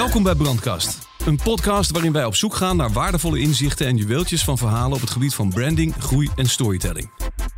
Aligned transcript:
Welkom 0.00 0.22
bij 0.22 0.34
Brandkast. 0.34 0.98
Een 1.26 1.36
podcast 1.36 1.90
waarin 1.90 2.12
wij 2.12 2.24
op 2.24 2.34
zoek 2.36 2.54
gaan 2.54 2.76
naar 2.76 2.92
waardevolle 2.92 3.38
inzichten 3.38 3.86
en 3.86 3.96
juweeltjes 3.96 4.44
van 4.44 4.58
verhalen 4.58 4.94
op 4.94 5.00
het 5.00 5.10
gebied 5.10 5.34
van 5.34 5.48
branding, 5.48 5.94
groei 5.98 6.30
en 6.36 6.46
storytelling. 6.46 7.10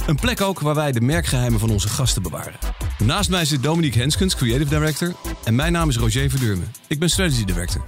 Een 0.07 0.17
plek 0.17 0.41
ook 0.41 0.61
waar 0.61 0.75
wij 0.75 0.93
de 0.93 1.01
merkgeheimen 1.01 1.61
van 1.61 1.71
onze 1.71 1.89
gasten 1.89 2.23
bewaren. 2.23 2.59
Naast 2.99 3.31
mij 3.31 3.45
zit 3.45 3.63
Dominique 3.63 4.01
Henskens, 4.01 4.37
Creative 4.37 4.69
Director. 4.69 5.15
En 5.45 5.55
mijn 5.55 5.73
naam 5.73 5.89
is 5.89 5.97
Roger 5.97 6.31
Verdurmen. 6.31 6.73
Ik 6.89 6.99
ben 6.99 7.11
Strategy 7.11 7.45
Director. 7.45 7.83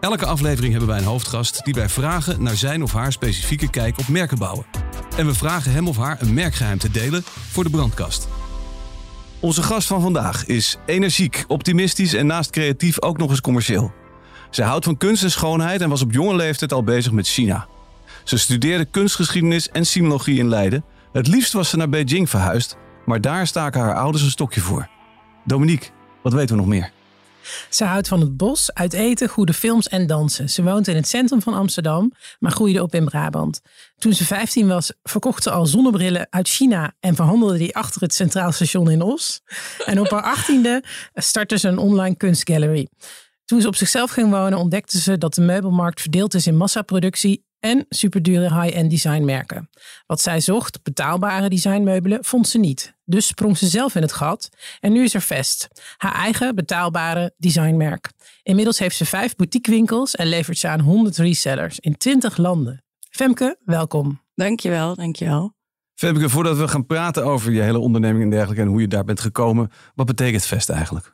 Elke 0.00 0.26
aflevering 0.26 0.70
hebben 0.70 0.90
wij 0.90 0.98
een 0.98 1.04
hoofdgast 1.04 1.64
die 1.64 1.74
wij 1.74 1.88
vragen 1.88 2.42
naar 2.42 2.56
zijn 2.56 2.82
of 2.82 2.92
haar 2.92 3.12
specifieke 3.12 3.70
kijk 3.70 3.98
op 3.98 4.08
merken 4.08 4.38
bouwen. 4.38 4.66
En 5.16 5.26
we 5.26 5.34
vragen 5.34 5.72
hem 5.72 5.88
of 5.88 5.96
haar 5.96 6.22
een 6.22 6.34
merkgeheim 6.34 6.78
te 6.78 6.90
delen 6.90 7.24
voor 7.50 7.64
de 7.64 7.70
brandkast. 7.70 8.28
Onze 9.44 9.62
gast 9.62 9.86
van 9.88 10.00
vandaag 10.00 10.46
is 10.46 10.76
energiek, 10.86 11.44
optimistisch 11.48 12.14
en 12.14 12.26
naast 12.26 12.50
creatief 12.50 13.02
ook 13.02 13.18
nog 13.18 13.30
eens 13.30 13.40
commercieel. 13.40 13.92
Ze 14.50 14.62
houdt 14.62 14.84
van 14.84 14.96
kunst 14.96 15.22
en 15.22 15.30
schoonheid 15.30 15.80
en 15.80 15.88
was 15.88 16.02
op 16.02 16.12
jonge 16.12 16.36
leeftijd 16.36 16.72
al 16.72 16.84
bezig 16.84 17.12
met 17.12 17.28
China. 17.28 17.66
Ze 18.22 18.36
studeerde 18.36 18.84
kunstgeschiedenis 18.84 19.68
en 19.68 19.86
sinologie 19.86 20.38
in 20.38 20.48
Leiden. 20.48 20.84
Het 21.12 21.26
liefst 21.26 21.52
was 21.52 21.68
ze 21.68 21.76
naar 21.76 21.88
Beijing 21.88 22.30
verhuisd, 22.30 22.76
maar 23.06 23.20
daar 23.20 23.46
staken 23.46 23.80
haar 23.80 23.94
ouders 23.94 24.24
een 24.24 24.30
stokje 24.30 24.60
voor. 24.60 24.88
Dominique, 25.44 25.88
wat 26.22 26.32
weten 26.32 26.54
we 26.54 26.60
nog 26.60 26.70
meer? 26.70 26.90
Ze 27.68 27.84
houdt 27.84 28.08
van 28.08 28.20
het 28.20 28.36
bos, 28.36 28.72
uit 28.72 28.92
eten, 28.92 29.28
goede 29.28 29.52
films 29.52 29.88
en 29.88 30.06
dansen. 30.06 30.50
Ze 30.50 30.62
woont 30.62 30.88
in 30.88 30.96
het 30.96 31.08
centrum 31.08 31.42
van 31.42 31.54
Amsterdam, 31.54 32.12
maar 32.38 32.52
groeide 32.52 32.82
op 32.82 32.94
in 32.94 33.04
Brabant. 33.04 33.60
Toen 33.98 34.12
ze 34.12 34.24
15 34.24 34.68
was, 34.68 34.92
verkocht 35.02 35.42
ze 35.42 35.50
al 35.50 35.66
zonnebrillen 35.66 36.26
uit 36.30 36.48
China 36.48 36.92
en 37.00 37.14
verhandelde 37.14 37.58
die 37.58 37.76
achter 37.76 38.00
het 38.00 38.14
Centraal 38.14 38.52
Station 38.52 38.90
in 38.90 39.02
Os. 39.02 39.40
En 39.84 40.00
op 40.00 40.10
haar 40.10 40.36
18e 40.38 40.88
startte 41.14 41.58
ze 41.58 41.68
een 41.68 41.78
online 41.78 42.16
kunstgallery. 42.16 42.88
Toen 43.44 43.60
ze 43.60 43.66
op 43.66 43.76
zichzelf 43.76 44.10
ging 44.10 44.30
wonen, 44.30 44.58
ontdekte 44.58 45.00
ze 45.00 45.18
dat 45.18 45.34
de 45.34 45.40
meubelmarkt 45.40 46.00
verdeeld 46.00 46.34
is 46.34 46.46
in 46.46 46.56
massaproductie 46.56 47.44
en 47.64 47.86
superdure 47.88 48.60
high-end 48.60 48.90
designmerken. 48.90 49.70
Wat 50.06 50.20
zij 50.20 50.40
zocht, 50.40 50.82
betaalbare 50.82 51.48
designmeubelen, 51.48 52.24
vond 52.24 52.48
ze 52.48 52.58
niet. 52.58 52.94
Dus 53.04 53.26
sprong 53.26 53.58
ze 53.58 53.66
zelf 53.66 53.94
in 53.94 54.02
het 54.02 54.12
gat 54.12 54.48
en 54.80 54.92
nu 54.92 55.02
is 55.02 55.14
er 55.14 55.20
Vest, 55.20 55.68
haar 55.96 56.14
eigen 56.14 56.54
betaalbare 56.54 57.34
designmerk. 57.36 58.12
Inmiddels 58.42 58.78
heeft 58.78 58.96
ze 58.96 59.04
vijf 59.04 59.36
boutiquewinkels 59.36 60.14
en 60.14 60.26
levert 60.26 60.58
ze 60.58 60.68
aan 60.68 60.80
100 60.80 61.16
resellers 61.16 61.80
in 61.80 61.96
20 61.96 62.36
landen. 62.36 62.84
Femke, 63.10 63.58
welkom. 63.64 64.20
Dankjewel, 64.34 64.94
dankjewel. 64.94 65.54
Femke, 65.94 66.28
voordat 66.28 66.56
we 66.56 66.68
gaan 66.68 66.86
praten 66.86 67.24
over 67.24 67.52
je 67.52 67.62
hele 67.62 67.78
onderneming 67.78 68.24
en 68.24 68.30
dergelijke 68.30 68.62
en 68.62 68.68
hoe 68.68 68.80
je 68.80 68.88
daar 68.88 69.04
bent 69.04 69.20
gekomen, 69.20 69.70
wat 69.94 70.06
betekent 70.06 70.44
Vest 70.44 70.68
eigenlijk? 70.68 71.13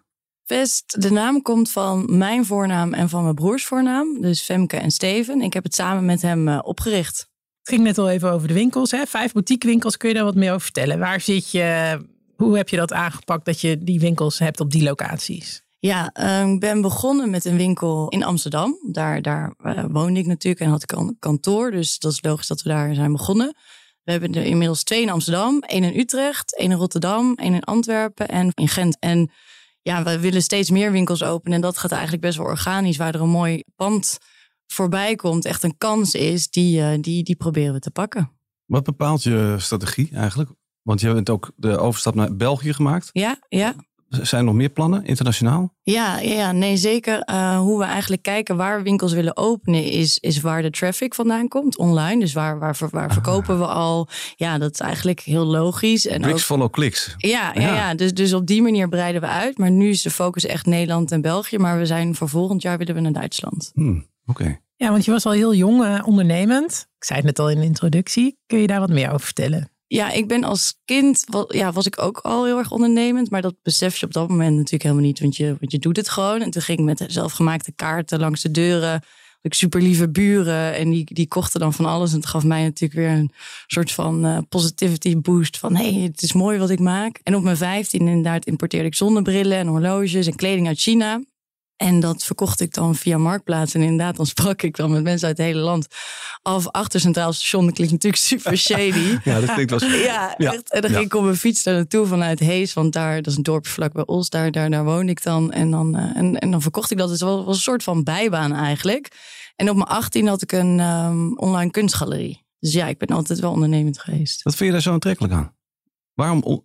Vest, 0.50 1.02
de 1.02 1.10
naam 1.10 1.42
komt 1.42 1.70
van 1.70 2.18
mijn 2.18 2.44
voornaam 2.44 2.94
en 2.94 3.08
van 3.08 3.22
mijn 3.22 3.34
broers 3.34 3.64
voornaam. 3.64 4.20
Dus 4.20 4.40
Femke 4.42 4.76
en 4.76 4.90
Steven. 4.90 5.40
Ik 5.40 5.52
heb 5.52 5.64
het 5.64 5.74
samen 5.74 6.04
met 6.04 6.22
hem 6.22 6.48
uh, 6.48 6.58
opgericht. 6.62 7.18
Het 7.58 7.68
ging 7.68 7.82
net 7.82 7.98
al 7.98 8.10
even 8.10 8.32
over 8.32 8.48
de 8.48 8.54
winkels. 8.54 8.90
Hè? 8.90 9.06
Vijf 9.06 9.32
boutiquewinkels. 9.32 9.96
Kun 9.96 10.08
je 10.08 10.14
daar 10.14 10.24
wat 10.24 10.34
meer 10.34 10.50
over 10.50 10.60
vertellen? 10.60 10.98
Waar 10.98 11.20
zit 11.20 11.50
je? 11.50 11.98
Hoe 12.36 12.56
heb 12.56 12.68
je 12.68 12.76
dat 12.76 12.92
aangepakt 12.92 13.44
dat 13.44 13.60
je 13.60 13.78
die 13.78 14.00
winkels 14.00 14.38
hebt 14.38 14.60
op 14.60 14.70
die 14.70 14.82
locaties? 14.82 15.62
Ja, 15.78 16.14
uh, 16.20 16.52
ik 16.52 16.60
ben 16.60 16.80
begonnen 16.80 17.30
met 17.30 17.44
een 17.44 17.56
winkel 17.56 18.08
in 18.08 18.24
Amsterdam. 18.24 18.78
Daar, 18.92 19.22
daar 19.22 19.54
uh, 19.64 19.84
woonde 19.88 20.20
ik 20.20 20.26
natuurlijk 20.26 20.62
en 20.62 20.70
had 20.70 20.82
ik 20.82 20.92
een 20.92 21.16
kantoor. 21.18 21.70
Dus 21.70 21.98
dat 21.98 22.12
is 22.12 22.22
logisch 22.22 22.46
dat 22.46 22.62
we 22.62 22.68
daar 22.68 22.94
zijn 22.94 23.12
begonnen. 23.12 23.54
We 24.02 24.12
hebben 24.12 24.34
er 24.34 24.44
inmiddels 24.44 24.82
twee 24.82 25.02
in 25.02 25.10
Amsterdam, 25.10 25.60
één 25.60 25.84
in 25.84 25.98
Utrecht, 25.98 26.56
één 26.56 26.70
in 26.70 26.76
Rotterdam, 26.76 27.34
één 27.34 27.54
in 27.54 27.64
Antwerpen 27.64 28.28
en 28.28 28.50
in 28.54 28.68
Gent. 28.68 28.96
En 28.98 29.30
ja, 29.82 30.02
we 30.02 30.20
willen 30.20 30.42
steeds 30.42 30.70
meer 30.70 30.92
winkels 30.92 31.22
openen. 31.22 31.54
En 31.54 31.60
dat 31.60 31.78
gaat 31.78 31.92
eigenlijk 31.92 32.22
best 32.22 32.36
wel 32.36 32.46
organisch, 32.46 32.96
waar 32.96 33.14
er 33.14 33.20
een 33.20 33.28
mooi 33.28 33.62
pand 33.76 34.18
voorbij 34.66 35.14
komt, 35.14 35.44
echt 35.44 35.62
een 35.62 35.78
kans 35.78 36.14
is, 36.14 36.48
die, 36.50 36.80
uh, 36.80 36.92
die, 37.00 37.22
die 37.22 37.36
proberen 37.36 37.72
we 37.72 37.78
te 37.78 37.90
pakken. 37.90 38.32
Wat 38.66 38.84
bepaalt 38.84 39.22
je 39.22 39.56
strategie 39.58 40.10
eigenlijk? 40.12 40.50
Want 40.82 41.00
je 41.00 41.08
hebt 41.08 41.30
ook 41.30 41.52
de 41.56 41.78
overstap 41.78 42.14
naar 42.14 42.36
België 42.36 42.72
gemaakt. 42.72 43.10
Ja, 43.12 43.38
ja. 43.48 43.74
Zijn 44.10 44.40
er 44.40 44.46
nog 44.46 44.54
meer 44.54 44.68
plannen 44.68 45.04
internationaal? 45.04 45.74
Ja, 45.82 46.18
ja 46.18 46.52
nee, 46.52 46.76
zeker. 46.76 47.22
Uh, 47.30 47.58
hoe 47.58 47.78
we 47.78 47.84
eigenlijk 47.84 48.22
kijken 48.22 48.56
waar 48.56 48.76
we 48.76 48.82
winkels 48.82 49.12
willen 49.12 49.36
openen, 49.36 49.84
is, 49.84 50.18
is 50.18 50.40
waar 50.40 50.62
de 50.62 50.70
traffic 50.70 51.14
vandaan 51.14 51.48
komt, 51.48 51.78
online. 51.78 52.20
Dus 52.20 52.32
waar, 52.32 52.58
waar, 52.58 52.76
waar 52.90 53.06
ah. 53.06 53.12
verkopen 53.12 53.58
we 53.58 53.66
al? 53.66 54.08
Ja, 54.36 54.58
dat 54.58 54.72
is 54.72 54.80
eigenlijk 54.80 55.20
heel 55.20 55.44
logisch. 55.44 56.06
En 56.06 56.20
Bricks 56.20 56.42
follow 56.42 56.70
clicks. 56.70 57.14
Ja, 57.16 57.52
ja. 57.54 57.60
ja, 57.60 57.74
ja. 57.74 57.94
Dus, 57.94 58.14
dus 58.14 58.32
op 58.32 58.46
die 58.46 58.62
manier 58.62 58.88
breiden 58.88 59.20
we 59.20 59.26
uit. 59.26 59.58
Maar 59.58 59.70
nu 59.70 59.88
is 59.88 60.02
de 60.02 60.10
focus 60.10 60.46
echt 60.46 60.66
Nederland 60.66 61.12
en 61.12 61.20
België. 61.20 61.58
Maar 61.58 61.78
we 61.78 61.86
zijn 61.86 62.14
voor 62.14 62.28
volgend 62.28 62.62
jaar 62.62 62.78
willen 62.78 62.94
we 62.94 63.00
naar 63.00 63.12
Duitsland. 63.12 63.70
Hmm, 63.74 64.06
Oké. 64.26 64.60
Ja, 64.76 64.90
want 64.90 65.04
je 65.04 65.10
was 65.10 65.26
al 65.26 65.32
heel 65.32 65.54
jong 65.54 65.82
uh, 65.82 66.02
ondernemend. 66.04 66.86
Ik 66.96 67.04
zei 67.04 67.18
het 67.18 67.26
net 67.26 67.38
al 67.38 67.50
in 67.50 67.60
de 67.60 67.66
introductie. 67.66 68.38
Kun 68.46 68.58
je 68.58 68.66
daar 68.66 68.80
wat 68.80 68.88
meer 68.88 69.08
over 69.08 69.20
vertellen? 69.20 69.69
Ja, 69.92 70.10
ik 70.10 70.28
ben 70.28 70.44
als 70.44 70.74
kind, 70.84 71.24
ja, 71.48 71.72
was 71.72 71.86
ik 71.86 72.02
ook 72.02 72.18
al 72.18 72.44
heel 72.44 72.58
erg 72.58 72.70
ondernemend. 72.70 73.30
Maar 73.30 73.42
dat 73.42 73.54
besef 73.62 73.96
je 73.96 74.06
op 74.06 74.12
dat 74.12 74.28
moment 74.28 74.56
natuurlijk 74.56 74.82
helemaal 74.82 75.04
niet. 75.04 75.20
Want 75.20 75.36
je, 75.36 75.46
want 75.46 75.72
je 75.72 75.78
doet 75.78 75.96
het 75.96 76.08
gewoon. 76.08 76.42
En 76.42 76.50
toen 76.50 76.62
ging 76.62 76.78
ik 76.78 76.84
met 76.84 77.04
zelfgemaakte 77.06 77.72
kaarten 77.72 78.20
langs 78.20 78.42
de 78.42 78.50
deuren. 78.50 79.02
Ik 79.42 79.54
super 79.54 79.82
lieve 79.82 80.10
buren. 80.10 80.74
En 80.74 80.90
die, 80.90 81.14
die 81.14 81.28
kochten 81.28 81.60
dan 81.60 81.72
van 81.72 81.84
alles. 81.84 82.10
En 82.10 82.16
het 82.16 82.26
gaf 82.26 82.44
mij 82.44 82.62
natuurlijk 82.62 83.00
weer 83.00 83.10
een 83.10 83.32
soort 83.66 83.92
van 83.92 84.26
uh, 84.26 84.38
positivity 84.48 85.16
boost. 85.16 85.58
Van 85.58 85.76
hé, 85.76 86.02
het 86.02 86.22
is 86.22 86.32
mooi 86.32 86.58
wat 86.58 86.70
ik 86.70 86.80
maak. 86.80 87.20
En 87.22 87.34
op 87.34 87.42
mijn 87.42 87.56
vijftien 87.56 88.08
inderdaad 88.08 88.46
importeerde 88.46 88.86
ik 88.86 88.94
zonnebrillen 88.94 89.58
en 89.58 89.66
horloges 89.66 90.26
en 90.26 90.36
kleding 90.36 90.66
uit 90.66 90.80
China. 90.80 91.20
En 91.80 92.00
dat 92.00 92.24
verkocht 92.24 92.60
ik 92.60 92.74
dan 92.74 92.94
via 92.94 93.18
Marktplaats. 93.18 93.74
En 93.74 93.80
inderdaad, 93.80 94.16
dan 94.16 94.26
sprak 94.26 94.62
ik 94.62 94.76
dan 94.76 94.90
met 94.90 95.02
mensen 95.02 95.28
uit 95.28 95.36
het 95.36 95.46
hele 95.46 95.60
land 95.60 95.86
af. 96.42 96.68
Achter 96.68 97.00
Centraal 97.00 97.32
Station, 97.32 97.64
dat 97.64 97.74
klinkt 97.74 97.92
natuurlijk 97.92 98.22
super 98.22 98.56
shady. 98.68 99.18
ja, 99.24 99.40
dat 99.40 99.52
klinkt 99.52 99.70
wel 99.70 99.90
Ja, 99.90 100.36
echt. 100.36 100.72
En 100.72 100.82
dan 100.82 100.90
ging 100.90 101.04
ik 101.04 101.14
op 101.14 101.22
mijn 101.22 101.36
fiets 101.36 101.62
daar 101.62 101.74
naartoe 101.74 102.06
vanuit 102.06 102.38
Hees. 102.38 102.72
Want 102.72 102.92
daar, 102.92 103.16
dat 103.16 103.26
is 103.26 103.36
een 103.36 103.42
dorp 103.42 103.66
vlak 103.66 103.92
bij 103.92 104.06
Os, 104.06 104.28
daar, 104.28 104.50
daar, 104.50 104.70
daar 104.70 104.84
woon 104.84 105.08
ik 105.08 105.22
dan. 105.22 105.52
En 105.52 105.70
dan, 105.70 105.96
uh, 105.96 106.16
en, 106.16 106.38
en 106.38 106.50
dan 106.50 106.62
verkocht 106.62 106.90
ik 106.90 106.98
dat. 106.98 107.08
Dus 107.08 107.20
het 107.20 107.28
was, 107.28 107.44
was 107.44 107.56
een 107.56 107.62
soort 107.62 107.82
van 107.82 108.04
bijbaan 108.04 108.52
eigenlijk. 108.52 109.08
En 109.56 109.70
op 109.70 109.76
mijn 109.76 109.88
18 109.88 110.26
had 110.26 110.42
ik 110.42 110.52
een 110.52 110.80
um, 110.80 111.38
online 111.38 111.70
kunstgalerie. 111.70 112.46
Dus 112.58 112.72
ja, 112.72 112.86
ik 112.86 112.98
ben 112.98 113.08
altijd 113.08 113.38
wel 113.38 113.50
ondernemend 113.50 113.98
geweest. 113.98 114.42
Wat 114.42 114.54
vind 114.54 114.66
je 114.66 114.72
daar 114.72 114.82
zo 114.82 114.92
aantrekkelijk 114.92 115.34
aan? 115.34 115.54
Waarom 116.14 116.62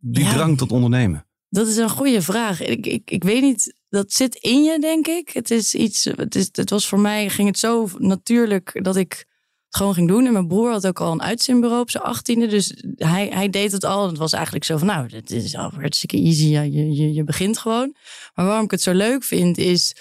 die 0.00 0.24
ja. 0.24 0.32
drang 0.32 0.58
tot 0.58 0.72
ondernemen? 0.72 1.26
Dat 1.50 1.66
is 1.66 1.76
een 1.76 1.90
goede 1.90 2.22
vraag. 2.22 2.62
Ik, 2.62 2.86
ik, 2.86 3.10
ik 3.10 3.24
weet 3.24 3.42
niet, 3.42 3.77
dat 3.88 4.12
zit 4.12 4.34
in 4.34 4.62
je, 4.62 4.78
denk 4.78 5.06
ik. 5.06 5.28
Het 5.28 5.50
is 5.50 5.74
iets, 5.74 6.04
het, 6.04 6.34
is, 6.34 6.48
het 6.52 6.70
was 6.70 6.88
voor 6.88 7.00
mij, 7.00 7.28
ging 7.28 7.48
het 7.48 7.58
zo 7.58 7.88
natuurlijk 7.98 8.84
dat 8.84 8.96
ik 8.96 9.12
het 9.12 9.76
gewoon 9.76 9.94
ging 9.94 10.08
doen. 10.08 10.26
En 10.26 10.32
mijn 10.32 10.48
broer 10.48 10.70
had 10.70 10.86
ook 10.86 11.00
al 11.00 11.12
een 11.12 11.22
uitzendbureau 11.22 11.82
op 11.82 11.90
zijn 11.90 12.04
achttiende. 12.04 12.46
Dus 12.46 12.84
hij, 12.96 13.28
hij 13.28 13.48
deed 13.50 13.72
het 13.72 13.84
al. 13.84 14.06
Het 14.06 14.18
was 14.18 14.32
eigenlijk 14.32 14.64
zo 14.64 14.76
van, 14.76 14.86
nou, 14.86 15.08
dit 15.08 15.30
is 15.30 15.56
al 15.56 15.70
hartstikke 15.70 16.16
easy. 16.16 16.46
Je, 16.46 16.92
je, 16.94 17.12
je 17.12 17.24
begint 17.24 17.58
gewoon. 17.58 17.94
Maar 18.34 18.46
waarom 18.46 18.64
ik 18.64 18.70
het 18.70 18.82
zo 18.82 18.92
leuk 18.92 19.24
vind, 19.24 19.58
is... 19.58 19.96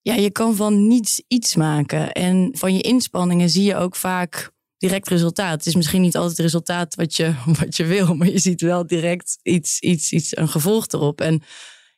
Ja, 0.00 0.14
je 0.14 0.30
kan 0.30 0.56
van 0.56 0.86
niets 0.86 1.22
iets 1.28 1.54
maken. 1.54 2.12
En 2.12 2.48
van 2.52 2.74
je 2.74 2.80
inspanningen 2.80 3.50
zie 3.50 3.64
je 3.64 3.76
ook 3.76 3.96
vaak 3.96 4.50
direct 4.78 5.08
resultaat. 5.08 5.52
Het 5.52 5.66
is 5.66 5.74
misschien 5.74 6.02
niet 6.02 6.16
altijd 6.16 6.36
het 6.36 6.46
resultaat 6.46 6.94
wat 6.94 7.16
je, 7.16 7.34
wat 7.60 7.76
je 7.76 7.84
wil, 7.84 8.14
maar 8.14 8.28
je 8.28 8.38
ziet 8.38 8.60
wel 8.60 8.86
direct 8.86 9.38
iets, 9.42 9.80
iets, 9.80 10.12
iets, 10.12 10.36
een 10.36 10.48
gevolg 10.48 10.86
erop. 10.86 11.20
En 11.20 11.42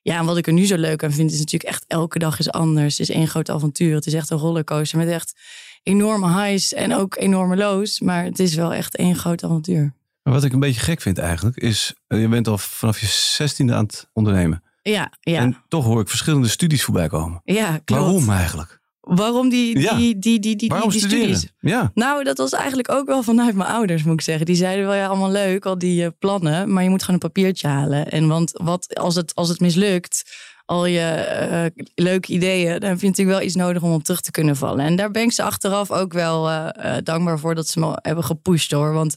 ja, 0.02 0.18
en 0.18 0.24
wat 0.24 0.36
ik 0.36 0.46
er 0.46 0.52
nu 0.52 0.66
zo 0.66 0.76
leuk 0.76 1.04
aan 1.04 1.12
vind, 1.12 1.30
is 1.32 1.38
natuurlijk 1.38 1.70
echt 1.70 1.84
elke 1.86 2.18
dag 2.18 2.38
is 2.38 2.50
anders. 2.50 2.98
Het 2.98 3.08
is 3.08 3.14
één 3.14 3.28
groot 3.28 3.50
avontuur. 3.50 3.94
Het 3.94 4.06
is 4.06 4.14
echt 4.14 4.30
een 4.30 4.38
rollercoaster 4.38 4.98
met 4.98 5.08
echt 5.08 5.34
enorme 5.82 6.42
highs 6.42 6.72
en 6.74 6.94
ook 6.94 7.16
enorme 7.16 7.56
lows. 7.56 8.00
Maar 8.00 8.24
het 8.24 8.38
is 8.38 8.54
wel 8.54 8.74
echt 8.74 8.96
één 8.96 9.16
groot 9.16 9.44
avontuur. 9.44 9.94
wat 10.22 10.44
ik 10.44 10.52
een 10.52 10.60
beetje 10.60 10.80
gek 10.80 11.00
vind 11.00 11.18
eigenlijk, 11.18 11.56
is 11.56 11.94
eh, 12.06 12.20
je 12.20 12.28
bent 12.28 12.48
al 12.48 12.58
vanaf 12.58 13.00
je 13.00 13.06
zestiende 13.06 13.74
aan 13.74 13.84
het 13.84 14.10
ondernemen. 14.12 14.62
Ja, 14.82 15.12
ja. 15.20 15.40
En 15.40 15.56
toch 15.68 15.84
hoor 15.84 16.00
ik 16.00 16.08
verschillende 16.08 16.48
studies 16.48 16.84
voorbij 16.84 17.08
komen. 17.08 17.40
Ja, 17.44 17.78
klopt. 17.84 18.02
Waarom 18.02 18.30
eigenlijk? 18.30 18.77
Waarom 19.08 19.48
die, 19.48 19.74
die, 19.74 19.96
die, 19.96 20.18
die, 20.18 20.38
die, 20.38 20.56
die, 20.56 20.68
Waarom 20.68 20.90
die 20.90 21.00
studies? 21.00 21.46
Ja. 21.60 21.90
Nou, 21.94 22.24
dat 22.24 22.38
was 22.38 22.52
eigenlijk 22.52 22.90
ook 22.90 23.06
wel 23.06 23.22
vanuit 23.22 23.54
mijn 23.54 23.70
ouders, 23.70 24.02
moet 24.02 24.14
ik 24.14 24.20
zeggen. 24.20 24.46
Die 24.46 24.56
zeiden 24.56 24.86
wel 24.86 24.94
ja, 24.94 25.06
allemaal 25.06 25.30
leuk, 25.30 25.66
al 25.66 25.78
die 25.78 26.02
uh, 26.02 26.08
plannen, 26.18 26.72
maar 26.72 26.82
je 26.82 26.90
moet 26.90 27.00
gewoon 27.00 27.20
een 27.22 27.32
papiertje 27.32 27.68
halen. 27.68 28.10
En 28.10 28.28
want 28.28 28.50
wat 28.54 28.94
als 28.98 29.14
het, 29.14 29.34
als 29.34 29.48
het 29.48 29.60
mislukt, 29.60 30.22
al 30.64 30.86
je 30.86 31.70
uh, 31.76 31.84
leuke 31.94 32.32
ideeën, 32.32 32.80
dan 32.80 32.88
vind 32.88 33.00
je 33.00 33.06
natuurlijk 33.06 33.38
wel 33.38 33.46
iets 33.46 33.54
nodig 33.54 33.82
om 33.82 33.92
op 33.92 34.04
terug 34.04 34.20
te 34.20 34.30
kunnen 34.30 34.56
vallen. 34.56 34.84
En 34.84 34.96
daar 34.96 35.10
ben 35.10 35.22
ik 35.22 35.32
ze 35.32 35.42
achteraf 35.42 35.90
ook 35.90 36.12
wel 36.12 36.50
uh, 36.50 36.68
dankbaar 37.02 37.38
voor 37.38 37.54
dat 37.54 37.66
ze 37.66 37.80
me 37.80 37.98
hebben 38.02 38.24
gepusht 38.24 38.70
hoor. 38.70 38.92
Want 38.92 39.14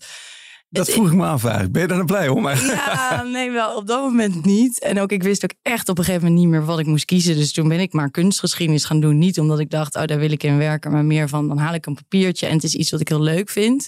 dat 0.72 0.90
vroeg 0.90 1.08
ik 1.08 1.14
me 1.14 1.26
af 1.26 1.44
eigenlijk. 1.44 1.74
Ben 1.74 1.82
je 1.82 1.88
daar 1.88 1.98
dan 1.98 2.06
blij 2.06 2.28
om? 2.28 2.48
Ja, 2.48 3.24
nee, 3.24 3.52
wel 3.52 3.76
op 3.76 3.88
dat 3.88 4.02
moment 4.02 4.46
niet. 4.46 4.80
En 4.80 5.00
ook 5.00 5.12
ik 5.12 5.24
wist 5.24 5.44
ook 5.44 5.54
echt 5.62 5.90
op 5.90 5.98
een 5.98 6.04
gegeven 6.04 6.28
moment 6.28 6.42
niet 6.42 6.52
meer 6.52 6.66
wat 6.66 6.80
ik 6.80 6.86
moest 6.86 7.06
kiezen. 7.06 7.36
Dus 7.36 7.52
toen 7.52 7.68
ben 7.68 7.80
ik 7.80 7.94
maar 7.94 8.12
kunstgeschiedenis 8.12 8.86
gaan 8.86 9.00
doen. 9.00 9.18
Niet 9.18 9.40
omdat 9.40 9.60
ik 9.60 9.70
dacht, 9.70 9.96
oh, 9.96 10.06
daar 10.06 10.20
wil 10.20 10.32
ik 10.32 10.44
in 10.44 10.58
werken. 10.58 10.92
Maar 10.92 11.06
meer 11.06 11.30
van, 11.30 11.48
dan 11.48 11.58
haal 11.58 11.74
ik 11.74 11.86
een 11.86 11.96
papiertje 11.96 12.48
en 12.48 12.54
het 12.54 12.64
is 12.64 12.76
iets 12.76 12.92
wat 12.92 13.00
ik 13.00 13.08
heel 13.08 13.22
leuk 13.22 13.50
vind. 13.50 13.88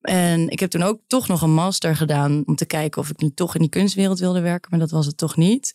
En 0.00 0.48
ik 0.48 0.60
heb 0.60 0.70
toen 0.70 0.82
ook 0.82 1.00
toch 1.06 1.28
nog 1.28 1.42
een 1.42 1.54
master 1.54 1.96
gedaan 1.96 2.42
om 2.46 2.56
te 2.56 2.66
kijken 2.66 3.00
of 3.00 3.08
ik 3.08 3.20
niet 3.20 3.36
toch 3.36 3.54
in 3.54 3.60
die 3.60 3.70
kunstwereld 3.70 4.18
wilde 4.18 4.40
werken. 4.40 4.70
Maar 4.70 4.80
dat 4.80 4.90
was 4.90 5.06
het 5.06 5.16
toch 5.16 5.36
niet. 5.36 5.72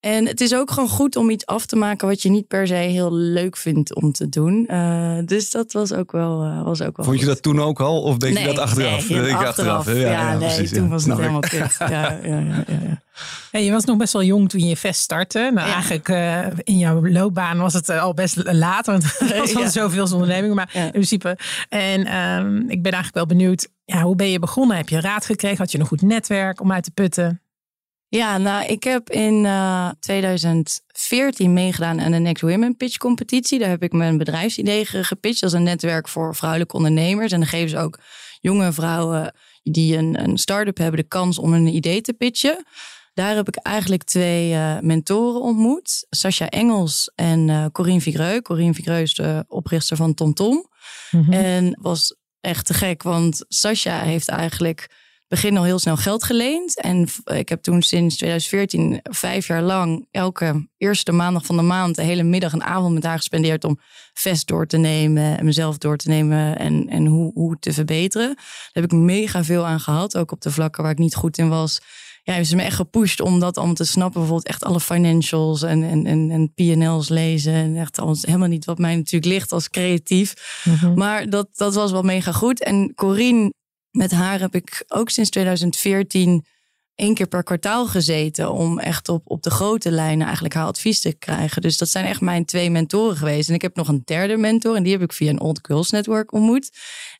En 0.00 0.26
het 0.26 0.40
is 0.40 0.54
ook 0.54 0.70
gewoon 0.70 0.88
goed 0.88 1.16
om 1.16 1.30
iets 1.30 1.46
af 1.46 1.66
te 1.66 1.76
maken 1.76 2.08
wat 2.08 2.22
je 2.22 2.30
niet 2.30 2.46
per 2.46 2.66
se 2.66 2.74
heel 2.74 3.12
leuk 3.12 3.56
vindt 3.56 3.94
om 3.94 4.12
te 4.12 4.28
doen. 4.28 4.66
Uh, 4.70 5.18
dus 5.24 5.50
dat 5.50 5.72
was 5.72 5.92
ook 5.92 6.12
wel, 6.12 6.44
uh, 6.44 6.62
was 6.62 6.82
ook 6.82 6.96
wel 6.96 7.06
Vond 7.06 7.18
je 7.18 7.24
goed. 7.24 7.34
dat 7.34 7.42
toen 7.42 7.60
ook 7.60 7.80
al? 7.80 8.02
Of 8.02 8.16
denk 8.16 8.34
nee, 8.34 8.42
je 8.42 8.48
dat 8.48 8.58
achteraf? 8.58 9.08
Nee, 9.08 9.28
ik 9.28 9.34
achteraf. 9.34 9.86
Ja, 9.86 9.92
ja, 9.92 10.10
ja, 10.10 10.28
nee, 10.30 10.38
precies, 10.38 10.72
toen 10.72 10.88
was 10.88 11.04
het 11.04 11.16
helemaal 11.16 11.40
kut. 11.40 11.76
Ja, 11.78 11.86
ja, 12.22 12.38
ja, 12.38 12.64
ja, 12.66 13.02
Hey, 13.50 13.64
je 13.64 13.70
was 13.70 13.84
nog 13.84 13.96
best 13.96 14.12
wel 14.12 14.22
jong 14.22 14.48
toen 14.48 14.60
je 14.60 14.76
vest 14.76 15.00
startte. 15.00 15.50
Nou, 15.54 15.70
eigenlijk 15.70 16.08
uh, 16.08 16.46
in 16.62 16.78
jouw 16.78 17.08
loopbaan 17.08 17.58
was 17.58 17.72
het 17.72 17.88
al 17.88 18.14
best 18.14 18.52
laat. 18.52 18.86
Want 18.86 19.04
er 19.04 19.38
was 19.38 19.56
al 19.64 19.68
zoveel 19.68 20.12
ondernemingen. 20.12 20.56
Maar 20.56 20.70
in 20.74 20.90
principe. 20.90 21.38
En 21.68 22.16
um, 22.16 22.58
ik 22.58 22.82
ben 22.82 22.92
eigenlijk 22.92 23.14
wel 23.14 23.26
benieuwd. 23.26 23.68
Ja, 23.84 24.02
hoe 24.02 24.16
ben 24.16 24.30
je 24.30 24.38
begonnen? 24.38 24.76
Heb 24.76 24.88
je 24.88 25.00
raad 25.00 25.26
gekregen? 25.26 25.58
Had 25.58 25.72
je 25.72 25.78
een 25.78 25.86
goed 25.86 26.02
netwerk 26.02 26.60
om 26.60 26.72
uit 26.72 26.84
te 26.84 26.90
putten? 26.90 27.42
Ja, 28.10 28.38
nou, 28.38 28.66
ik 28.66 28.84
heb 28.84 29.10
in 29.10 29.44
uh, 29.44 29.90
2014 30.00 31.52
meegedaan 31.52 32.00
aan 32.00 32.12
de 32.12 32.18
Next 32.18 32.42
Women 32.42 32.76
Pitch 32.76 32.96
Competitie. 32.96 33.58
Daar 33.58 33.68
heb 33.68 33.82
ik 33.82 33.92
mijn 33.92 34.18
bedrijfsidee 34.18 34.84
gepitcht. 34.84 35.40
Dat 35.40 35.50
is 35.50 35.56
een 35.56 35.62
netwerk 35.62 36.08
voor 36.08 36.36
vrouwelijke 36.36 36.76
ondernemers. 36.76 37.32
En 37.32 37.38
dan 37.38 37.48
geven 37.48 37.68
ze 37.68 37.78
ook 37.78 37.98
jonge 38.40 38.72
vrouwen 38.72 39.34
die 39.62 39.96
een, 39.96 40.22
een 40.22 40.38
start-up 40.38 40.78
hebben 40.78 41.00
de 41.00 41.08
kans 41.08 41.38
om 41.38 41.52
een 41.52 41.66
idee 41.66 42.00
te 42.00 42.12
pitchen. 42.12 42.64
Daar 43.14 43.34
heb 43.34 43.48
ik 43.48 43.56
eigenlijk 43.56 44.04
twee 44.04 44.52
uh, 44.52 44.78
mentoren 44.80 45.40
ontmoet. 45.40 46.06
Sascha 46.10 46.48
Engels 46.48 47.12
en 47.14 47.48
uh, 47.48 47.66
Corine 47.72 48.00
Vigreux. 48.00 48.42
Corine 48.42 48.74
Vigreux 48.74 49.02
is 49.02 49.14
de 49.14 49.44
oprichter 49.48 49.96
van 49.96 50.14
TomTom. 50.14 50.52
Tom. 50.52 50.70
Mm 51.10 51.24
-hmm. 51.24 51.32
En 51.32 51.78
was 51.80 52.16
echt 52.40 52.66
te 52.66 52.74
gek, 52.74 53.02
want 53.02 53.44
Sascha 53.48 54.00
heeft 54.00 54.28
eigenlijk 54.28 54.90
begin 55.28 55.56
al 55.56 55.64
heel 55.64 55.78
snel 55.78 55.96
geld 55.96 56.24
geleend. 56.24 56.80
En 56.80 57.08
ik 57.24 57.48
heb 57.48 57.62
toen 57.62 57.82
sinds 57.82 58.16
2014 58.16 59.00
vijf 59.02 59.46
jaar 59.46 59.62
lang 59.62 60.06
elke 60.10 60.68
eerste 60.76 61.12
maandag 61.12 61.46
van 61.46 61.56
de 61.56 61.62
maand 61.62 61.94
de 61.94 62.02
hele 62.02 62.22
middag 62.22 62.52
en 62.52 62.62
avond 62.62 62.94
met 62.94 63.04
haar 63.04 63.16
gespendeerd 63.16 63.64
om 63.64 63.78
vest 64.12 64.46
door 64.46 64.66
te 64.66 64.76
nemen 64.76 65.38
en 65.38 65.44
mezelf 65.44 65.78
door 65.78 65.96
te 65.96 66.08
nemen 66.08 66.58
en, 66.58 66.88
en 66.88 67.06
hoe, 67.06 67.32
hoe 67.32 67.56
te 67.60 67.72
verbeteren. 67.72 68.34
Daar 68.34 68.68
heb 68.72 68.84
ik 68.84 68.92
mega 68.92 69.44
veel 69.44 69.66
aan 69.66 69.80
gehad, 69.80 70.16
ook 70.16 70.32
op 70.32 70.40
de 70.40 70.50
vlakken 70.50 70.82
waar 70.82 70.92
ik 70.92 70.98
niet 70.98 71.14
goed 71.14 71.38
in 71.38 71.48
was. 71.48 71.80
Ja, 72.22 72.34
heeft 72.34 72.48
ze 72.48 72.56
me 72.56 72.62
echt 72.62 72.76
gepusht 72.76 73.20
om 73.20 73.40
dat 73.40 73.56
allemaal 73.56 73.74
te 73.74 73.84
snappen. 73.84 74.20
Bijvoorbeeld 74.20 74.48
echt 74.48 74.64
alle 74.64 74.80
financials 74.80 75.62
en, 75.62 75.82
en, 75.82 76.06
en, 76.06 76.30
en 76.30 76.52
P&L's 76.54 77.08
lezen. 77.08 77.52
En 77.52 77.76
echt 77.76 77.98
alles 77.98 78.22
helemaal 78.22 78.48
niet 78.48 78.64
wat 78.64 78.78
mij 78.78 78.96
natuurlijk 78.96 79.32
ligt 79.32 79.52
als 79.52 79.68
creatief. 79.68 80.34
Mm 80.64 80.74
-hmm. 80.74 80.94
Maar 80.94 81.30
dat, 81.30 81.48
dat 81.52 81.74
was 81.74 81.90
wel 81.90 82.02
mega 82.02 82.32
goed. 82.32 82.62
En 82.62 82.94
Corine 82.94 83.52
met 83.90 84.10
haar 84.10 84.40
heb 84.40 84.54
ik 84.54 84.84
ook 84.88 85.10
sinds 85.10 85.30
2014 85.30 86.44
één 86.98 87.14
keer 87.14 87.26
per 87.26 87.42
kwartaal 87.42 87.86
gezeten. 87.86 88.52
Om 88.52 88.78
echt 88.78 89.08
op, 89.08 89.22
op 89.24 89.42
de 89.42 89.50
grote 89.50 89.90
lijnen 89.90 90.24
eigenlijk 90.24 90.54
haar 90.54 90.66
advies 90.66 91.00
te 91.00 91.12
krijgen. 91.12 91.62
Dus 91.62 91.78
dat 91.78 91.88
zijn 91.88 92.04
echt 92.04 92.20
mijn 92.20 92.44
twee 92.44 92.70
mentoren 92.70 93.16
geweest. 93.16 93.48
En 93.48 93.54
ik 93.54 93.62
heb 93.62 93.76
nog 93.76 93.88
een 93.88 94.02
derde 94.04 94.36
mentor. 94.36 94.76
En 94.76 94.82
die 94.82 94.92
heb 94.92 95.02
ik 95.02 95.12
via 95.12 95.30
een 95.30 95.40
Old 95.40 95.58
Girls 95.62 95.90
Network 95.90 96.32
ontmoet. 96.32 96.70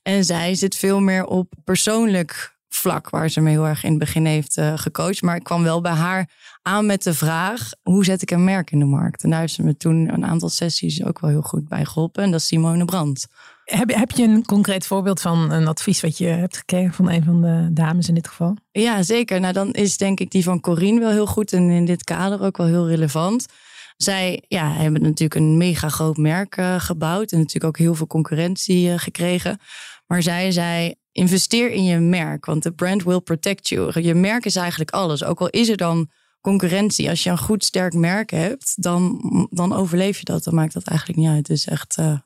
En 0.02 0.24
zij 0.24 0.54
zit 0.54 0.76
veel 0.76 1.00
meer 1.00 1.24
op 1.24 1.52
persoonlijk 1.64 2.56
vlak. 2.68 3.10
Waar 3.10 3.28
ze 3.28 3.40
me 3.40 3.50
heel 3.50 3.66
erg 3.66 3.82
in 3.84 3.90
het 3.90 3.98
begin 3.98 4.24
heeft 4.24 4.56
uh, 4.56 4.78
gecoacht. 4.78 5.22
Maar 5.22 5.36
ik 5.36 5.44
kwam 5.44 5.62
wel 5.62 5.80
bij 5.80 5.92
haar 5.92 6.30
aan 6.62 6.86
met 6.86 7.02
de 7.02 7.14
vraag. 7.14 7.70
Hoe 7.82 8.04
zet 8.04 8.22
ik 8.22 8.30
een 8.30 8.44
merk 8.44 8.70
in 8.70 8.78
de 8.78 8.84
markt? 8.84 9.22
En 9.22 9.30
daar 9.30 9.40
heeft 9.40 9.54
ze 9.54 9.62
me 9.62 9.76
toen 9.76 10.12
een 10.12 10.26
aantal 10.26 10.48
sessies 10.48 11.04
ook 11.04 11.20
wel 11.20 11.30
heel 11.30 11.42
goed 11.42 11.68
bij 11.68 11.84
geholpen. 11.84 12.22
En 12.22 12.30
dat 12.30 12.40
is 12.40 12.46
Simone 12.46 12.84
Brandt. 12.84 13.26
Heb, 13.68 13.94
heb 13.94 14.10
je 14.10 14.22
een 14.22 14.44
concreet 14.44 14.86
voorbeeld 14.86 15.20
van 15.20 15.52
een 15.52 15.66
advies 15.66 16.00
wat 16.00 16.18
je 16.18 16.26
hebt 16.26 16.56
gekregen 16.56 16.94
van 16.94 17.10
een 17.10 17.24
van 17.24 17.42
de 17.42 17.68
dames 17.72 18.08
in 18.08 18.14
dit 18.14 18.28
geval? 18.28 18.56
Ja, 18.70 19.02
zeker. 19.02 19.40
Nou, 19.40 19.52
dan 19.52 19.72
is 19.72 19.96
denk 19.96 20.20
ik 20.20 20.30
die 20.30 20.42
van 20.42 20.60
Corine 20.60 21.00
wel 21.00 21.10
heel 21.10 21.26
goed 21.26 21.52
en 21.52 21.70
in 21.70 21.84
dit 21.84 22.04
kader 22.04 22.42
ook 22.42 22.56
wel 22.56 22.66
heel 22.66 22.88
relevant. 22.88 23.46
Zij 23.96 24.44
ja, 24.48 24.72
hebben 24.72 25.02
natuurlijk 25.02 25.34
een 25.40 25.56
mega 25.56 25.88
groot 25.88 26.16
merk 26.16 26.56
uh, 26.56 26.80
gebouwd 26.80 27.32
en 27.32 27.38
natuurlijk 27.38 27.64
ook 27.64 27.78
heel 27.78 27.94
veel 27.94 28.06
concurrentie 28.06 28.88
uh, 28.88 28.98
gekregen. 28.98 29.58
Maar 30.06 30.22
zij 30.22 30.50
zei, 30.50 30.94
investeer 31.12 31.70
in 31.70 31.84
je 31.84 31.98
merk, 31.98 32.44
want 32.44 32.62
de 32.62 32.72
brand 32.72 33.02
will 33.02 33.20
protect 33.20 33.68
you. 33.68 34.00
Je 34.00 34.14
merk 34.14 34.44
is 34.44 34.56
eigenlijk 34.56 34.90
alles. 34.90 35.24
Ook 35.24 35.40
al 35.40 35.48
is 35.48 35.68
er 35.68 35.76
dan 35.76 36.10
concurrentie. 36.40 37.08
Als 37.08 37.22
je 37.22 37.30
een 37.30 37.38
goed 37.38 37.64
sterk 37.64 37.92
merk 37.92 38.30
hebt, 38.30 38.82
dan, 38.82 39.20
dan 39.50 39.72
overleef 39.72 40.18
je 40.18 40.24
dat. 40.24 40.44
Dan 40.44 40.54
maakt 40.54 40.72
dat 40.72 40.86
eigenlijk 40.86 41.18
niet 41.18 41.28
uit. 41.28 41.46
Dus 41.46 41.64
echt... 41.66 41.96
Uh, 41.98 42.18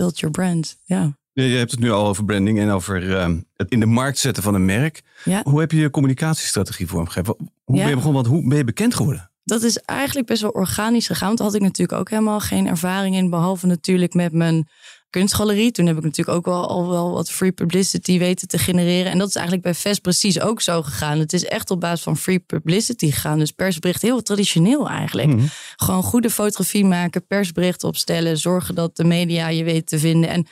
build 0.00 0.18
your 0.18 0.30
brand. 0.30 0.78
Ja. 0.84 1.18
Je 1.32 1.42
hebt 1.42 1.70
het 1.70 1.80
nu 1.80 1.90
al 1.90 2.06
over 2.06 2.24
branding 2.24 2.58
en 2.58 2.70
over 2.70 3.02
uh, 3.02 3.28
het 3.56 3.70
in 3.70 3.80
de 3.80 3.86
markt 3.86 4.18
zetten 4.18 4.42
van 4.42 4.54
een 4.54 4.64
merk. 4.64 5.02
Ja. 5.24 5.40
Hoe 5.44 5.60
heb 5.60 5.72
je 5.72 5.78
je 5.78 5.90
communicatiestrategie 5.90 6.86
vormgegeven? 6.86 7.34
Hoe 7.64 7.76
ja. 7.76 7.80
ben 7.80 7.90
je 7.90 7.96
begonnen? 7.96 8.22
Want 8.22 8.34
hoe 8.34 8.48
ben 8.48 8.58
je 8.58 8.64
bekend 8.64 8.94
geworden? 8.94 9.30
Dat 9.44 9.62
is 9.62 9.78
eigenlijk 9.78 10.26
best 10.26 10.42
wel 10.42 10.50
organisch 10.50 11.06
gegaan. 11.06 11.26
Want 11.26 11.38
daar 11.38 11.46
had 11.46 11.56
ik 11.56 11.62
natuurlijk 11.62 11.98
ook 11.98 12.10
helemaal 12.10 12.40
geen 12.40 12.66
ervaring 12.66 13.14
in. 13.14 13.30
Behalve 13.30 13.66
natuurlijk 13.66 14.14
met 14.14 14.32
mijn 14.32 14.68
kunstgalerie. 15.10 15.70
Toen 15.70 15.86
heb 15.86 15.96
ik 15.96 16.02
natuurlijk 16.02 16.36
ook 16.36 16.44
wel, 16.44 16.68
al 16.68 16.88
wel 16.88 17.12
wat 17.12 17.30
free 17.30 17.52
publicity 17.52 18.18
weten 18.18 18.48
te 18.48 18.58
genereren. 18.58 19.12
En 19.12 19.18
dat 19.18 19.28
is 19.28 19.34
eigenlijk 19.34 19.64
bij 19.64 19.74
Vest 19.74 20.00
precies 20.00 20.40
ook 20.40 20.60
zo 20.60 20.82
gegaan. 20.82 21.18
Het 21.18 21.32
is 21.32 21.44
echt 21.44 21.70
op 21.70 21.80
basis 21.80 22.02
van 22.02 22.16
free 22.16 22.38
publicity 22.38 23.10
gegaan. 23.10 23.38
Dus 23.38 23.50
persbericht 23.50 24.02
heel 24.02 24.22
traditioneel 24.22 24.88
eigenlijk. 24.88 25.28
Mhm. 25.28 25.38
Mm. 25.38 25.48
Gewoon 25.76 26.02
goede 26.02 26.30
fotografie 26.30 26.84
maken, 26.84 27.26
persbericht 27.26 27.84
opstellen. 27.84 28.38
Zorgen 28.38 28.74
dat 28.74 28.96
de 28.96 29.04
media 29.04 29.48
je 29.48 29.64
weet 29.64 29.86
te 29.86 29.98
vinden. 29.98 30.30
En 30.30 30.46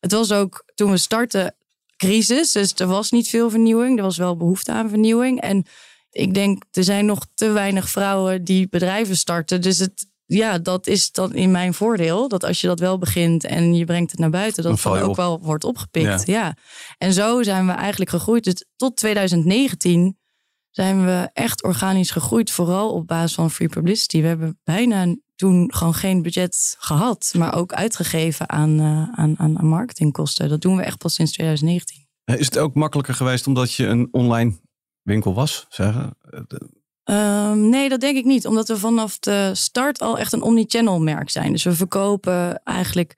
het 0.00 0.12
was 0.12 0.32
ook 0.32 0.64
toen 0.74 0.90
we 0.90 0.96
startten 0.96 1.54
crisis. 1.96 2.52
Dus 2.52 2.74
er 2.74 2.86
was 2.86 3.10
niet 3.10 3.28
veel 3.28 3.50
vernieuwing. 3.50 3.96
Er 3.96 4.04
was 4.04 4.16
wel 4.16 4.36
behoefte 4.36 4.72
aan 4.72 4.88
vernieuwing. 4.88 5.40
En 5.40 5.66
ik 6.10 6.34
denk, 6.34 6.62
er 6.70 6.84
zijn 6.84 7.06
nog 7.06 7.26
te 7.34 7.50
weinig 7.50 7.88
vrouwen 7.88 8.44
die 8.44 8.68
bedrijven 8.68 9.16
starten. 9.16 9.60
Dus 9.60 9.78
het, 9.78 10.06
ja, 10.36 10.58
dat 10.58 10.86
is 10.86 11.12
dan 11.12 11.34
in 11.34 11.50
mijn 11.50 11.74
voordeel. 11.74 12.28
Dat 12.28 12.44
als 12.44 12.60
je 12.60 12.66
dat 12.66 12.80
wel 12.80 12.98
begint 12.98 13.44
en 13.44 13.74
je 13.74 13.84
brengt 13.84 14.10
het 14.10 14.20
naar 14.20 14.30
buiten, 14.30 14.62
dat 14.62 14.82
Dan 14.82 14.92
het 14.92 15.02
ook 15.02 15.08
op. 15.08 15.16
wel 15.16 15.40
wordt 15.42 15.64
opgepikt. 15.64 16.26
Ja. 16.26 16.34
Ja. 16.40 16.56
En 16.98 17.12
zo 17.12 17.42
zijn 17.42 17.66
we 17.66 17.72
eigenlijk 17.72 18.10
gegroeid. 18.10 18.44
Dus 18.44 18.64
tot 18.76 18.96
2019 18.96 20.18
zijn 20.70 21.04
we 21.04 21.30
echt 21.32 21.62
organisch 21.62 22.10
gegroeid. 22.10 22.50
Vooral 22.50 22.92
op 22.92 23.06
basis 23.06 23.34
van 23.34 23.50
free 23.50 23.68
publicity. 23.68 24.20
We 24.20 24.26
hebben 24.26 24.58
bijna 24.64 25.16
toen 25.36 25.74
gewoon 25.74 25.94
geen 25.94 26.22
budget 26.22 26.76
gehad. 26.78 27.32
Maar 27.36 27.54
ook 27.54 27.72
uitgegeven 27.72 28.48
aan, 28.48 28.80
uh, 28.80 28.86
aan, 29.12 29.34
aan, 29.38 29.58
aan 29.58 29.66
marketingkosten. 29.66 30.48
Dat 30.48 30.60
doen 30.60 30.76
we 30.76 30.82
echt 30.82 30.98
pas 30.98 31.14
sinds 31.14 31.32
2019. 31.32 32.06
Is 32.24 32.46
het 32.46 32.58
ook 32.58 32.74
makkelijker 32.74 33.14
geweest 33.14 33.46
omdat 33.46 33.72
je 33.72 33.86
een 33.86 34.08
online 34.10 34.58
winkel 35.02 35.34
was? 35.34 35.66
Zeggen? 35.68 36.16
Um, 37.10 37.68
nee, 37.68 37.88
dat 37.88 38.00
denk 38.00 38.16
ik 38.16 38.24
niet. 38.24 38.46
Omdat 38.46 38.68
we 38.68 38.78
vanaf 38.78 39.18
de 39.18 39.50
start 39.54 40.00
al 40.00 40.18
echt 40.18 40.32
een 40.32 40.42
omnichannel 40.42 41.00
merk 41.00 41.30
zijn. 41.30 41.52
Dus 41.52 41.64
we 41.64 41.72
verkopen 41.72 42.60
eigenlijk 42.64 43.14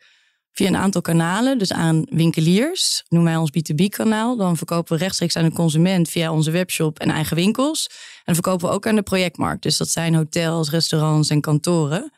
via 0.53 0.67
een 0.67 0.77
aantal 0.77 1.01
kanalen. 1.01 1.59
Dus 1.59 1.73
aan 1.73 2.05
winkeliers, 2.11 3.05
noemen 3.09 3.33
wij 3.33 3.41
ons 3.41 3.51
B2B 3.51 3.85
kanaal. 3.89 4.37
Dan 4.37 4.57
verkopen 4.57 4.93
we 4.97 5.03
rechtstreeks 5.03 5.37
aan 5.37 5.45
de 5.45 5.53
consument 5.53 6.09
via 6.09 6.33
onze 6.33 6.51
webshop 6.51 6.99
en 6.99 7.11
eigen 7.11 7.37
winkels. 7.37 7.87
En 7.89 8.23
dan 8.25 8.35
verkopen 8.35 8.69
we 8.69 8.75
ook 8.75 8.87
aan 8.87 8.95
de 8.95 9.03
projectmarkt. 9.03 9.63
Dus 9.63 9.77
dat 9.77 9.89
zijn 9.89 10.15
hotels, 10.15 10.71
restaurants 10.71 11.31
en 11.31 11.41
kantoren. 11.41 12.13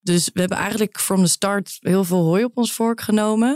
Dus 0.00 0.30
we 0.32 0.40
hebben 0.40 0.58
eigenlijk 0.58 1.00
from 1.00 1.22
the 1.22 1.30
start 1.30 1.76
heel 1.80 2.04
veel 2.04 2.24
hooi 2.24 2.44
op 2.44 2.56
ons 2.56 2.72
vork 2.72 3.00
genomen. 3.00 3.50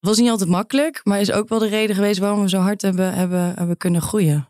Het 0.00 0.08
was 0.08 0.18
niet 0.18 0.30
altijd 0.30 0.50
makkelijk, 0.50 1.00
maar 1.04 1.20
is 1.20 1.32
ook 1.32 1.48
wel 1.48 1.58
de 1.58 1.68
reden 1.68 1.94
geweest 1.94 2.18
waarom 2.18 2.42
we 2.42 2.48
zo 2.48 2.58
hard 2.60 2.82
hebben, 2.82 3.14
hebben, 3.14 3.54
hebben 3.56 3.76
kunnen 3.76 4.02
groeien. 4.02 4.48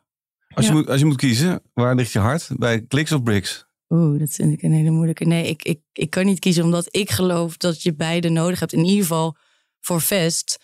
Als, 0.56 0.66
Ja. 0.66 0.72
je 0.72 0.78
moet, 0.78 0.88
als 0.88 1.00
je 1.00 1.06
moet 1.06 1.16
kiezen, 1.16 1.60
waar 1.74 1.94
ligt 1.94 2.12
je 2.12 2.18
hart? 2.18 2.48
Bij 2.56 2.80
kliks 2.80 3.12
of 3.12 3.22
bricks? 3.22 3.66
Oeh, 3.88 4.18
dat 4.18 4.30
vind 4.30 4.52
ik 4.52 4.62
een 4.62 4.72
hele 4.72 4.90
moeilijke. 4.90 5.24
Nee, 5.24 5.48
ik, 5.48 5.62
ik, 5.62 5.80
ik 5.92 6.10
kan 6.10 6.24
niet 6.24 6.38
kiezen 6.38 6.64
omdat 6.64 6.88
ik 6.90 7.10
geloof 7.10 7.56
dat 7.56 7.82
je 7.82 7.94
beide 7.94 8.28
nodig 8.28 8.60
hebt. 8.60 8.72
In 8.72 8.84
ieder 8.84 9.00
geval 9.00 9.36
voor 9.80 10.00
Vest 10.00 10.58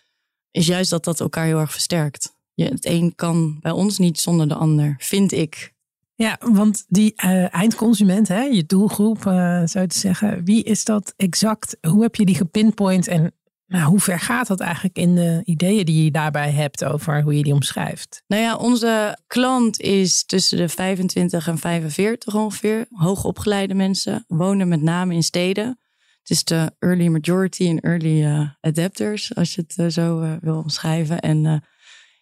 is 0.50 0.66
juist 0.66 0.90
dat 0.90 1.04
dat 1.04 1.20
elkaar 1.20 1.44
heel 1.44 1.58
erg 1.58 1.72
versterkt. 1.72 2.34
Je, 2.54 2.64
het 2.64 2.84
een 2.86 3.14
kan 3.14 3.58
bij 3.60 3.72
ons 3.72 3.98
niet 3.98 4.20
zonder 4.20 4.48
de 4.48 4.54
ander, 4.54 4.94
vind 4.98 5.32
ik. 5.32 5.72
Ja, 6.14 6.38
want 6.40 6.84
die 6.88 7.12
eh, 7.16 7.54
eindconsument, 7.54 8.28
hè, 8.28 8.42
je 8.42 8.64
doelgroep, 8.66 9.26
eh, 9.26 9.62
zou 9.64 9.86
te 9.86 9.98
zeggen, 9.98 10.44
wie 10.44 10.62
is 10.64 10.84
dat 10.84 11.14
exact? 11.16 11.76
Hoe 11.88 12.02
heb 12.02 12.14
je 12.14 12.24
die 12.24 12.34
gepinpoint 12.34 13.08
en 13.08 13.32
nou, 13.72 13.84
hoe 13.90 14.00
ver 14.00 14.20
gaat 14.20 14.46
dat 14.46 14.60
eigenlijk 14.60 14.96
in 14.96 15.14
de 15.14 15.40
ideeën 15.44 15.84
die 15.84 16.04
je 16.04 16.10
daarbij 16.10 16.50
hebt 16.50 16.84
over 16.84 17.22
hoe 17.22 17.36
je 17.36 17.42
die 17.42 17.52
omschrijft? 17.52 18.22
Nou 18.26 18.42
ja, 18.42 18.56
onze 18.56 19.18
klant 19.26 19.80
is 19.80 20.24
tussen 20.24 20.58
de 20.58 20.68
25 20.68 21.48
en 21.48 21.58
45 21.58 22.34
ongeveer. 22.34 22.86
Hoogopgeleide 22.90 23.74
mensen, 23.74 24.24
wonen 24.28 24.68
met 24.68 24.82
name 24.82 25.14
in 25.14 25.22
steden. 25.22 25.78
Het 26.18 26.30
is 26.30 26.44
de 26.44 26.72
early 26.78 27.08
majority 27.08 27.68
en 27.68 27.80
early 27.80 28.24
eh, 28.24 28.48
adapters, 28.60 29.34
als 29.34 29.54
je 29.54 29.60
het 29.60 29.78
eh, 29.78 29.86
zo 29.86 30.20
eh, 30.20 30.32
wil 30.40 30.56
omschrijven. 30.56 31.20
En 31.20 31.64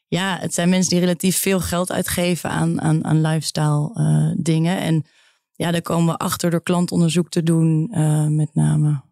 ja, 0.06 0.38
het 0.40 0.54
zijn 0.54 0.68
mensen 0.68 0.90
die 0.90 1.00
relatief 1.00 1.38
veel 1.38 1.60
geld 1.60 1.92
uitgeven 1.92 2.50
aan, 2.50 2.80
aan, 2.80 3.04
aan 3.04 3.20
lifestyle 3.20 4.34
dingen. 4.38 4.78
En 4.78 5.04
ja, 5.52 5.70
daar 5.70 5.82
komen 5.82 6.12
we 6.12 6.18
achter 6.18 6.50
door 6.50 6.62
klantonderzoek 6.62 7.30
te 7.30 7.42
doen, 7.42 7.88
met 8.36 8.54
name. 8.54 9.02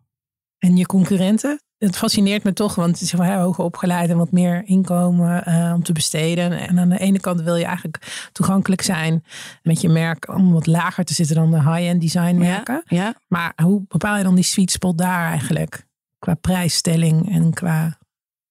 En 0.58 0.76
je 0.76 0.86
concurrenten? 0.86 1.60
Het 1.78 1.96
fascineert 1.96 2.44
me 2.44 2.52
toch, 2.52 2.74
want 2.74 2.90
het 2.90 3.00
is 3.00 3.12
hoger 3.12 3.64
opgeleid 3.64 4.10
en 4.10 4.16
wat 4.16 4.32
meer 4.32 4.62
inkomen 4.64 5.48
uh, 5.48 5.72
om 5.74 5.82
te 5.82 5.92
besteden. 5.92 6.52
En 6.68 6.78
aan 6.78 6.88
de 6.88 6.98
ene 6.98 7.20
kant 7.20 7.40
wil 7.40 7.56
je 7.56 7.64
eigenlijk 7.64 8.28
toegankelijk 8.32 8.82
zijn 8.82 9.24
met 9.62 9.80
je 9.80 9.88
merk 9.88 10.28
om 10.28 10.52
wat 10.52 10.66
lager 10.66 11.04
te 11.04 11.14
zitten 11.14 11.36
dan 11.36 11.50
de 11.50 11.62
high-end 11.62 12.00
designmerken. 12.00 12.82
Ja, 12.86 13.02
ja. 13.02 13.14
Maar 13.26 13.52
hoe 13.62 13.84
bepaal 13.88 14.16
je 14.16 14.22
dan 14.22 14.34
die 14.34 14.44
sweet 14.44 14.70
spot 14.70 14.98
daar 14.98 15.30
eigenlijk? 15.30 15.86
Qua 16.18 16.34
prijsstelling 16.34 17.32
en 17.34 17.54
qua 17.54 17.98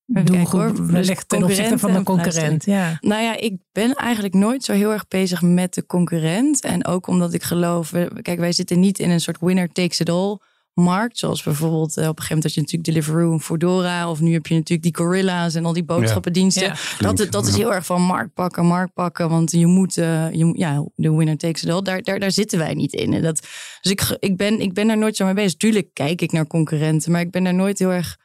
doelgroep 0.06 0.78
wellicht 0.78 1.30
ten 1.30 1.44
opzichte 1.44 1.78
van 1.78 1.94
de 1.94 2.04
concurrent. 2.04 2.66
Ja. 2.66 2.98
Nou 3.02 3.24
ja, 3.24 3.38
ik 3.38 3.58
ben 3.72 3.94
eigenlijk 3.94 4.34
nooit 4.34 4.64
zo 4.64 4.74
heel 4.74 4.92
erg 4.92 5.08
bezig 5.08 5.42
met 5.42 5.74
de 5.74 5.86
concurrent. 5.86 6.62
En 6.62 6.86
ook 6.86 7.08
omdat 7.08 7.34
ik 7.34 7.44
geloof, 7.44 7.92
kijk, 8.22 8.40
wij 8.40 8.52
zitten 8.52 8.80
niet 8.80 9.00
in 9.00 9.10
een 9.10 9.22
soort 9.22 9.40
winner 9.40 9.72
takes 9.72 10.00
it 10.00 10.10
all 10.10 10.38
markt. 10.78 11.18
Zoals 11.18 11.44
bijvoorbeeld 11.44 11.98
eh, 11.98 12.08
op 12.08 12.18
een 12.18 12.24
gegeven 12.24 12.36
moment 12.36 12.44
had 12.44 12.54
je 12.54 12.62
natuurlijk 12.62 12.90
Deliveroo 12.90 13.34
en 13.34 13.42
Foodora. 13.42 14.10
Of 14.10 14.20
nu 14.20 14.34
heb 14.34 14.48
je 14.48 14.54
natuurlijk 14.54 14.96
die 14.96 15.06
Gorilla's 15.06 15.56
en 15.56 15.66
al 15.66 15.74
die 15.74 15.84
boodschappendiensten. 15.84 16.64
Ja. 16.64 17.14
Dat, 17.14 17.32
dat 17.32 17.48
is 17.48 17.56
heel 17.56 17.74
erg 17.74 17.86
van 17.86 18.02
markt 18.02 18.34
pakken, 18.34 18.66
markt 18.66 18.94
pakken. 18.94 19.30
Want 19.30 19.52
je 19.52 19.66
moet, 19.66 19.98
uh, 19.98 20.32
je, 20.32 20.54
ja, 20.58 20.86
de 20.96 21.16
winner 21.16 21.38
takes 21.38 21.64
it 21.64 21.70
all. 21.70 21.82
Daar, 21.82 22.02
daar, 22.02 22.20
daar 22.20 22.32
zitten 22.32 22.60
wij 22.60 22.74
niet 22.74 22.94
in. 22.94 23.14
En 23.14 23.22
dat, 23.22 23.48
dus 23.82 23.92
ik, 23.92 24.18
ik, 24.20 24.38
ben, 24.38 24.60
ik 24.60 24.74
ben 24.74 24.88
daar 24.88 24.98
nooit 24.98 25.16
zo 25.16 25.26
mee 25.26 25.34
bezig. 25.34 25.58
Tuurlijk 25.58 25.90
kijk 25.94 26.22
ik 26.22 26.32
naar 26.32 26.48
concurrenten. 26.48 27.12
Maar 27.12 27.22
ik 27.22 27.32
ben 27.32 27.44
daar 27.44 27.54
nooit 27.54 27.80
heel 27.80 27.92
erg 27.92 28.18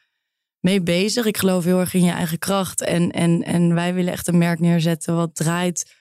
mee 0.60 0.82
bezig. 0.82 1.26
Ik 1.26 1.38
geloof 1.38 1.64
heel 1.64 1.80
erg 1.80 1.94
in 1.94 2.04
je 2.04 2.10
eigen 2.10 2.38
kracht. 2.38 2.80
En, 2.80 3.10
en, 3.10 3.42
en 3.42 3.74
wij 3.74 3.94
willen 3.94 4.12
echt 4.12 4.28
een 4.28 4.38
merk 4.38 4.60
neerzetten 4.60 5.16
wat 5.16 5.34
draait 5.34 5.94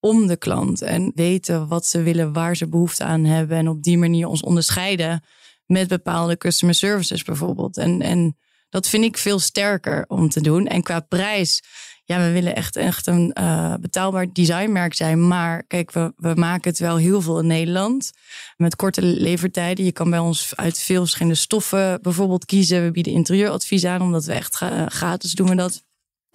om 0.00 0.26
de 0.26 0.36
klant. 0.36 0.82
En 0.82 1.12
weten 1.14 1.68
wat 1.68 1.86
ze 1.86 2.02
willen, 2.02 2.32
waar 2.32 2.56
ze 2.56 2.68
behoefte 2.68 3.04
aan 3.04 3.24
hebben. 3.24 3.56
En 3.56 3.68
op 3.68 3.82
die 3.82 3.98
manier 3.98 4.26
ons 4.26 4.42
onderscheiden 4.42 5.22
met 5.66 5.88
bepaalde 5.88 6.36
customer 6.36 6.74
services 6.74 7.22
bijvoorbeeld. 7.22 7.76
En, 7.76 8.02
en 8.02 8.36
dat 8.68 8.88
vind 8.88 9.04
ik 9.04 9.18
veel 9.18 9.38
sterker 9.38 10.04
om 10.08 10.28
te 10.28 10.40
doen. 10.40 10.66
En 10.66 10.82
qua 10.82 11.00
prijs, 11.00 11.62
ja, 12.04 12.18
we 12.18 12.32
willen 12.32 12.54
echt, 12.54 12.76
echt 12.76 13.06
een 13.06 13.36
uh, 13.40 13.74
betaalbaar 13.80 14.32
designmerk 14.32 14.94
zijn. 14.94 15.28
Maar 15.28 15.62
kijk, 15.66 15.92
we, 15.92 16.12
we 16.16 16.32
maken 16.34 16.70
het 16.70 16.78
wel 16.78 16.96
heel 16.96 17.20
veel 17.20 17.38
in 17.38 17.46
Nederland. 17.46 18.10
Met 18.56 18.76
korte 18.76 19.02
levertijden. 19.02 19.84
Je 19.84 19.92
kan 19.92 20.10
bij 20.10 20.18
ons 20.18 20.56
uit 20.56 20.78
veel 20.78 21.00
verschillende 21.00 21.38
stoffen 21.38 22.02
bijvoorbeeld 22.02 22.44
kiezen. 22.44 22.84
We 22.84 22.90
bieden 22.90 23.12
interieuradvies 23.12 23.84
aan, 23.84 24.02
omdat 24.02 24.24
we 24.24 24.32
echt 24.32 24.56
gratis 24.86 25.32
doen 25.32 25.48
we 25.48 25.54
dat. 25.54 25.85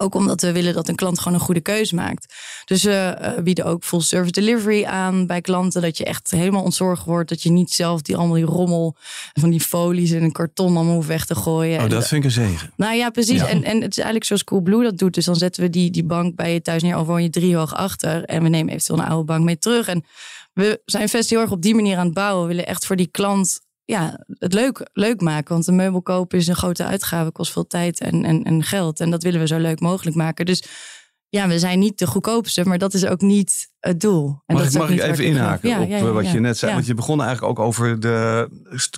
Ook 0.02 0.14
omdat 0.14 0.40
we 0.40 0.52
willen 0.52 0.74
dat 0.74 0.88
een 0.88 0.94
klant 0.94 1.18
gewoon 1.18 1.34
een 1.38 1.44
goede 1.44 1.60
keuze 1.60 1.94
maakt. 1.94 2.34
Dus 2.64 2.82
we 2.82 3.18
uh, 3.20 3.42
bieden 3.42 3.64
ook 3.64 3.84
full 3.84 4.00
service 4.00 4.32
delivery 4.32 4.84
aan 4.84 5.26
bij 5.26 5.40
klanten. 5.40 5.82
Dat 5.82 5.96
je 5.96 6.04
echt 6.04 6.30
helemaal 6.30 6.62
ontzorgd 6.62 7.04
wordt. 7.04 7.28
Dat 7.28 7.42
je 7.42 7.50
niet 7.50 7.70
zelf 7.70 8.02
die 8.02 8.16
allemaal 8.16 8.36
die 8.36 8.44
rommel 8.44 8.96
van 9.32 9.50
die 9.50 9.60
folies 9.60 10.10
in 10.10 10.22
een 10.22 10.32
karton 10.32 10.76
allemaal 10.76 10.94
hoeft 10.94 11.08
weg 11.08 11.26
te 11.26 11.34
gooien. 11.34 11.82
Oh, 11.82 11.88
dat 11.88 12.08
vind 12.08 12.24
ik 12.24 12.30
een 12.30 12.48
zegen. 12.48 12.72
Nou 12.76 12.94
ja, 12.94 13.10
precies. 13.10 13.40
En, 13.40 13.64
en 13.64 13.74
het 13.80 13.90
is 13.90 13.96
eigenlijk 13.96 14.24
zoals 14.24 14.44
Coolblue 14.44 14.82
dat 14.82 14.98
doet. 14.98 15.14
Dus 15.14 15.24
dan 15.24 15.36
zetten 15.36 15.62
we 15.62 15.70
die, 15.70 15.90
die 15.90 16.04
bank 16.04 16.36
bij 16.36 16.52
je 16.52 16.62
thuis 16.62 16.82
neer. 16.82 16.98
Of 16.98 17.06
woon 17.06 17.22
je 17.22 17.30
drie 17.30 17.56
hoog 17.56 17.74
achter. 17.74 18.24
En 18.24 18.42
we 18.42 18.48
nemen 18.48 18.72
eventueel 18.72 18.98
een 18.98 19.04
oude 19.04 19.24
bank 19.24 19.44
mee 19.44 19.58
terug. 19.58 19.88
En 19.88 20.04
we 20.52 20.82
zijn 20.84 21.08
vast 21.08 21.30
heel 21.30 21.40
erg 21.40 21.50
op 21.50 21.62
die 21.62 21.74
manier 21.74 21.96
aan 21.96 22.04
het 22.04 22.14
bouwen. 22.14 22.42
We 22.42 22.48
willen 22.48 22.66
echt 22.66 22.86
voor 22.86 22.96
die 22.96 23.08
klant 23.10 23.60
ja, 23.84 24.24
het 24.28 24.52
leuk, 24.54 24.90
leuk 24.92 25.20
maken. 25.20 25.54
Want 25.54 25.66
een 25.66 25.76
meubel 25.76 26.02
kopen 26.02 26.38
is 26.38 26.46
een 26.46 26.56
grote 26.56 26.84
uitgave, 26.84 27.32
kost 27.32 27.52
veel 27.52 27.66
tijd 27.66 28.00
en, 28.00 28.24
en, 28.24 28.42
en 28.44 28.62
geld. 28.62 29.00
En 29.00 29.10
dat 29.10 29.22
willen 29.22 29.40
we 29.40 29.46
zo 29.46 29.58
leuk 29.58 29.80
mogelijk 29.80 30.16
maken. 30.16 30.46
Dus 30.46 30.64
ja, 31.28 31.48
we 31.48 31.58
zijn 31.58 31.78
niet 31.78 31.98
de 31.98 32.06
goedkoopste, 32.06 32.64
maar 32.64 32.78
dat 32.78 32.94
is 32.94 33.06
ook 33.06 33.20
niet 33.20 33.70
het 33.80 34.00
doel. 34.00 34.42
En 34.46 34.54
mag 34.54 34.64
dat 34.64 34.72
ik, 34.72 34.78
mag 34.78 34.90
ik 34.90 35.02
even 35.02 35.24
inhaken 35.24 35.80
op 35.80 35.90
eh, 35.90 36.12
wat 36.12 36.30
je 36.30 36.40
net 36.40 36.58
zei? 36.58 36.72
Want 36.72 36.86
je 36.86 36.94
begon 36.94 37.22
eigenlijk 37.22 37.50
ook 37.58 37.66
over 37.66 38.00
de 38.00 38.48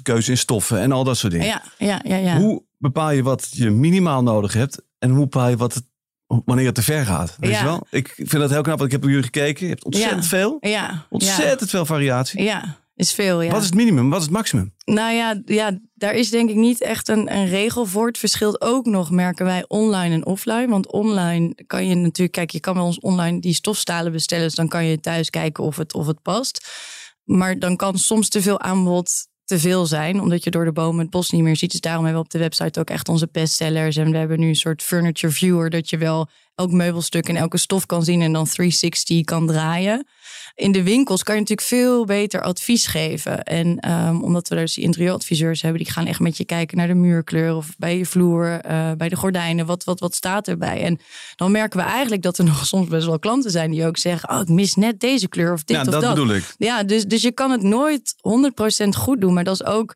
keuze 0.03 0.31
in 0.31 0.39
stoffen 0.39 0.81
en 0.81 0.93
al 0.93 1.05
dat 1.05 1.17
soort 1.17 1.33
dingen. 1.33 1.47
Ja, 1.47 1.63
ja, 1.79 2.01
ja, 2.05 2.17
ja. 2.17 2.39
Hoe 2.39 2.63
bepaal 2.79 3.11
je 3.11 3.23
wat 3.23 3.49
je 3.51 3.71
minimaal 3.71 4.23
nodig 4.23 4.53
hebt 4.53 4.83
en 4.99 5.11
hoe 5.11 5.21
bepaal 5.21 5.49
je 5.49 5.57
wat 5.57 5.75
het 5.75 5.85
wanneer 6.27 6.67
het 6.67 6.75
te 6.75 6.83
ver 6.83 7.07
gaat. 7.07 7.37
Weet 7.39 7.57
je 7.57 7.65
wel? 7.65 7.87
Ik 7.91 8.13
vind 8.17 8.31
dat 8.31 8.51
heel 8.51 8.63
knap, 8.63 8.79
want 8.79 8.85
ik 8.85 8.91
heb 8.91 9.01
bij 9.01 9.11
jullie 9.11 9.25
gekeken. 9.25 9.65
Je 9.65 9.71
hebt 9.71 9.85
ontzettend 9.85 10.27
veel. 10.27 10.57
Ja. 10.61 11.07
Ontzettend 11.11 11.71
veel 11.71 11.87
variatie. 11.87 12.43
Ja. 12.43 12.84
Is 12.97 13.13
veel, 13.13 13.41
ja. 13.41 13.51
Wat 13.51 13.61
is 13.61 13.67
het 13.67 13.75
minimum? 13.75 14.11
Wat 14.11 14.19
is 14.19 14.25
het 14.25 14.35
maximum? 14.35 14.75
Nou 14.85 15.15
ja, 15.15 15.43
ja 15.45 15.79
daar 15.95 16.15
is 16.15 16.31
denk 16.31 16.51
ik 16.51 16.57
niet 16.57 16.81
echt 16.81 17.09
een, 17.09 17.35
een 17.35 17.47
regel 17.47 17.87
voor. 17.87 18.07
Het 18.07 18.19
verschilt 18.19 18.61
ook 18.61 18.87
nog, 18.87 19.11
merken 19.11 19.45
wij, 19.45 19.65
online 19.69 20.15
en 20.15 20.27
offline. 20.27 20.69
Want 20.69 20.93
online 20.93 21.55
kan 21.67 21.87
je 21.87 21.95
natuurlijk, 21.95 22.33
kijk, 22.33 22.51
je 22.51 22.61
kan 22.61 22.75
bij 22.75 22.83
ons 22.83 23.01
online 23.01 23.41
die 23.41 23.55
stofstalen 23.55 24.13
bestellen. 24.13 24.45
Dus 24.45 24.55
dan 24.55 24.69
kan 24.69 24.85
je 24.85 25.01
thuis 25.01 25.31
kijken 25.31 25.65
of 25.65 25.77
het, 25.77 25.95
of 25.95 26.07
het 26.07 26.23
past. 26.23 26.69
Maar 27.25 27.59
dan 27.59 27.77
kan 27.77 27.99
soms 27.99 28.29
te 28.29 28.43
veel 28.43 28.61
aanbod 28.61 29.33
te 29.45 29.59
veel 29.59 29.87
zijn, 29.87 30.21
omdat 30.21 30.45
je 30.45 30.51
door 30.51 30.65
de 30.65 30.73
bomen 30.73 31.01
het 31.01 31.11
bos 31.11 31.31
niet 31.31 31.43
meer 31.43 31.57
ziet. 31.57 31.71
Dus 31.71 31.81
daarom 31.81 32.05
hebben 32.05 32.23
we 32.23 32.27
op 32.27 32.33
de 32.33 32.39
website 32.39 32.81
ook 32.81 32.91
echt 32.91 33.09
onze 33.09 33.29
bestsellers. 33.33 33.97
En 33.97 34.11
we 34.11 34.17
hebben 34.17 34.41
nu 34.41 34.49
een 34.49 34.55
soort 34.55 34.83
furniture 34.83 35.33
viewer, 35.33 35.71
dat 35.71 35.91
je 35.91 35.99
wel 35.99 36.29
elk 36.55 36.71
meubelstuk 36.71 37.29
en 37.29 37.37
elke 37.37 37.59
stof 37.59 37.87
kan 37.87 38.03
zien 38.03 38.23
en 38.23 38.33
dan 38.33 38.45
360 38.45 39.25
kan 39.25 39.47
draaien. 39.47 40.07
In 40.55 40.73
de 40.73 40.83
winkels 40.83 41.23
kan 41.23 41.35
je 41.35 41.41
natuurlijk 41.41 41.69
veel 41.69 42.05
beter 42.05 42.43
advies 42.43 42.87
geven. 42.87 43.43
En 43.43 43.91
um, 43.91 44.23
omdat 44.23 44.49
we 44.49 44.55
dus 44.55 44.75
die 44.75 44.85
interieuradviseurs 44.85 45.63
hebben, 45.63 45.83
die 45.83 45.93
gaan 45.93 46.07
echt 46.07 46.21
met 46.21 46.37
je 46.37 46.45
kijken 46.45 46.77
naar 46.77 46.87
de 46.87 46.95
muurkleur 46.95 47.55
of 47.55 47.75
bij 47.79 47.99
je 47.99 48.07
vloer, 48.07 48.61
uh, 48.67 48.93
bij 48.93 49.09
de 49.09 49.17
gordijnen. 49.17 49.67
Wat, 49.67 49.85
wat, 49.85 50.01
wat 50.01 50.15
staat 50.15 50.49
erbij? 50.49 50.83
En 50.83 51.01
dan 51.37 51.51
merken 51.51 51.79
we 51.79 51.87
eigenlijk 51.87 52.23
dat 52.23 52.39
er 52.39 52.45
nog 52.55 52.67
soms 52.67 52.89
best 52.89 53.07
wel 53.07 53.19
klanten 53.19 53.51
zijn 53.51 53.71
die 53.71 53.87
ook 53.87 53.97
zeggen: 53.97 54.31
Oh, 54.31 54.41
ik 54.41 54.49
mis 54.49 54.75
net 54.75 55.01
deze 55.01 55.29
kleur 55.29 55.53
of 55.53 55.65
dit 55.65 55.77
ja, 55.77 55.83
of 55.83 55.89
dat. 55.89 56.01
dat 56.01 56.15
bedoel 56.15 56.35
ik. 56.35 56.55
Ja, 56.59 56.83
dus, 56.83 57.05
dus 57.05 57.23
je 57.23 57.33
kan 57.33 57.51
het 57.51 57.63
nooit 57.63 58.15
100% 58.85 58.89
goed 58.89 59.21
doen. 59.21 59.35
Maar 59.35 59.45
dat 59.45 59.61
is 59.61 59.65
ook 59.65 59.95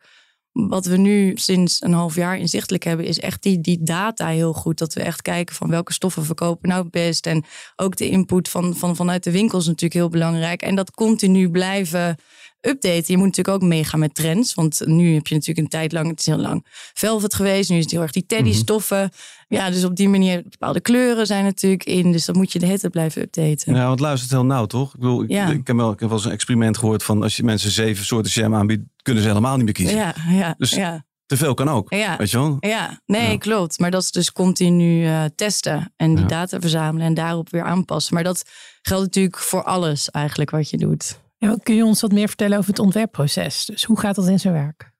wat 0.67 0.87
we 0.87 0.97
nu 0.97 1.33
sinds 1.35 1.83
een 1.83 1.93
half 1.93 2.15
jaar 2.15 2.38
inzichtelijk 2.38 2.85
hebben, 2.85 3.07
is 3.07 3.21
echt 3.21 3.43
die, 3.43 3.61
die 3.61 3.83
data 3.83 4.27
heel 4.27 4.53
goed. 4.53 4.79
Dat 4.79 4.95
we 4.95 5.03
echt 5.03 5.23
kijken 5.23 5.55
van 5.55 5.71
welke 5.71 5.93
stoffen 5.93 6.25
verkopen 6.25 6.69
nou 6.69 6.88
best. 6.91 7.27
En 7.27 7.45
ook 7.77 7.97
de 7.97 8.09
input 8.09 8.49
van, 8.49 8.77
van, 8.77 8.97
vanuit 8.97 9.25
de 9.25 9.31
winkels 9.31 9.67
natuurlijk 9.67 9.95
heel 9.95 10.09
belangrijk. 10.09 10.62
En 10.62 10.75
dat 10.75 10.91
continu 10.91 11.50
blijven 11.50 12.17
updaten. 12.61 13.05
Je 13.07 13.17
moet 13.17 13.27
natuurlijk 13.27 13.62
ook 13.62 13.69
meegaan 13.69 14.00
met 14.00 14.15
trends. 14.15 14.55
Want 14.55 14.83
nu 14.85 15.15
heb 15.15 15.27
je 15.27 15.35
natuurlijk 15.35 15.59
een 15.59 15.69
tijd 15.69 15.93
lang, 15.93 16.09
het 16.09 16.19
is 16.19 16.27
heel 16.27 16.38
lang 16.38 16.67
velvet 16.95 17.35
geweest. 17.35 17.71
Nu 17.71 17.77
is 17.77 17.83
het 17.83 17.93
heel 17.93 18.03
erg 18.03 18.12
die 18.12 18.27
teddy 18.27 18.50
mhm. 18.50 18.59
stoffen. 18.59 19.11
Ja, 19.49 19.71
dus 19.71 19.85
op 19.85 19.97
die 19.97 20.09
manier, 20.09 20.43
bepaalde 20.49 20.81
kleuren 20.81 21.27
zijn 21.27 21.45
natuurlijk 21.45 21.85
in. 21.85 22.12
Dus 22.12 22.25
dan 22.25 22.37
moet 22.37 22.53
je 22.53 22.59
de 22.59 22.67
tijd 22.67 22.91
blijven 22.91 23.23
updaten. 23.23 23.75
Ja, 23.75 23.87
want 23.87 24.00
luistert 24.00 24.31
heel 24.31 24.45
nauw, 24.45 24.67
toch? 24.67 24.95
Ik 24.95 25.00
bedoel, 25.00 25.23
ik, 25.23 25.31
ja. 25.31 25.47
ik, 25.47 25.67
heb 25.67 25.77
wel, 25.77 25.93
ik 25.93 26.00
heb 26.00 26.09
wel 26.09 26.19
eens 26.19 26.27
een 26.27 26.33
experiment 26.33 26.79
gehoord 26.79 27.03
van... 27.03 27.23
als 27.23 27.37
je 27.37 27.43
mensen 27.43 27.71
zeven 27.71 28.05
soorten 28.05 28.33
jam 28.33 28.55
aanbiedt, 28.55 28.83
kunnen 29.03 29.23
ze 29.23 29.29
helemaal 29.29 29.57
niet 29.57 29.65
meer 29.65 29.75
kiezen. 29.75 29.97
Ja, 29.97 30.15
ja, 30.29 30.55
dus 30.59 30.71
ja. 30.71 31.05
te 31.27 31.37
veel 31.37 31.55
kan 31.55 31.69
ook, 31.69 31.93
ja. 31.93 32.17
weet 32.17 32.31
je 32.31 32.38
wel? 32.38 32.57
Ja, 32.61 33.00
nee, 33.07 33.38
klopt. 33.38 33.79
Maar 33.79 33.91
dat 33.91 34.03
is 34.03 34.11
dus 34.11 34.33
continu 34.33 35.05
uh, 35.05 35.25
testen 35.35 35.93
en 35.97 36.15
die 36.15 36.27
data 36.27 36.61
verzamelen 36.61 37.07
en 37.07 37.15
daarop 37.15 37.50
weer 37.50 37.65
aanpassen. 37.65 38.15
Maar 38.15 38.25
dat 38.25 38.45
geldt 38.83 39.05
natuurlijk 39.05 39.38
voor 39.38 39.62
alles 39.62 40.11
eigenlijk 40.11 40.50
wat 40.50 40.71
je 40.71 40.77
doet. 40.77 41.21
Kun 41.62 41.75
je 41.75 41.85
ons 41.85 42.00
wat 42.00 42.12
meer 42.12 42.28
vertellen 42.28 42.59
over 42.59 42.71
het 42.71 42.78
ontwerpproces? 42.78 43.64
Dus 43.64 43.85
hoe 43.85 44.00
gaat 44.00 44.14
dat 44.14 44.28
in 44.28 44.40
zijn 44.40 44.54
werk? 44.54 44.92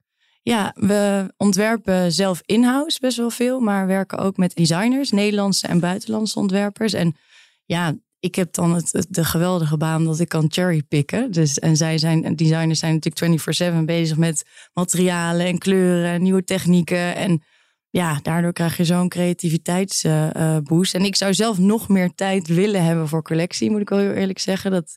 Ja, 0.42 0.73
we 0.75 1.33
ontwerpen 1.37 2.12
zelf 2.12 2.40
in-house 2.45 3.00
best 3.00 3.16
wel 3.16 3.30
veel, 3.30 3.61
maar 3.61 3.87
werken 3.87 4.18
ook 4.18 4.37
met 4.37 4.54
designers, 4.54 5.11
Nederlandse 5.11 5.66
en 5.66 5.80
buitenlandse 5.80 6.38
ontwerpers. 6.38 6.92
En 6.92 7.16
ja, 7.64 7.95
ik 8.21 8.35
heb 8.35 8.52
dan 8.52 8.75
het, 8.75 9.07
de 9.09 9.25
geweldige 9.25 9.76
baan 9.76 10.04
dat 10.04 10.21
ik 10.21 10.28
kan 10.28 10.47
cherrypicken. 10.49 11.33
Dus, 11.33 11.59
en 11.59 11.76
zij 11.76 11.99
zijn, 11.99 12.37
designers 12.37 12.78
zijn 12.78 13.00
natuurlijk 13.00 13.80
24-7 13.80 13.85
bezig 13.85 14.16
met 14.16 14.45
materialen 14.73 15.47
en 15.47 15.59
kleuren 15.59 16.11
en 16.11 16.23
nieuwe 16.23 16.45
technieken. 16.45 17.16
En 17.16 17.42
ja, 17.90 18.18
daardoor 18.23 18.52
krijg 18.52 18.76
je 18.76 18.85
zo'n 18.85 19.09
creativiteitsboost. 19.09 20.95
en 20.95 21.04
ik 21.04 21.16
zou 21.16 21.35
zelf 21.35 21.59
nog 21.59 21.88
meer 21.88 22.14
tijd 22.14 22.47
willen 22.47 22.85
hebben 22.85 23.09
voor 23.09 23.23
collectie, 23.23 23.71
moet 23.71 23.80
ik 23.80 23.88
wel 23.88 23.99
heel 23.99 24.12
eerlijk 24.12 24.38
zeggen. 24.38 24.71
Dat 24.71 24.97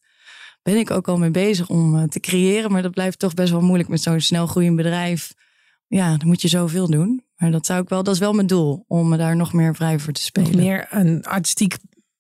ben 0.62 0.78
ik 0.78 0.92
ook 0.92 1.08
al 1.08 1.18
mee 1.18 1.32
bezig 1.32 1.70
om 1.70 1.98
eh, 1.98 2.04
te 2.04 2.20
creëren. 2.20 2.72
Maar 2.72 2.82
dat 2.82 2.92
blijft 2.92 3.20
toch 3.20 3.34
best 3.34 3.52
wel 3.52 3.62
moeilijk 3.62 3.90
met 3.90 4.02
zo'n 4.02 4.20
snel 4.20 4.48
groeiend 4.48 4.76
bedrijf. 4.76 5.34
Ja, 5.88 6.18
dan 6.18 6.28
moet 6.28 6.42
je 6.42 6.48
zoveel 6.48 6.90
doen. 6.90 7.24
Maar 7.36 7.52
dat 7.52 7.66
zou 7.66 7.82
ik 7.82 7.90
wel, 7.90 8.04
dat 8.04 8.14
is 8.14 8.20
wel 8.20 8.34
mijn 8.34 8.48
doel, 8.48 8.84
om 8.88 9.10
me 9.10 9.18
daar 9.18 9.36
nog 9.36 9.54
meer 9.54 9.76
vrij 9.76 10.00
voor 10.00 10.14
te 10.14 10.22
spelen. 10.22 10.56
meer 10.56 10.88
een 10.90 11.24
artistiek, 11.24 11.78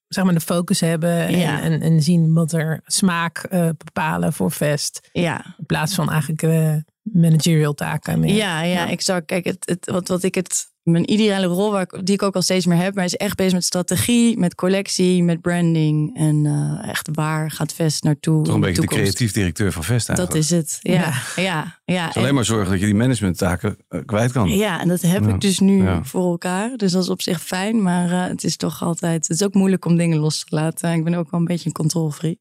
zeg 0.07 0.23
maar, 0.23 0.33
de 0.33 0.39
focus 0.39 0.79
hebben 0.79 1.27
en, 1.27 1.81
en, 1.81 2.01
zien 2.01 2.33
wat 2.33 2.51
er 2.51 2.81
smaak 2.85 3.45
uh, 3.51 3.69
bepalen 3.77 4.33
voor 4.33 4.51
vest. 4.51 5.09
Ja. 5.11 5.55
In 5.57 5.65
plaats 5.65 5.95
van 5.95 6.09
eigenlijk 6.09 6.41
uh, 6.41 6.75
managerial 7.01 7.73
taken. 7.73 8.19
Meer. 8.19 8.35
Ja, 8.35 8.61
ja, 8.61 8.87
ik 8.87 9.01
zou, 9.01 9.21
kijk, 9.21 9.45
het, 9.45 9.69
het, 9.69 9.89
wat, 9.91 10.07
wat 10.07 10.23
ik 10.23 10.35
het 10.35 10.70
mijn 10.83 11.11
ideale 11.11 11.45
rol, 11.45 11.71
waar 11.71 11.81
ik, 11.81 12.05
die 12.05 12.15
ik 12.15 12.21
ook 12.21 12.35
al 12.35 12.41
steeds 12.41 12.65
meer 12.65 12.77
heb, 12.77 12.95
maar 12.95 13.03
is 13.03 13.15
echt 13.15 13.35
bezig 13.35 13.53
met 13.53 13.63
strategie, 13.63 14.37
met 14.37 14.55
collectie, 14.55 15.23
met 15.23 15.41
branding. 15.41 16.17
En 16.17 16.45
uh, 16.45 16.89
echt 16.89 17.09
waar 17.11 17.51
gaat 17.51 17.73
Vest 17.73 18.03
naartoe? 18.03 18.43
Toch 18.43 18.53
een 18.53 18.59
beetje 18.59 18.81
de 18.81 18.87
creatief 18.87 19.31
directeur 19.31 19.71
van 19.71 19.83
Vest 19.83 20.09
eigenlijk. 20.09 20.37
Dat 20.37 20.51
is 20.51 20.57
het, 20.57 20.79
ja. 20.81 21.13
ja. 21.35 21.79
ja, 21.85 22.05
Dus 22.05 22.15
alleen 22.15 22.33
maar 22.33 22.45
zorgen 22.45 22.71
dat 22.71 22.79
je 22.79 22.85
die 22.85 22.95
managementtaken 22.95 23.77
uh, 23.89 24.01
kwijt 24.05 24.31
kan. 24.31 24.49
Ja, 24.49 24.81
en 24.81 24.87
dat 24.87 25.01
heb 25.01 25.27
ik 25.27 25.41
dus 25.41 25.59
nu 25.59 25.87
voor 26.03 26.31
elkaar. 26.31 26.77
Dus 26.77 26.91
dat 26.91 27.03
is 27.03 27.09
op 27.09 27.21
zich 27.21 27.41
fijn, 27.41 27.81
maar 27.81 28.09
uh, 28.09 28.27
het 28.27 28.43
is 28.43 28.57
toch 28.57 28.83
altijd, 28.83 29.27
het 29.27 29.39
is 29.39 29.45
ook 29.45 29.53
moeilijk 29.53 29.85
om 29.85 29.97
dingen 29.97 30.17
los 30.17 30.39
te 30.43 30.55
laten. 30.55 30.93
Ik 30.93 31.03
ben 31.03 31.13
ook 31.13 31.31
wel 31.31 31.39
een 31.39 31.45
beetje 31.45 31.65
een 31.65 31.71
controlfreak. 31.71 32.37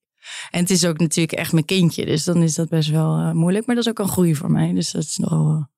En 0.50 0.60
het 0.60 0.70
is 0.70 0.86
ook 0.86 0.98
natuurlijk 0.98 1.38
echt 1.38 1.52
mijn 1.52 1.64
kindje, 1.64 2.06
dus 2.06 2.24
dan 2.24 2.42
is 2.42 2.54
dat 2.54 2.68
best 2.68 2.90
wel 2.90 3.34
moeilijk. 3.34 3.66
Maar 3.66 3.74
dat 3.74 3.84
is 3.84 3.90
ook 3.90 3.98
een 3.98 4.08
groei 4.08 4.34
voor 4.34 4.50
mij, 4.50 4.72
dus 4.72 4.90
dat 4.90 5.02
is 5.02 5.16
nogal 5.16 5.68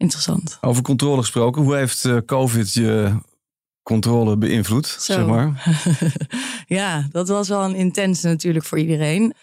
interessant. 0.00 0.58
Over 0.60 0.82
controle 0.82 1.20
gesproken, 1.20 1.62
hoe 1.62 1.76
heeft 1.76 2.04
uh, 2.04 2.16
COVID 2.26 2.74
je 2.74 3.18
controle 3.82 4.36
beïnvloed, 4.36 4.86
Zo. 4.86 5.12
zeg 5.12 5.26
maar? 5.26 5.78
ja, 6.78 7.08
dat 7.10 7.28
was 7.28 7.48
wel 7.48 7.64
een 7.64 7.74
intense 7.74 8.28
natuurlijk 8.28 8.64
voor 8.64 8.78
iedereen. 8.78 9.34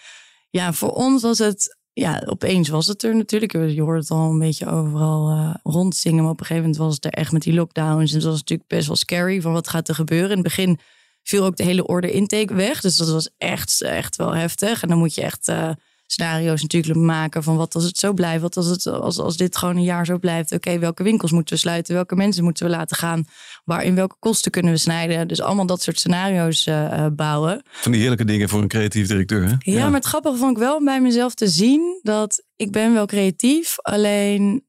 Ja, 0.50 0.74
voor 0.74 0.92
ons 0.92 1.22
was 1.22 1.38
het 1.38 1.78
ja, 1.94 2.24
opeens 2.26 2.70
was 2.70 2.88
het 2.88 3.04
er 3.04 3.16
natuurlijk. 3.16 3.52
Je 3.52 3.82
hoorde 3.82 4.00
het 4.00 4.10
al 4.10 4.32
een 4.32 4.40
beetje 4.40 4.66
overal 4.66 5.32
uh, 5.32 5.54
rondzingen. 5.64 6.24
Maar 6.24 6.32
op 6.32 6.40
een 6.40 6.46
gegeven 6.46 6.70
moment 6.70 6.84
was 6.84 6.96
het 6.96 7.06
er 7.06 7.12
echt 7.12 7.32
met 7.32 7.42
die 7.42 7.54
lockdowns. 7.54 8.12
En 8.12 8.18
het 8.18 8.26
was 8.26 8.38
natuurlijk 8.38 8.70
best 8.70 8.88
wel 8.88 8.96
scary 8.96 9.42
van 9.42 9.54
wat 9.54 9.68
gaat 9.68 9.88
er 9.88 9.96
gebeuren. 9.96 10.30
In 10.30 10.36
het 10.36 10.44
begin 10.44 10.80
viel 11.24 11.46
ook 11.46 11.56
de 11.56 11.64
hele 11.64 11.86
order 11.86 12.10
intake 12.10 12.54
weg. 12.54 12.82
Dus 12.82 12.96
dat 12.96 13.10
was 13.10 13.30
echt, 13.38 13.82
echt 13.82 14.16
wel 14.16 14.36
heftig. 14.36 14.82
En 14.82 14.90
dan 14.90 14.98
moet 14.98 15.16
je 15.16 15.22
echt 15.22 15.48
uh, 15.48 15.70
scenario's 16.08 16.62
natuurlijk 16.62 17.00
maken 17.00 17.44
van 17.44 17.58
wat 17.58 17.76
als 17.76 17.84
het 17.84 17.98
zo 17.98 18.14
blijft. 18.14 18.42
Wat 18.42 18.58
als, 18.58 18.68
het, 18.68 18.88
als, 18.88 19.18
als 19.18 19.38
dit 19.38 19.58
gewoon 19.58 19.76
een 19.76 19.84
jaar 19.84 20.06
zo 20.06 20.18
blijft. 20.18 20.52
Oké, 20.52 20.68
okay, 20.68 20.80
welke 20.80 21.04
winkels 21.04 21.32
moeten 21.32 21.54
we 21.54 21.60
sluiten? 21.60 21.94
Welke 21.94 22.16
mensen 22.16 22.44
moeten 22.44 22.66
we 22.66 22.72
laten 22.72 22.98
gaan? 22.98 23.26
Waar, 23.64 23.84
in 23.84 23.96
welke 23.96 24.16
kosten 24.20 24.52
kunnen 24.52 24.72
we 24.72 24.78
snijden? 24.78 25.28
Dus 25.28 25.42
allemaal 25.42 25.66
dat 25.66 25.82
soort 25.82 26.00
scenario's 26.00 26.68
uh, 26.68 27.06
bouwen. 27.16 27.62
Van 27.72 27.92
die 27.92 28.00
heerlijke 28.02 28.26
dingen 28.26 28.50
voor 28.50 28.62
een 28.62 28.68
creatief 28.68 29.08
directeur. 29.08 29.44
Hè? 29.44 29.50
Ja, 29.50 29.58
ja, 29.60 29.86
maar 29.86 30.00
het 30.00 30.06
grappige 30.06 30.38
vond 30.38 30.52
ik 30.52 30.58
wel 30.58 30.84
bij 30.84 31.02
mezelf 31.02 31.34
te 31.34 31.48
zien 31.48 32.00
dat 32.02 32.44
ik 32.56 32.72
ben 32.72 32.94
wel 32.94 33.06
creatief. 33.06 33.76
Alleen 33.82 34.66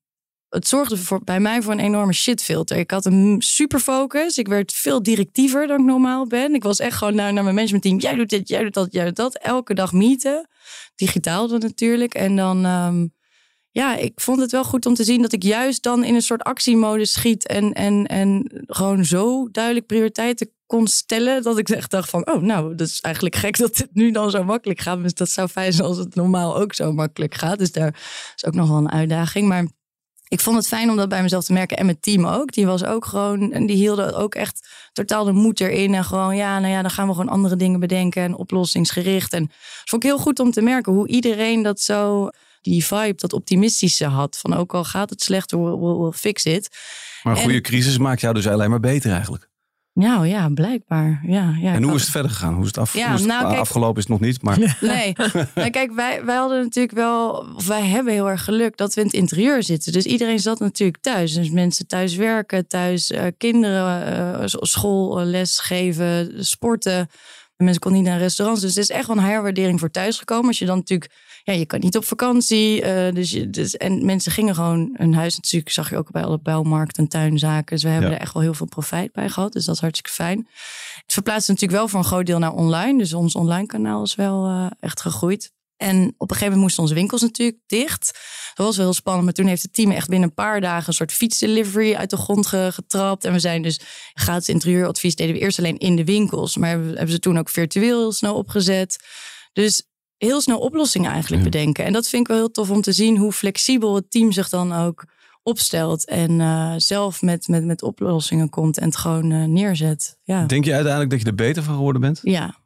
het 0.49 0.69
zorgde 0.69 0.97
voor, 0.97 1.21
bij 1.25 1.41
mij 1.41 1.63
voor 1.63 1.73
een 1.73 1.79
enorme 1.79 2.13
shitfilter. 2.13 2.77
Ik 2.77 2.91
had 2.91 3.05
een 3.05 3.37
super 3.39 3.81
focus. 3.81 4.39
Ik 4.39 4.49
werd 4.49 4.73
veel 4.73 5.03
directiever 5.03 5.67
dan 5.67 5.79
ik 5.79 5.87
normaal 5.87 6.27
ben. 6.27 6.55
Ik 6.55 6.63
was 6.63 6.79
echt 6.79 6.97
gewoon 6.97 7.15
naar, 7.15 7.33
naar 7.33 7.43
mijn 7.43 7.55
managementteam. 7.55 7.99
Jij 7.99 8.15
doet 8.15 8.29
dit, 8.29 8.49
jij 8.49 8.63
doet 8.63 8.75
dat, 8.75 8.93
jij 8.93 9.05
doet 9.05 9.17
dat. 9.17 9.39
Elke 9.39 9.75
dag 9.75 9.93
meeten. 9.93 10.49
Digitaal 10.99 11.49
dan 11.49 11.59
natuurlijk. 11.59 12.15
En 12.15 12.37
dan, 12.37 12.65
um, 12.65 13.15
ja, 13.71 13.97
ik 13.97 14.21
vond 14.21 14.41
het 14.41 14.51
wel 14.51 14.65
goed 14.65 14.87
om 14.87 14.95
te 14.95 15.05
zien 15.05 15.23
dat 15.23 15.33
ik 15.33 15.43
juist 15.43 15.83
dan 15.83 16.05
in 16.05 16.15
een 16.15 16.23
soort 16.23 16.43
actiemodus 16.43 17.13
schiet. 17.13 17.47
En, 17.47 17.73
en, 17.73 18.07
en 18.07 18.51
gewoon 18.67 19.05
zo 19.05 19.49
duidelijk 19.51 19.87
prioriteiten 19.87 20.53
kon 20.67 20.87
stellen. 20.87 21.43
Dat 21.43 21.59
ik 21.59 21.69
echt 21.69 21.91
dacht 21.91 22.11
van, 22.11 22.31
oh 22.31 22.43
nou, 22.43 22.75
dat 22.75 22.87
is 22.87 23.01
eigenlijk 23.01 23.37
gek 23.37 23.59
dat 23.59 23.77
het 23.77 23.95
nu 23.95 24.11
dan 24.11 24.31
zo 24.31 24.45
makkelijk 24.45 24.81
gaat. 24.81 25.03
Dus 25.03 25.15
dat 25.15 25.31
zou 25.31 25.49
fijn 25.49 25.73
zijn 25.73 25.89
als 25.89 25.97
het 25.97 26.15
normaal 26.15 26.57
ook 26.57 26.75
zo 26.75 26.93
makkelijk 26.93 27.35
gaat. 27.35 27.59
Dus 27.59 27.73
daar 27.73 28.01
is 28.37 28.45
ook 28.45 28.55
nog 28.55 28.69
wel 28.69 28.79
een 28.79 28.91
uitdaging. 28.91 29.49
Maar 29.49 29.67
ik 30.29 30.41
vond 30.41 30.57
het 30.57 30.69
fijn 30.69 30.91
om 30.91 30.97
dat 30.97 31.09
bij 31.09 31.23
mezelf 31.23 31.45
te 31.45 31.53
merken. 31.53 31.77
En 31.77 31.85
mijn 31.85 32.01
team 32.01 32.27
ook. 32.27 32.53
Die 32.53 32.67
was 32.67 32.85
ook 32.85 33.05
gewoon. 33.05 33.53
En 33.53 33.67
die 33.67 33.77
hielden 33.77 34.15
ook 34.15 34.35
echt 34.35 34.69
totaal 34.93 35.25
de 35.25 35.33
moed 35.33 35.61
erin. 35.61 35.95
En 35.95 36.05
gewoon, 36.05 36.37
ja, 36.37 36.59
nou 36.59 36.73
ja, 36.73 36.83
dan 36.83 36.91
gaan 36.91 37.07
we 37.07 37.13
gewoon 37.13 37.29
andere 37.29 37.57
dingen 37.57 37.81
bedenken. 37.81 38.23
En 38.23 38.35
oplossingsgericht. 38.35 39.33
En 39.33 39.43
het 39.43 39.83
vond 39.85 40.03
ik 40.03 40.09
heel 40.09 40.19
goed 40.19 40.39
om 40.39 40.51
te 40.51 40.61
merken 40.61 40.93
hoe 40.93 41.09
iedereen 41.09 41.63
dat 41.63 41.81
zo. 41.81 42.29
Die 42.63 42.85
vibe, 42.85 43.15
dat 43.17 43.33
optimistische 43.33 44.07
had. 44.07 44.39
Van 44.39 44.55
ook 44.55 44.75
al 44.75 44.85
gaat 44.85 45.11
het 45.11 45.23
slecht, 45.23 45.51
we'll, 45.51 45.79
we'll, 45.79 45.97
we'll 45.97 46.13
fix 46.13 46.45
it. 46.45 46.69
Maar 47.23 47.33
een 47.33 47.43
goede 47.43 47.57
en, 47.57 47.63
crisis 47.63 47.99
maakt 47.99 48.21
jou 48.21 48.35
dus 48.35 48.47
alleen 48.47 48.71
maar 48.71 48.81
beter 48.81 49.13
eigenlijk. 49.13 49.48
Nou 49.99 50.27
ja, 50.27 50.49
blijkbaar. 50.49 51.21
Ja, 51.27 51.57
ja, 51.61 51.75
en 51.75 51.83
hoe 51.83 51.95
is 51.95 52.03
het 52.03 52.11
verder 52.11 52.31
gegaan? 52.31 52.53
Hoe 52.55 52.63
is 52.63 52.67
het, 52.67 52.79
af, 52.79 52.95
ja, 52.95 53.07
hoe 53.07 53.15
is 53.15 53.21
het 53.21 53.31
nou, 53.31 53.47
kijk, 53.47 53.59
afgelopen? 53.59 53.97
Is 53.97 54.09
het 54.09 54.21
nog 54.21 54.21
niet, 54.21 54.43
maar... 54.43 54.59
Nee, 54.81 55.17
nou, 55.55 55.71
kijk, 55.71 55.93
wij, 55.93 56.25
wij 56.25 56.37
hadden 56.37 56.63
natuurlijk 56.63 56.95
wel... 56.95 57.47
Of 57.57 57.67
wij 57.67 57.83
hebben 57.83 58.13
heel 58.13 58.31
erg 58.31 58.45
geluk 58.45 58.77
dat 58.77 58.95
we 58.95 59.01
in 59.01 59.07
het 59.07 59.17
interieur 59.17 59.63
zitten. 59.63 59.93
Dus 59.93 60.05
iedereen 60.05 60.39
zat 60.39 60.59
natuurlijk 60.59 61.03
thuis. 61.03 61.35
Dus 61.35 61.51
mensen 61.51 61.87
thuis 61.87 62.17
werken, 62.17 62.67
thuis 62.67 63.11
uh, 63.11 63.23
kinderen, 63.39 64.41
uh, 64.41 64.45
school, 64.47 65.21
uh, 65.21 65.27
les 65.27 65.59
geven, 65.59 66.45
sporten. 66.45 67.09
Mensen 67.65 67.81
konden 67.81 68.01
niet 68.01 68.11
naar 68.11 68.19
restaurants. 68.19 68.61
Dus 68.61 68.75
het 68.75 68.85
is 68.85 68.91
echt 68.91 69.07
wel 69.07 69.17
een 69.17 69.23
herwaardering 69.23 69.81
voor 69.81 69.91
thuis 69.91 70.19
gekomen. 70.19 70.47
Als 70.47 70.59
je 70.59 70.67
dan 70.67 70.77
natuurlijk... 70.77 71.13
Ja, 71.43 71.53
je 71.53 71.67
kan 71.67 71.81
niet 71.81 71.97
op 71.97 72.05
vakantie. 72.05 72.83
dus 73.13 73.31
je, 73.31 73.51
dus, 73.51 73.77
en 73.77 74.05
mensen 74.05 74.33
gingen 74.33 74.55
gewoon 74.55 74.95
hun 74.97 75.15
huis. 75.15 75.37
Natuurlijk 75.37 75.73
zag 75.73 75.91
je 75.91 75.97
ook 75.97 76.11
bij 76.11 76.25
alle 76.25 76.39
bouwmarkten 76.39 77.03
en 77.03 77.09
tuinzaken. 77.09 77.75
Dus 77.75 77.83
we 77.83 77.89
hebben 77.89 78.11
ja. 78.11 78.17
er 78.17 78.23
echt 78.23 78.33
wel 78.33 78.43
heel 78.43 78.55
veel 78.55 78.67
profijt 78.67 79.13
bij 79.13 79.29
gehad. 79.29 79.53
Dus 79.53 79.65
dat 79.65 79.75
is 79.75 79.81
hartstikke 79.81 80.23
fijn. 80.23 80.49
Het 81.03 81.13
verplaatst 81.13 81.49
natuurlijk 81.49 81.79
wel 81.79 81.89
voor 81.89 81.99
een 81.99 82.05
groot 82.05 82.27
deel 82.27 82.39
naar 82.39 82.53
online. 82.53 82.99
Dus 82.99 83.15
ons 83.15 83.35
online 83.35 83.67
kanaal 83.67 84.03
is 84.03 84.15
wel 84.15 84.49
uh, 84.49 84.67
echt 84.81 85.01
gegroeid. 85.01 85.53
En 85.79 86.15
op 86.17 86.31
een 86.31 86.37
gegeven 86.37 86.45
moment 86.45 86.61
moesten 86.61 86.83
onze 86.83 86.95
winkels 86.95 87.21
natuurlijk 87.21 87.59
dicht. 87.67 88.19
Dat 88.55 88.67
was 88.67 88.77
wel 88.77 88.85
heel 88.85 88.95
spannend. 88.95 89.25
Maar 89.25 89.35
toen 89.35 89.47
heeft 89.47 89.63
het 89.63 89.75
team 89.75 89.91
echt 89.91 90.09
binnen 90.09 90.29
een 90.29 90.35
paar 90.35 90.61
dagen 90.61 90.89
een 90.89 90.95
soort 90.95 91.13
fietsdelivery 91.13 91.95
uit 91.95 92.11
de 92.11 92.17
grond 92.17 92.47
getrapt. 92.47 93.25
En 93.25 93.33
we 93.33 93.39
zijn 93.39 93.63
dus 93.63 93.81
gratis 94.15 94.49
interieuradvies 94.49 95.15
deden 95.15 95.35
we 95.35 95.41
eerst 95.41 95.59
alleen 95.59 95.79
in 95.79 95.97
de 95.97 96.05
winkels. 96.05 96.57
Maar 96.57 96.69
hebben, 96.69 96.89
hebben 96.89 97.11
ze 97.11 97.19
toen 97.19 97.39
ook 97.39 97.49
virtueel 97.49 98.13
snel 98.13 98.35
opgezet. 98.35 99.05
Dus 99.53 99.83
heel 100.17 100.41
snel 100.41 100.59
oplossingen 100.59 101.11
eigenlijk 101.11 101.43
ja. 101.43 101.51
bedenken. 101.51 101.85
En 101.85 101.93
dat 101.93 102.09
vind 102.09 102.23
ik 102.23 102.29
wel 102.29 102.37
heel 102.37 102.51
tof 102.51 102.71
om 102.71 102.81
te 102.81 102.93
zien 102.93 103.17
hoe 103.17 103.33
flexibel 103.33 103.95
het 103.95 104.11
team 104.11 104.33
zich 104.33 104.49
dan 104.49 104.73
ook 104.73 105.05
opstelt. 105.43 106.07
En 106.07 106.31
uh, 106.31 106.75
zelf 106.77 107.23
met, 107.23 107.49
met, 107.49 107.65
met 107.65 107.83
oplossingen 107.83 108.49
komt 108.49 108.79
en 108.79 108.85
het 108.85 108.97
gewoon 108.97 109.31
uh, 109.31 109.45
neerzet. 109.45 110.19
Ja. 110.23 110.47
Denk 110.47 110.65
je 110.65 110.73
uiteindelijk 110.73 111.11
dat 111.11 111.21
je 111.21 111.27
er 111.27 111.35
beter 111.35 111.63
van 111.63 111.75
geworden 111.75 112.01
bent? 112.01 112.21
Ja, 112.23 112.57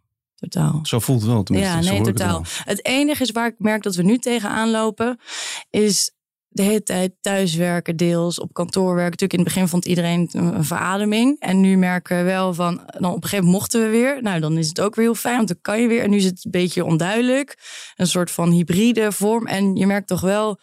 totaal. 0.51 0.81
Zo 0.83 0.99
voelt 0.99 1.21
het 1.21 1.31
wel 1.31 1.43
tenminste. 1.43 1.83
Ja, 1.83 1.93
nee, 1.93 2.01
totaal. 2.03 2.41
Het, 2.41 2.63
het, 2.65 2.87
enige 2.87 3.23
is 3.23 3.31
waar 3.31 3.47
ik 3.47 3.55
merk 3.59 3.83
dat 3.83 3.95
we 3.95 4.03
nu 4.03 4.19
tegenaan 4.19 4.71
lopen, 4.71 5.19
is 5.71 6.13
de 6.49 6.63
hele 6.63 6.83
tijd 6.83 7.13
thuiswerken, 7.21 7.97
deels 7.97 8.41
op 8.41 8.53
kantoor 8.53 8.95
werken. 8.95 9.11
Natuurlijk 9.11 9.33
in 9.33 9.39
het 9.39 9.49
begin 9.49 9.69
vond 9.69 9.85
iedereen 9.85 10.29
een 10.33 10.65
verademing. 10.65 11.37
En 11.41 11.61
nu 11.61 11.77
merken 11.77 12.17
we 12.17 12.23
wel 12.23 12.55
van, 12.55 12.75
dan 12.87 13.11
op 13.11 13.17
een 13.17 13.23
gegeven 13.23 13.45
moment 13.45 13.53
mochten 13.53 13.83
we 13.83 13.89
weer. 13.89 14.23
Nou, 14.23 14.41
dan 14.41 14.59
is 14.59 14.69
het 14.69 14.81
ook 14.81 14.95
weer 14.95 15.05
heel 15.05 15.15
fijn, 15.15 15.37
want 15.37 15.49
dan 15.49 15.59
kan 15.61 15.81
je 15.81 15.89
weer. 15.89 16.03
En 16.03 16.11
nu 16.11 16.17
is 16.17 16.25
het 16.25 16.45
een 16.45 16.51
beetje 16.51 16.85
onduidelijk. 16.85 17.59
Een 17.97 18.07
soort 18.07 18.31
van 18.31 18.51
hybride 18.51 19.13
vorm. 19.13 19.47
En 19.47 19.77
je 19.77 19.87
merkt 19.87 20.09
toch 20.09 20.21
wel, 20.21 20.61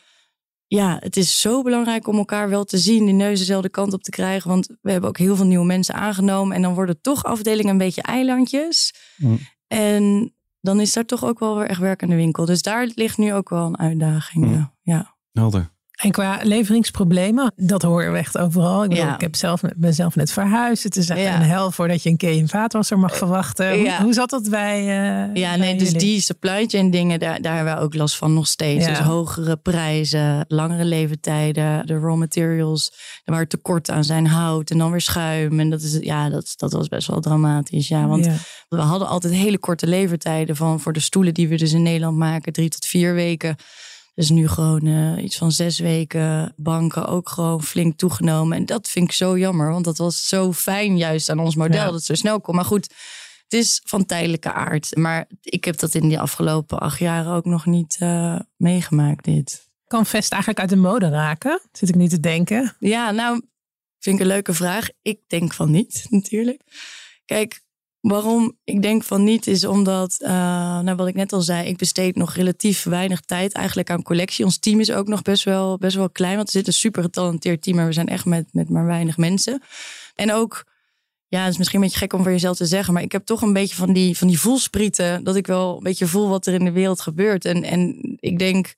ja, 0.67 0.97
het 0.99 1.17
is 1.17 1.41
zo 1.41 1.61
belangrijk 1.61 2.07
om 2.07 2.17
elkaar 2.17 2.49
wel 2.49 2.63
te 2.63 2.77
zien, 2.77 3.05
die 3.05 3.13
neus 3.13 3.39
dezelfde 3.39 3.69
kant 3.69 3.93
op 3.93 4.03
te 4.03 4.11
krijgen. 4.11 4.49
Want 4.49 4.67
we 4.81 4.91
hebben 4.91 5.09
ook 5.09 5.17
heel 5.17 5.35
veel 5.35 5.45
nieuwe 5.45 5.65
mensen 5.65 5.95
aangenomen. 5.95 6.55
En 6.55 6.61
dan 6.61 6.73
worden 6.73 7.01
toch 7.01 7.23
afdelingen 7.23 7.71
een 7.71 7.77
beetje 7.77 8.01
eilandjes. 8.01 8.93
Mm. 9.17 9.39
En 9.69 10.34
dan 10.62 10.79
is 10.79 10.93
daar 10.93 11.05
toch 11.05 11.25
ook 11.25 11.39
wel 11.39 11.58
weer 11.58 11.67
echt 11.67 11.79
werk 11.79 12.03
aan 12.03 12.10
de 12.10 12.15
winkel. 12.15 12.45
Dus 12.45 12.62
daar 12.62 12.89
ligt 12.95 13.17
nu 13.17 13.34
ook 13.34 13.49
wel 13.49 13.65
een 13.65 13.77
uitdaging. 13.77 14.45
Mm. 14.45 14.53
Ja. 14.53 14.73
ja. 14.82 15.15
Helder. 15.32 15.71
En 15.99 16.12
qua 16.12 16.39
leveringsproblemen, 16.43 17.53
dat 17.55 17.81
horen 17.81 18.12
we 18.12 18.17
echt 18.17 18.38
overal. 18.38 18.83
Ik, 18.83 18.89
bedoel, 18.89 19.05
Ja. 19.05 19.13
ik 19.13 19.21
heb 19.21 19.35
zelf, 19.35 19.62
ben 19.75 19.93
zelf 19.93 20.15
net 20.15 20.31
verhuisd. 20.31 20.83
Het 20.83 20.95
is 20.95 21.09
echt 21.09 21.19
Ja. 21.19 21.35
een 21.35 21.41
hel 21.41 21.71
voordat 21.71 22.03
je 22.03 22.09
een 22.09 22.17
keer 22.17 22.31
een 22.38 22.47
vaatwasser 22.47 22.99
mag 22.99 23.17
verwachten. 23.17 23.77
Hoe, 23.79 23.95
hoe 24.01 24.13
zat 24.13 24.29
dat 24.29 24.49
bij 24.49 24.79
eh, 24.79 25.35
Ja, 25.35 25.49
bij 25.49 25.57
nee, 25.57 25.75
dus 25.77 25.93
die 25.93 26.21
supply 26.21 26.65
chain 26.67 26.91
dingen, 26.91 27.19
daar, 27.19 27.41
daar 27.41 27.55
hebben 27.55 27.75
we 27.75 27.81
ook 27.81 27.95
last 27.95 28.15
van 28.17 28.33
nog 28.33 28.47
steeds. 28.47 28.85
Dus 28.85 28.99
hogere 28.99 29.55
prijzen, 29.57 30.45
langere 30.47 30.85
leeftijden, 30.85 31.85
de 31.88 31.99
raw 31.99 32.15
materials 32.15 32.91
waar 33.25 33.47
tekort 33.47 33.89
aan 33.89 34.03
zijn, 34.03 34.27
hout 34.27 34.69
en 34.69 34.77
dan 34.77 34.91
weer 34.91 35.01
schuim. 35.01 35.59
En 35.59 35.69
dat, 35.69 35.81
is, 35.81 35.97
ja, 36.01 36.29
dat, 36.29 36.53
dat 36.55 36.73
was 36.73 36.88
best 36.88 37.07
wel 37.07 37.19
dramatisch. 37.21 37.88
Ja, 37.88 38.07
want 38.07 38.27
we 38.69 38.77
hadden 38.77 39.07
altijd 39.07 39.33
hele 39.33 39.57
korte 39.57 39.88
levertijden 39.88 40.55
van 40.55 40.79
voor 40.79 40.93
de 40.93 40.99
stoelen 40.99 41.33
die 41.33 41.47
we 41.47 41.55
dus 41.55 41.73
in 41.73 41.83
Nederland 41.83 42.17
maken, 42.17 42.53
drie 42.53 42.69
tot 42.69 42.85
vier 42.85 43.13
weken. 43.13 43.55
Dus 44.19 44.29
nu 44.29 44.47
gewoon 44.47 44.86
eh, 44.86 45.23
iets 45.23 45.38
van 45.38 45.51
zes 45.51 45.79
weken. 45.79 46.53
Banken 46.58 47.08
ook 47.08 47.29
gewoon 47.29 47.63
flink 47.63 47.97
toegenomen. 47.97 48.58
En 48.58 48.65
dat 48.65 48.89
vind 48.89 49.05
ik 49.05 49.12
zo 49.12 49.38
jammer. 49.38 49.71
Want 49.71 49.86
dat 49.86 49.97
was 49.97 50.27
zo 50.27 50.53
fijn 50.53 50.97
juist 50.97 51.29
aan 51.29 51.39
ons 51.39 51.55
model. 51.55 51.79
Ja. 51.79 51.86
Dat 51.86 51.93
het 51.93 52.03
zo 52.03 52.13
snel 52.13 52.41
kon. 52.41 52.55
Maar 52.55 52.65
goed, 52.65 52.84
het 53.43 53.53
is 53.53 53.82
van 53.86 54.05
tijdelijke 54.05 54.51
aard. 54.51 54.95
Maar 54.95 55.27
ik 55.41 55.65
heb 55.65 55.77
dat 55.77 55.95
in 55.95 56.08
die 56.08 56.19
afgelopen 56.19 56.79
acht 56.79 56.99
jaar 56.99 57.36
ook 57.36 57.45
nog 57.45 57.65
niet 57.65 57.95
eh, 57.99 58.39
meegemaakt 58.58 59.25
dit. 59.25 59.69
Kan 59.88 60.05
Vest 60.05 60.32
eigenlijk 60.32 60.62
uit 60.62 60.69
de 60.69 60.75
mode 60.75 61.10
raken? 61.10 61.62
Zit 61.71 61.89
ik 61.89 61.95
nu 61.95 62.08
te 62.08 62.19
denken. 62.19 62.75
Ja, 62.79 63.12
nou, 63.12 63.41
vind 63.99 64.15
ik 64.15 64.21
een 64.21 64.27
leuke 64.27 64.53
vraag. 64.53 64.89
Ik 65.01 65.19
denk 65.27 65.53
van 65.53 65.71
niet, 65.71 66.05
natuurlijk. 66.10 66.62
Kijk, 67.25 67.62
waarom 68.01 68.57
ik 68.63 68.81
denk 68.81 69.03
van 69.03 69.23
niet 69.23 69.47
is 69.47 69.65
omdat, 69.65 70.17
eh, 70.19 70.31
nou 70.79 70.95
wat 70.95 71.07
ik 71.07 71.15
net 71.15 71.33
al 71.33 71.41
zei, 71.41 71.67
ik 71.67 71.77
besteed 71.77 72.15
nog 72.15 72.33
relatief 72.33 72.83
weinig 72.83 73.21
tijd 73.21 73.53
eigenlijk 73.53 73.89
aan 73.89 74.03
collectie. 74.03 74.45
Ons 74.45 74.57
team 74.57 74.79
is 74.79 74.91
ook 74.91 75.07
nog 75.07 75.21
best 75.21 75.43
wel, 75.43 75.77
best 75.77 75.95
wel 75.95 76.09
klein, 76.09 76.35
want 76.35 76.47
er 76.47 76.53
zit 76.53 76.67
een 76.67 76.73
super 76.73 77.03
getalenteerd 77.03 77.62
team, 77.62 77.75
maar 77.75 77.85
we 77.85 77.93
zijn 77.93 78.07
echt 78.07 78.25
met, 78.25 78.47
met 78.51 78.69
maar 78.69 78.85
weinig 78.85 79.17
mensen. 79.17 79.62
En 80.15 80.33
ook, 80.33 80.65
ja, 81.27 81.43
het 81.43 81.51
is 81.51 81.57
misschien 81.57 81.79
een 81.79 81.85
beetje 81.85 81.99
gek 81.99 82.13
om 82.13 82.23
voor 82.23 82.31
jezelf 82.31 82.57
te 82.57 82.65
zeggen, 82.65 82.93
maar 82.93 83.03
ik 83.03 83.12
heb 83.12 83.25
toch 83.25 83.41
een 83.41 83.53
beetje 83.53 83.75
van 83.75 83.93
die, 83.93 84.17
van 84.17 84.27
die 84.27 84.39
voelsprieten, 84.39 85.23
dat 85.23 85.35
ik 85.35 85.47
wel 85.47 85.77
een 85.77 85.83
beetje 85.83 86.07
voel 86.07 86.29
wat 86.29 86.45
er 86.45 86.53
in 86.53 86.65
de 86.65 86.71
wereld 86.71 87.01
gebeurt. 87.01 87.45
En, 87.45 87.63
en 87.63 87.99
ik 88.19 88.39
denk, 88.39 88.73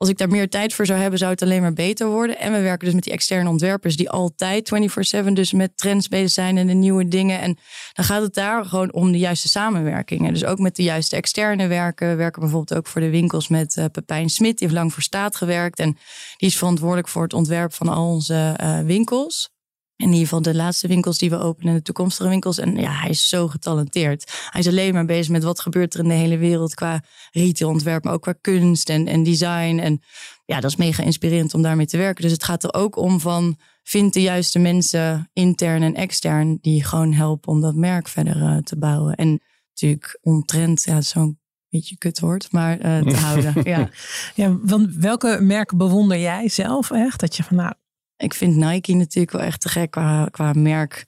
als 0.00 0.08
ik 0.08 0.18
daar 0.18 0.28
meer 0.28 0.48
tijd 0.48 0.74
voor 0.74 0.86
zou 0.86 1.00
hebben, 1.00 1.18
zou 1.18 1.30
het 1.30 1.42
alleen 1.42 1.60
maar 1.60 1.72
beter 1.72 2.06
worden. 2.06 2.38
En 2.38 2.52
we 2.52 2.60
werken 2.60 2.84
dus 2.84 2.94
met 2.94 3.04
die 3.04 3.12
externe 3.12 3.48
ontwerpers 3.48 3.96
die 3.96 4.10
altijd 4.10 4.68
24/7 5.26 5.32
dus 5.32 5.52
met 5.52 5.76
trends 5.76 6.08
bezig 6.08 6.30
zijn 6.30 6.58
en 6.58 6.66
de 6.66 6.72
nieuwe 6.72 7.08
dingen. 7.08 7.40
En 7.40 7.58
dan 7.92 8.04
gaat 8.04 8.22
het 8.22 8.34
daar 8.34 8.64
gewoon 8.64 8.92
om 8.92 9.12
de 9.12 9.18
juiste 9.18 9.48
samenwerkingen. 9.48 10.32
Dus 10.32 10.44
ook 10.44 10.58
met 10.58 10.76
de 10.76 10.82
juiste 10.82 11.16
externe 11.16 11.66
werken. 11.66 12.08
We 12.08 12.14
werken 12.14 12.40
bijvoorbeeld 12.40 12.78
ook 12.78 12.86
voor 12.86 13.00
de 13.00 13.10
winkels 13.10 13.48
met 13.48 13.76
eh, 13.76 13.84
Pepijn 13.92 14.28
Smit. 14.28 14.58
Die 14.58 14.68
heeft 14.68 14.78
lang 14.80 14.92
voor 14.92 15.02
staat 15.02 15.36
gewerkt. 15.36 15.78
En 15.78 15.96
die 16.36 16.48
is 16.48 16.56
verantwoordelijk 16.56 17.08
voor 17.08 17.22
het 17.22 17.32
ontwerp 17.32 17.72
van 17.72 17.88
al 17.88 18.08
onze 18.08 18.54
eh, 18.56 18.80
winkels. 18.80 19.50
In 20.00 20.06
ieder 20.06 20.20
geval 20.20 20.42
de 20.42 20.54
laatste 20.54 20.88
winkels 20.88 21.18
die 21.18 21.30
we 21.30 21.38
openen, 21.38 21.74
de 21.74 21.82
toekomstige 21.82 22.28
winkels. 22.28 22.58
En 22.58 22.76
ja, 22.76 22.92
hij 22.92 23.10
is 23.10 23.28
zo 23.28 23.48
getalenteerd. 23.48 24.32
Hij 24.50 24.60
is 24.60 24.68
alleen 24.68 24.94
maar 24.94 25.04
bezig 25.04 25.32
met 25.32 25.42
wat 25.42 25.60
gebeurt 25.60 25.94
er 25.94 26.00
in 26.00 26.08
de 26.08 26.14
hele 26.14 26.38
wereld 26.38 26.74
qua 26.74 27.02
retailontwerp, 27.30 28.04
maar 28.04 28.12
ook 28.12 28.22
qua 28.22 28.34
kunst 28.40 28.88
en, 28.88 29.06
en 29.06 29.22
design. 29.22 29.78
En 29.78 30.02
ja, 30.44 30.60
dat 30.60 30.70
is 30.70 30.76
mega 30.76 31.02
inspirerend 31.02 31.54
om 31.54 31.62
daarmee 31.62 31.86
te 31.86 31.96
werken. 31.96 32.22
Dus 32.22 32.32
het 32.32 32.44
gaat 32.44 32.64
er 32.64 32.74
ook 32.74 32.96
om 32.96 33.20
van 33.20 33.58
vind 33.82 34.12
de 34.12 34.22
juiste 34.22 34.58
mensen, 34.58 35.30
intern 35.32 35.82
en 35.82 35.94
extern, 35.94 36.58
die 36.60 36.84
gewoon 36.84 37.12
helpen 37.12 37.52
om 37.52 37.60
dat 37.60 37.74
merk 37.74 38.08
verder 38.08 38.36
uh, 38.36 38.56
te 38.56 38.78
bouwen. 38.78 39.14
En 39.14 39.40
natuurlijk 39.70 40.18
omtrent, 40.22 40.82
ja, 40.82 41.00
zo'n 41.00 41.38
beetje 41.68 41.98
kut 41.98 42.20
woord, 42.20 42.52
maar 42.52 42.84
uh, 42.84 43.02
te 43.02 43.16
houden. 43.16 43.54
Ja. 43.70 43.88
ja, 44.34 44.56
want 44.62 44.94
welke 44.94 45.38
merken 45.40 45.76
bewonder 45.76 46.18
jij 46.18 46.48
zelf 46.48 46.90
echt? 46.90 47.20
Dat 47.20 47.36
je 47.36 47.42
van 47.42 47.56
nou. 47.56 47.72
Ik 48.20 48.34
vind 48.34 48.56
Nike 48.56 48.94
natuurlijk 48.94 49.32
wel 49.32 49.42
echt 49.42 49.60
te 49.60 49.68
gek 49.68 49.90
qua, 49.90 50.28
qua 50.30 50.52
merk 50.52 51.04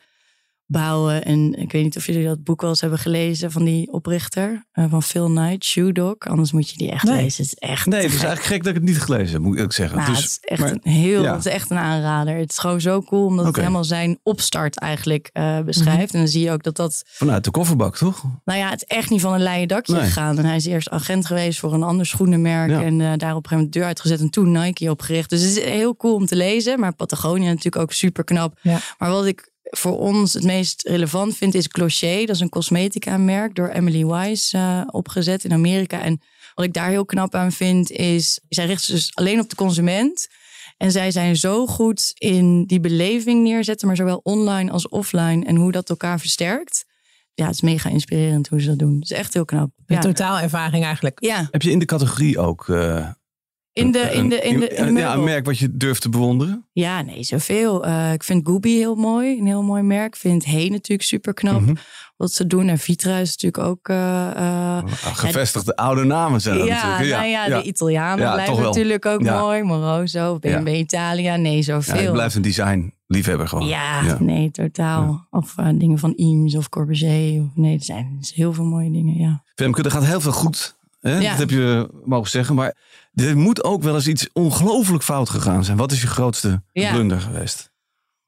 bouwen. 0.72 1.24
En 1.24 1.54
ik 1.54 1.72
weet 1.72 1.82
niet 1.82 1.96
of 1.96 2.06
jullie 2.06 2.24
dat 2.24 2.44
boek 2.44 2.60
wel 2.60 2.70
eens 2.70 2.80
hebben 2.80 2.98
gelezen 2.98 3.52
van 3.52 3.64
die 3.64 3.92
oprichter 3.92 4.66
uh, 4.74 4.84
van 4.90 5.02
Phil 5.02 5.26
Knight, 5.26 5.64
Shoe 5.64 5.92
Dog. 5.92 6.14
Anders 6.18 6.52
moet 6.52 6.70
je 6.70 6.76
die 6.76 6.90
echt 6.90 7.04
nee. 7.04 7.22
lezen. 7.22 7.44
Het 7.44 7.52
is 7.52 7.68
echt 7.68 7.86
nee, 7.86 8.02
het 8.02 8.12
is 8.12 8.22
eigenlijk 8.22 8.46
gek 8.46 8.58
dat 8.58 8.68
ik 8.68 8.74
het 8.74 8.88
niet 8.88 9.00
gelezen 9.00 9.32
heb, 9.32 9.42
moet 9.42 9.58
ik 9.58 9.72
zeggen. 9.72 9.98
Nou, 9.98 10.10
dus, 10.10 10.22
het 10.22 10.26
is 10.26 10.38
echt 10.40 10.60
maar, 10.60 10.70
een 10.70 10.92
heel, 10.92 11.22
ja. 11.22 11.34
het 11.34 11.46
is 11.46 11.52
echt 11.52 11.70
een 11.70 11.76
aanrader. 11.76 12.36
Het 12.36 12.50
is 12.50 12.58
gewoon 12.58 12.80
zo 12.80 13.02
cool 13.02 13.26
omdat 13.26 13.46
het 13.46 13.56
helemaal 13.56 13.84
zijn 13.84 14.18
opstart 14.22 14.78
eigenlijk 14.78 15.30
uh, 15.32 15.60
beschrijft. 15.60 16.12
En 16.12 16.18
dan 16.18 16.28
zie 16.28 16.42
je 16.42 16.50
ook 16.50 16.62
dat 16.62 16.76
dat, 16.76 17.02
Vanuit 17.06 17.44
de 17.44 17.50
kofferbak, 17.50 17.96
toch? 17.96 18.22
nou 18.44 18.58
ja, 18.58 18.70
het 18.70 18.84
is 18.86 18.96
echt 18.96 19.10
niet 19.10 19.20
van 19.20 19.32
een 19.32 19.42
leien 19.42 19.68
dakje 19.68 19.92
Nee. 19.92 20.02
gegaan. 20.02 20.38
En 20.38 20.44
hij 20.44 20.56
is 20.56 20.66
eerst 20.66 20.90
agent 20.90 21.26
geweest 21.26 21.58
voor 21.58 21.74
een 21.74 21.82
ander 21.82 22.06
schoenenmerk 22.06 22.70
Ja. 22.70 22.82
en 22.82 22.98
uh, 22.98 22.98
daar 22.98 23.10
op 23.10 23.20
een 23.20 23.26
gegeven 23.26 23.56
moment 23.56 23.72
de 23.72 23.78
deur 23.78 23.88
uitgezet 23.88 24.20
en 24.20 24.30
toen 24.30 24.52
Nike 24.52 24.90
opgericht. 24.90 25.30
Dus 25.30 25.40
het 25.40 25.56
is 25.56 25.64
heel 25.64 25.96
cool 25.96 26.14
om 26.14 26.26
te 26.26 26.36
lezen. 26.36 26.80
Maar 26.80 26.94
Patagonia 26.94 27.46
natuurlijk 27.48 27.76
ook 27.76 27.92
super 27.92 28.24
knap. 28.24 28.58
Ja. 28.62 28.78
Maar 28.98 29.10
wat 29.10 29.26
ik 29.26 29.50
voor 29.76 29.98
ons 29.98 30.32
het 30.32 30.44
meest 30.44 30.88
relevant 30.88 31.36
vind 31.36 31.54
is 31.54 31.68
Cloché. 31.68 32.24
Dat 32.24 32.34
is 32.34 32.40
een 32.40 32.48
cosmetica 32.48 33.16
merk 33.16 33.54
door 33.54 33.68
Emily 33.68 34.06
Wise 34.06 34.56
uh, 34.56 34.82
opgezet 34.86 35.44
in 35.44 35.52
Amerika. 35.52 36.02
En 36.02 36.20
wat 36.54 36.64
ik 36.64 36.72
daar 36.72 36.88
heel 36.88 37.04
knap 37.04 37.34
aan 37.34 37.52
vind 37.52 37.90
is, 37.90 38.40
zij 38.48 38.66
richt 38.66 38.82
zich 38.82 38.94
dus 38.94 39.14
alleen 39.14 39.40
op 39.40 39.48
de 39.48 39.56
consument. 39.56 40.28
En 40.76 40.92
zij 40.92 41.10
zijn 41.10 41.36
zo 41.36 41.66
goed 41.66 42.12
in 42.14 42.64
die 42.64 42.80
beleving 42.80 43.42
neerzetten, 43.42 43.86
maar 43.86 43.96
zowel 43.96 44.20
online 44.22 44.70
als 44.70 44.88
offline 44.88 45.44
en 45.44 45.56
hoe 45.56 45.72
dat 45.72 45.90
elkaar 45.90 46.20
versterkt. 46.20 46.84
Ja, 47.34 47.44
het 47.46 47.54
is 47.54 47.60
mega 47.60 47.88
inspirerend 47.90 48.48
hoe 48.48 48.60
ze 48.60 48.68
dat 48.68 48.78
doen. 48.78 48.94
Het 48.94 49.10
is 49.10 49.16
echt 49.16 49.34
heel 49.34 49.44
knap. 49.44 49.70
De 49.86 49.94
Ja, 49.94 50.00
totaalervaring 50.00 50.84
eigenlijk. 50.84 51.20
ja. 51.20 51.48
Heb 51.50 51.62
je 51.62 51.70
in 51.70 51.78
de 51.78 51.84
categorie 51.84 52.38
ook 52.38 52.66
uh, 52.68 53.08
in 53.72 53.92
de, 53.92 53.98
in 53.98 54.28
de, 54.28 54.40
in 54.40 54.60
de, 54.60 54.68
in 54.68 54.94
de 54.94 55.00
ja, 55.00 55.14
een 55.14 55.24
merk 55.24 55.46
wat 55.46 55.58
je 55.58 55.76
durft 55.76 56.02
te 56.02 56.08
bewonderen? 56.08 56.66
Ja, 56.72 57.02
nee, 57.02 57.22
zoveel. 57.22 57.86
Uh, 57.86 58.12
ik 58.12 58.22
vind 58.22 58.46
Gooby 58.48 58.70
heel 58.70 58.94
mooi, 58.94 59.38
een 59.38 59.46
heel 59.46 59.62
mooi 59.62 59.82
merk. 59.82 60.06
Ik 60.14 60.20
vind 60.20 60.44
Hey 60.44 60.68
natuurlijk 60.68 61.08
super 61.08 61.34
knap 61.34 61.60
Mhm. 61.60 61.74
wat 62.16 62.32
ze 62.32 62.46
doen. 62.46 62.68
En 62.68 62.78
Vitra 62.78 63.16
is 63.16 63.28
natuurlijk 63.28 63.64
ook... 63.64 63.88
Uh, 63.88 64.30
uh, 64.36 64.78
Gevestigde 64.94 65.76
oude 65.76 66.04
namen 66.04 66.40
zijn 66.40 66.58
dat 66.58 66.66
ja, 66.66 66.74
natuurlijk. 66.74 67.08
Ja, 67.08 67.16
nou 67.16 67.28
ja, 67.28 67.46
ja. 67.46 67.60
de 67.60 67.66
Italianen 67.66 68.32
blijven 68.32 68.62
natuurlijk 68.62 69.06
ook 69.06 69.22
mooi. 69.22 69.62
Moroso, 69.62 70.38
BMW 70.38 70.68
Italia. 70.68 71.36
Nee, 71.36 71.62
zoveel. 71.62 71.94
Ja, 71.94 72.00
je 72.00 72.10
blijft 72.10 72.34
een 72.34 72.42
design 72.42 72.94
liefhebber 73.06 73.48
gewoon. 73.48 73.66
Ja, 73.66 74.16
nee, 74.20 74.50
totaal. 74.50 75.26
Of 75.30 75.54
dingen 75.74 75.98
van 75.98 76.14
Eames 76.14 76.54
of 76.56 76.68
Corbusier. 76.68 77.42
Of, 77.42 77.48
nee, 77.54 77.76
er 77.76 77.84
zijn 77.84 78.16
dus 78.18 78.34
heel 78.34 78.52
veel 78.52 78.64
mooie 78.64 78.90
dingen, 78.90 79.18
ja. 79.18 79.42
Femke, 79.54 79.82
er 79.82 79.90
gaat 79.90 80.04
heel 80.04 80.20
veel 80.20 80.32
goed. 80.32 80.80
Hè? 81.02 81.18
Ja. 81.18 81.30
Dat 81.30 81.38
heb 81.38 81.50
je 81.50 81.88
mogen 82.04 82.30
zeggen. 82.30 82.54
Maar 82.54 82.76
er 83.14 83.36
moet 83.36 83.64
ook 83.64 83.82
wel 83.82 83.94
eens 83.94 84.08
iets 84.08 84.28
ongelooflijk 84.32 85.02
fout 85.02 85.28
gegaan 85.30 85.64
zijn. 85.64 85.76
Wat 85.76 85.92
is 85.92 86.00
je 86.00 86.06
grootste 86.06 86.62
Ja. 86.72 86.92
blunder 86.92 87.20
geweest? 87.20 87.70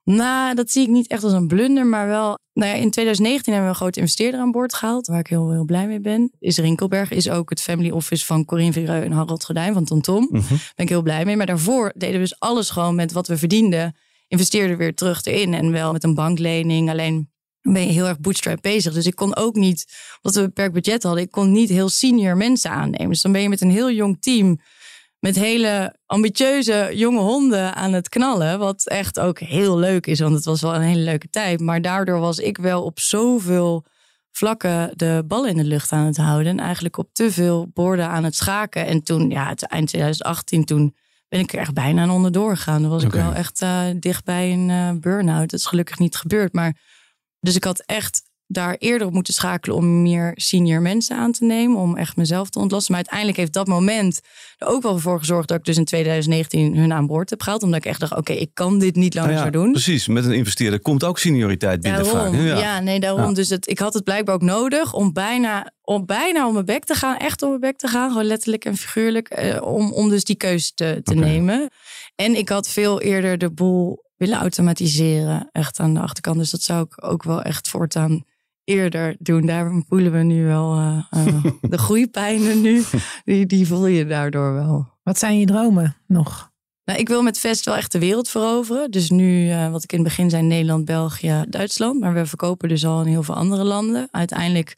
Nou, 0.05 0.55
dat 0.55 0.71
zie 0.71 0.83
ik 0.83 0.89
niet 0.89 1.07
echt 1.07 1.25
als 1.25 1.33
een 1.33 1.47
blunder, 1.49 1.87
maar 1.87 2.07
wel. 2.07 2.39
Nou 2.53 2.71
ja, 2.71 2.77
in 2.77 2.91
2019 2.91 3.53
hebben 3.53 3.71
we 3.71 3.77
een 3.77 3.83
grote 3.83 3.99
investeerder 4.01 4.41
aan 4.41 4.51
boord 4.51 4.75
gehaald, 4.75 5.07
waar 5.07 5.19
ik 5.19 5.27
heel, 5.27 5.51
heel 5.53 5.65
blij 5.65 5.87
mee 5.87 6.01
ben. 6.01 6.33
Is 6.39 6.59
Rinkelberg, 6.59 7.11
is 7.11 7.31
ook 7.31 7.51
het 7.51 7.61
family 7.61 7.91
office 7.91 8.27
van 8.27 8.45
Corinne 8.45 8.73
Vireu 8.73 9.03
en 9.05 9.13
Harold 9.13 9.45
Gordijn 9.45 9.73
van 9.73 9.85
TomTom. 9.85 10.29
Mhm. 10.31 10.49
Ben 10.49 10.61
ik 10.85 10.89
heel 10.89 11.03
blij 11.03 11.25
mee. 11.25 11.37
Maar 11.37 11.47
daarvoor 11.47 11.93
deden 11.97 12.15
we 12.15 12.21
dus 12.21 12.39
alles 12.39 12.71
gewoon 12.71 12.95
met 12.95 13.13
wat 13.13 13.27
we 13.27 13.39
verdienden. 13.39 13.97
Investeerden 14.29 14.77
weer 14.77 14.95
terug 14.95 15.25
erin 15.25 15.55
en 15.55 15.71
wel 15.73 15.93
met 15.93 16.05
een 16.05 16.15
banklening. 16.15 16.91
Alleen 16.91 17.31
ben 17.73 17.87
je 17.87 17.93
heel 17.93 18.07
erg 18.07 18.21
bootstrap 18.21 18.63
bezig. 18.63 18.93
Dus 18.93 19.07
ik 19.07 19.15
kon 19.15 19.37
ook 19.37 19.55
niet, 19.55 19.85
omdat 20.23 20.35
we 20.35 20.41
een 20.41 20.47
beperkt 20.55 20.73
budget 20.73 21.03
hadden, 21.03 21.23
ik 21.23 21.31
kon 21.31 21.53
niet 21.53 21.69
heel 21.69 21.89
senior 21.89 22.37
mensen 22.37 22.71
aannemen. 22.71 23.09
Dus 23.09 23.23
dan 23.23 23.33
ben 23.33 23.43
je 23.43 23.49
met 23.49 23.61
een 23.61 23.71
heel 23.71 23.91
jong 23.91 24.17
team 24.21 24.61
met 25.19 25.37
hele 25.37 25.95
ambitieuze 26.07 26.91
jonge 26.93 27.21
honden 27.21 27.75
aan 27.75 27.93
het 27.93 28.09
knallen. 28.09 28.59
Wat 28.59 28.87
echt 28.87 29.21
ook 29.21 29.39
heel 29.39 29.79
leuk 29.79 30.07
is, 30.07 30.21
want 30.21 30.35
het 30.35 30.45
was 30.45 30.61
wel 30.61 30.75
een 30.75 30.81
hele 30.81 31.01
leuke 31.01 31.31
tijd. 31.31 31.61
Maar 31.61 31.83
daardoor 31.83 32.19
was 32.21 32.39
ik 32.39 32.59
wel 32.59 32.83
op 32.83 33.01
zoveel 33.01 33.85
vlakken 34.31 34.91
de 34.97 35.23
bal 35.27 35.47
in 35.47 35.57
de 35.57 35.65
lucht 35.65 35.93
aan 35.93 36.07
het 36.07 36.17
houden. 36.17 36.47
En 36.47 36.61
eigenlijk 36.61 36.97
op 36.97 37.09
te 37.13 37.33
veel 37.33 37.71
borden 37.75 38.09
aan 38.09 38.25
het 38.25 38.35
schaken. 38.35 38.87
En 38.87 39.03
toen, 39.03 39.31
ja, 39.31 39.49
het 39.49 39.63
eind 39.63 39.89
2018, 39.89 40.65
toen 40.65 40.95
ben 41.29 41.41
ik 41.41 41.53
er 41.53 41.59
echt 41.59 41.75
bijna 41.75 42.03
aan 42.03 42.11
onderdoor 42.11 42.57
gegaan. 42.57 42.83
Dan 42.83 42.91
was 42.91 43.03
ik 43.03 43.13
wel 43.13 43.33
echt 43.33 43.63
uh, 43.63 43.83
dicht 43.97 44.25
bij 44.25 44.53
een 44.53 44.69
uh, 44.69 44.91
burn-out. 45.01 45.51
Dat 45.51 45.61
is 45.61 45.67
gelukkig 45.67 45.99
niet 45.99 46.17
gebeurd. 46.17 46.53
Maar 46.53 46.77
dus 47.45 47.57
ik 47.57 47.65
had 47.65 47.83
echt 47.87 48.23
daar 48.47 48.77
eerder 48.79 49.07
op 49.07 49.13
moeten 49.13 49.35
schakelen 49.35 49.77
om 49.77 50.03
meer 50.03 50.33
senior 50.35 50.83
mensen 50.83 51.17
aan 51.17 51.33
te 51.33 51.45
nemen. 51.45 51.81
Om 51.81 51.97
echt 51.97 52.17
mezelf 52.17 52.51
te 52.51 52.59
ontlasten. 52.59 52.93
Maar 52.93 53.01
uiteindelijk 53.01 53.39
heeft 53.39 53.53
dat 53.53 53.67
moment 53.67 54.21
er 54.57 54.67
ook 54.67 54.83
wel 54.83 54.99
voor 54.99 55.19
gezorgd 55.19 55.49
dat 55.49 55.59
ik 55.59 55.65
dus 55.65 55.77
in 55.77 55.85
2019 55.85 56.77
hun 56.77 56.93
aan 56.93 57.07
boord 57.07 57.31
heb 57.31 57.43
gehaald. 57.43 57.63
Omdat 57.63 57.79
ik 57.79 57.87
echt 57.87 58.01
dacht, 58.01 58.17
oké, 58.17 58.33
ik 58.33 58.51
kan 58.55 58.79
dit 58.79 58.97
niet 58.97 59.15
langer 59.15 59.31
Nou 59.31 59.45
ja, 59.45 59.53
zo 59.53 59.59
doen. 59.59 59.73
Precies, 59.73 60.07
met 60.07 60.25
een 60.25 60.33
investeerder 60.33 60.81
komt 60.81 61.05
ook 61.05 61.19
senioriteit 61.19 61.81
binnen 61.81 62.05
Daarom, 62.05 62.35
hè? 62.35 62.59
ja. 62.59 62.81
nee, 62.81 63.01
daarom. 63.01 63.29
Ja. 63.29 63.35
Dus 63.35 63.49
het, 63.49 63.69
ik 63.69 63.79
had 63.79 63.95
het 63.95 64.05
blijkbaar 64.05 64.35
ook 64.35 64.43
nodig 64.43 64.93
om 64.93 65.13
bijna, 65.13 65.73
om 65.83 66.07
bijna 66.07 66.47
om 66.47 66.53
mijn 66.53 66.65
bek 66.65 66.85
te 66.85 66.95
gaan. 66.95 67.17
Echt 67.17 67.43
om 67.43 67.49
mijn 67.49 67.61
bek 67.61 67.77
te 67.77 67.89
gaan, 67.89 68.09
gewoon 68.09 68.25
letterlijk 68.25 68.65
en 68.65 68.77
figuurlijk. 68.77 69.29
eh, 69.29 69.63
om, 69.63 69.93
om 69.93 70.09
dus 70.09 70.25
die 70.25 70.37
keuze 70.37 70.73
te, 70.75 71.01
te 71.03 71.15
nemen. 71.15 71.69
En 72.15 72.37
ik 72.37 72.49
had 72.49 72.69
veel 72.69 73.01
eerder 73.01 73.39
de 73.39 73.51
boel 73.51 74.04
willen 74.17 74.39
automatiseren. 74.39 75.49
Echt 75.53 75.81
aan 75.81 75.95
de 75.95 76.01
achterkant. 76.01 76.37
Dus 76.37 76.51
dat 76.51 76.63
zou 76.63 76.85
ik 76.85 77.05
ook 77.05 77.23
wel 77.23 77.43
echt 77.43 77.69
voortaan 77.69 78.25
eerder 78.65 79.17
doen. 79.19 79.47
Daar 79.47 79.83
voelen 79.89 80.13
we 80.13 80.19
nu 80.19 80.45
wel 80.45 80.77
eh, 80.77 81.05
eh, 81.11 81.45
de 81.71 81.79
groeipijnen 81.79 82.61
nu. 82.61 82.83
Die, 83.25 83.47
die 83.47 83.67
voel 83.67 83.87
je 83.87 84.07
daardoor 84.07 84.55
wel. 84.55 84.89
Wat 85.03 85.19
zijn 85.19 85.39
je 85.39 85.47
dromen 85.47 85.97
nog? 86.07 86.53
Nou, 86.85 86.99
ik 86.99 87.09
wil 87.09 87.23
met 87.23 87.39
Vest 87.39 87.65
wel 87.65 87.77
echt 87.77 87.93
de 87.93 87.99
wereld 87.99 88.29
veroveren. 88.29 88.91
Dus 88.91 89.11
nu, 89.11 89.49
uh, 89.49 89.71
wat 89.71 89.83
ik 89.83 89.93
in 89.93 89.99
het 89.99 90.09
begin 90.09 90.31
zei, 90.31 90.43
Nederland, 90.43 90.85
België, 90.85 91.45
Duitsland. 91.49 92.01
Maar 92.01 92.15
we 92.15 92.27
verkopen 92.27 92.69
dus 92.69 92.87
al 92.87 93.01
in 93.01 93.07
heel 93.07 93.23
veel 93.23 93.35
andere 93.35 93.65
landen. 93.65 94.09
Uiteindelijk 94.11 94.77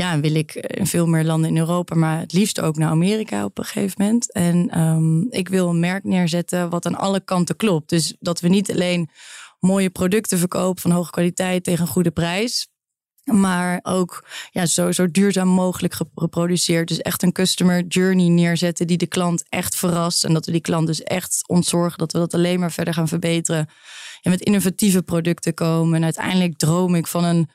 ja, 0.00 0.20
wil 0.20 0.34
ik 0.34 0.54
in 0.54 0.86
veel 0.86 1.06
meer 1.06 1.24
landen 1.24 1.50
in 1.50 1.56
Europa, 1.56 1.94
maar 1.94 2.18
het 2.18 2.32
liefst 2.32 2.60
ook 2.60 2.76
naar 2.76 2.90
Amerika 2.90 3.44
op 3.44 3.58
een 3.58 3.64
gegeven 3.64 4.02
moment. 4.04 4.32
En 4.32 4.80
um, 4.80 5.26
ik 5.30 5.48
wil 5.48 5.68
een 5.68 5.80
merk 5.80 6.04
neerzetten 6.04 6.70
wat 6.70 6.86
aan 6.86 6.94
alle 6.94 7.20
kanten 7.20 7.56
klopt. 7.56 7.88
Dus 7.88 8.16
dat 8.20 8.40
we 8.40 8.48
niet 8.48 8.70
alleen 8.70 9.10
mooie 9.58 9.90
producten 9.90 10.38
verkopen 10.38 10.82
van 10.82 10.90
hoge 10.90 11.10
kwaliteit 11.10 11.64
tegen 11.64 11.80
een 11.80 11.92
goede 11.92 12.10
prijs. 12.10 12.68
Maar 13.24 13.80
ook 13.82 14.28
ja, 14.50 14.66
zo, 14.66 14.92
zo 14.92 15.10
duurzaam 15.10 15.48
mogelijk 15.48 15.94
geproduceerd. 16.14 16.88
Dus 16.88 17.00
echt 17.00 17.22
een 17.22 17.32
customer 17.32 17.86
journey 17.86 18.28
neerzetten 18.28 18.86
die 18.86 18.96
de 18.96 19.06
klant 19.06 19.44
echt 19.48 19.76
verrast. 19.76 20.24
En 20.24 20.32
dat 20.32 20.46
we 20.46 20.52
die 20.52 20.60
klant 20.60 20.86
dus 20.86 21.02
echt 21.02 21.42
ontzorgen. 21.46 21.98
Dat 21.98 22.12
we 22.12 22.18
dat 22.18 22.34
alleen 22.34 22.60
maar 22.60 22.72
verder 22.72 22.94
gaan 22.94 23.08
verbeteren. 23.08 23.68
En 24.22 24.30
met 24.30 24.40
innovatieve 24.40 25.02
producten 25.02 25.54
komen. 25.54 25.94
En 25.94 26.04
uiteindelijk 26.04 26.56
droom 26.58 26.94
ik 26.94 27.06
van 27.06 27.24
een 27.24 27.48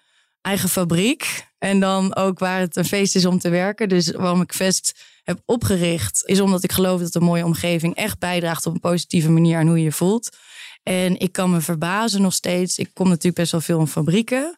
eigen 0.46 0.70
fabriek. 0.70 1.48
En 1.58 1.80
dan 1.80 2.16
ook 2.16 2.40
waar 2.40 2.60
het 2.60 2.76
een 2.76 2.86
feest 2.86 3.16
is 3.16 3.26
om 3.26 3.40
te 3.40 3.50
werken. 3.50 3.90
Dus 3.90 4.12
waarom 4.12 4.42
ik 4.42 4.54
Vest 4.54 5.04
heb 5.24 5.42
opgericht, 5.46 6.24
is 6.26 6.40
omdat 6.40 6.64
ik 6.64 6.72
geloof 6.72 7.02
dat 7.02 7.16
een 7.16 7.24
mooie 7.24 7.46
omgeving 7.46 7.96
echt 7.96 8.20
bijdraagt 8.20 8.66
op 8.66 8.74
een 8.74 8.80
positieve 8.80 9.30
manier 9.30 9.58
aan 9.58 9.68
hoe 9.68 9.78
je 9.78 9.84
je 9.84 9.92
voelt. 9.92 10.38
En 10.84 11.20
ik 11.20 11.32
kan 11.32 11.52
me 11.52 11.62
verbazen 11.62 12.22
nog 12.22 12.34
steeds. 12.34 12.78
Ik 12.78 12.90
kom 12.94 13.08
natuurlijk 13.08 13.36
best 13.36 13.52
wel 13.52 13.62
veel 13.62 13.80
in 13.80 13.88
fabrieken 13.88 14.58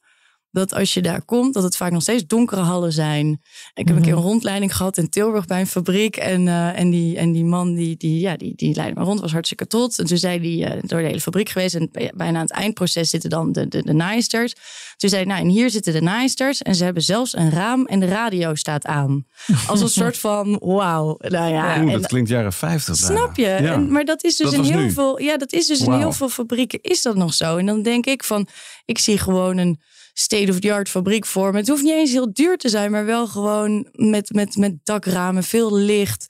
dat 0.51 0.73
als 0.73 0.93
je 0.93 1.01
daar 1.01 1.21
komt, 1.21 1.53
dat 1.53 1.63
het 1.63 1.77
vaak 1.77 1.91
nog 1.91 2.01
steeds 2.01 2.27
donkere 2.27 2.61
hallen 2.61 2.91
zijn. 2.91 3.41
Ik 3.73 3.87
heb 3.87 3.95
een 3.95 4.01
keer 4.01 4.13
een 4.13 4.21
rondleiding 4.21 4.75
gehad 4.75 4.97
in 4.97 5.09
Tilburg 5.09 5.45
bij 5.45 5.59
een 5.59 5.67
fabriek. 5.67 6.15
En, 6.15 6.45
uh, 6.45 6.79
en, 6.79 6.89
die, 6.89 7.17
en 7.17 7.31
die 7.31 7.45
man 7.45 7.73
die, 7.73 7.97
die, 7.97 8.19
ja, 8.19 8.37
die, 8.37 8.53
die 8.55 8.75
leidde 8.75 8.99
me 8.99 9.05
rond, 9.05 9.19
was 9.19 9.31
hartstikke 9.31 9.67
trots. 9.67 9.97
En 9.97 10.05
toen 10.05 10.17
zei 10.17 10.59
hij 10.59 10.75
uh, 10.75 10.81
door 10.81 10.99
de 10.99 11.05
hele 11.05 11.21
fabriek 11.21 11.49
geweest. 11.49 11.75
En 11.75 11.89
bijna 12.15 12.37
aan 12.37 12.45
het 12.45 12.51
eindproces 12.51 13.09
zitten 13.09 13.29
dan 13.29 13.51
de, 13.51 13.67
de, 13.67 13.83
de 13.83 13.93
naaisters. 13.93 14.53
Toen 14.97 15.09
zei 15.09 15.23
hij, 15.23 15.31
nou 15.33 15.45
en 15.45 15.51
hier 15.53 15.69
zitten 15.69 15.93
de 15.93 16.01
naaisters. 16.01 16.61
En 16.61 16.75
ze 16.75 16.83
hebben 16.83 17.03
zelfs 17.03 17.35
een 17.35 17.51
raam 17.51 17.85
en 17.85 17.99
de 17.99 18.05
radio 18.05 18.55
staat 18.55 18.85
aan. 18.85 19.25
Als 19.67 19.81
een 19.81 19.89
soort 20.01 20.17
van, 20.17 20.59
wauw. 20.59 21.15
Nou 21.19 21.51
ja, 21.51 21.81
Oeh, 21.81 21.93
en, 21.93 22.01
dat 22.01 22.07
klinkt 22.07 22.29
jaren 22.29 22.53
50. 22.53 22.95
Snap 22.95 23.35
je? 23.35 23.41
Ja. 23.41 23.57
En, 23.57 23.91
maar 23.91 24.05
dat 24.05 24.23
is 24.23 24.35
dus 24.35 24.51
Dat 24.51 24.65
in 24.65 24.71
heel 24.73 24.81
nu. 24.81 24.91
veel. 24.91 25.21
Ja, 25.21 25.37
dat 25.37 25.53
is 25.53 25.67
dus 25.67 25.79
in 25.79 25.91
heel 25.91 26.11
veel 26.11 26.29
fabrieken 26.29 26.79
is 26.81 27.01
dat 27.01 27.15
nog 27.15 27.33
zo. 27.33 27.57
En 27.57 27.65
dan 27.65 27.81
denk 27.81 28.05
ik 28.05 28.23
van, 28.23 28.47
ik 28.85 28.97
zie 28.97 29.17
gewoon 29.17 29.57
een 29.57 29.79
state-of-the-art 30.19 30.89
fabriek 30.89 31.25
voor. 31.25 31.55
Het 31.55 31.67
hoeft 31.67 31.83
niet 31.83 31.93
eens 31.93 32.11
heel 32.11 32.33
duur 32.33 32.57
te 32.57 32.69
zijn, 32.69 32.91
maar 32.91 33.05
wel 33.05 33.27
gewoon 33.27 33.87
met, 33.91 34.33
met, 34.33 34.55
met 34.55 34.73
dakramen, 34.83 35.43
veel 35.43 35.75
licht. 35.75 36.25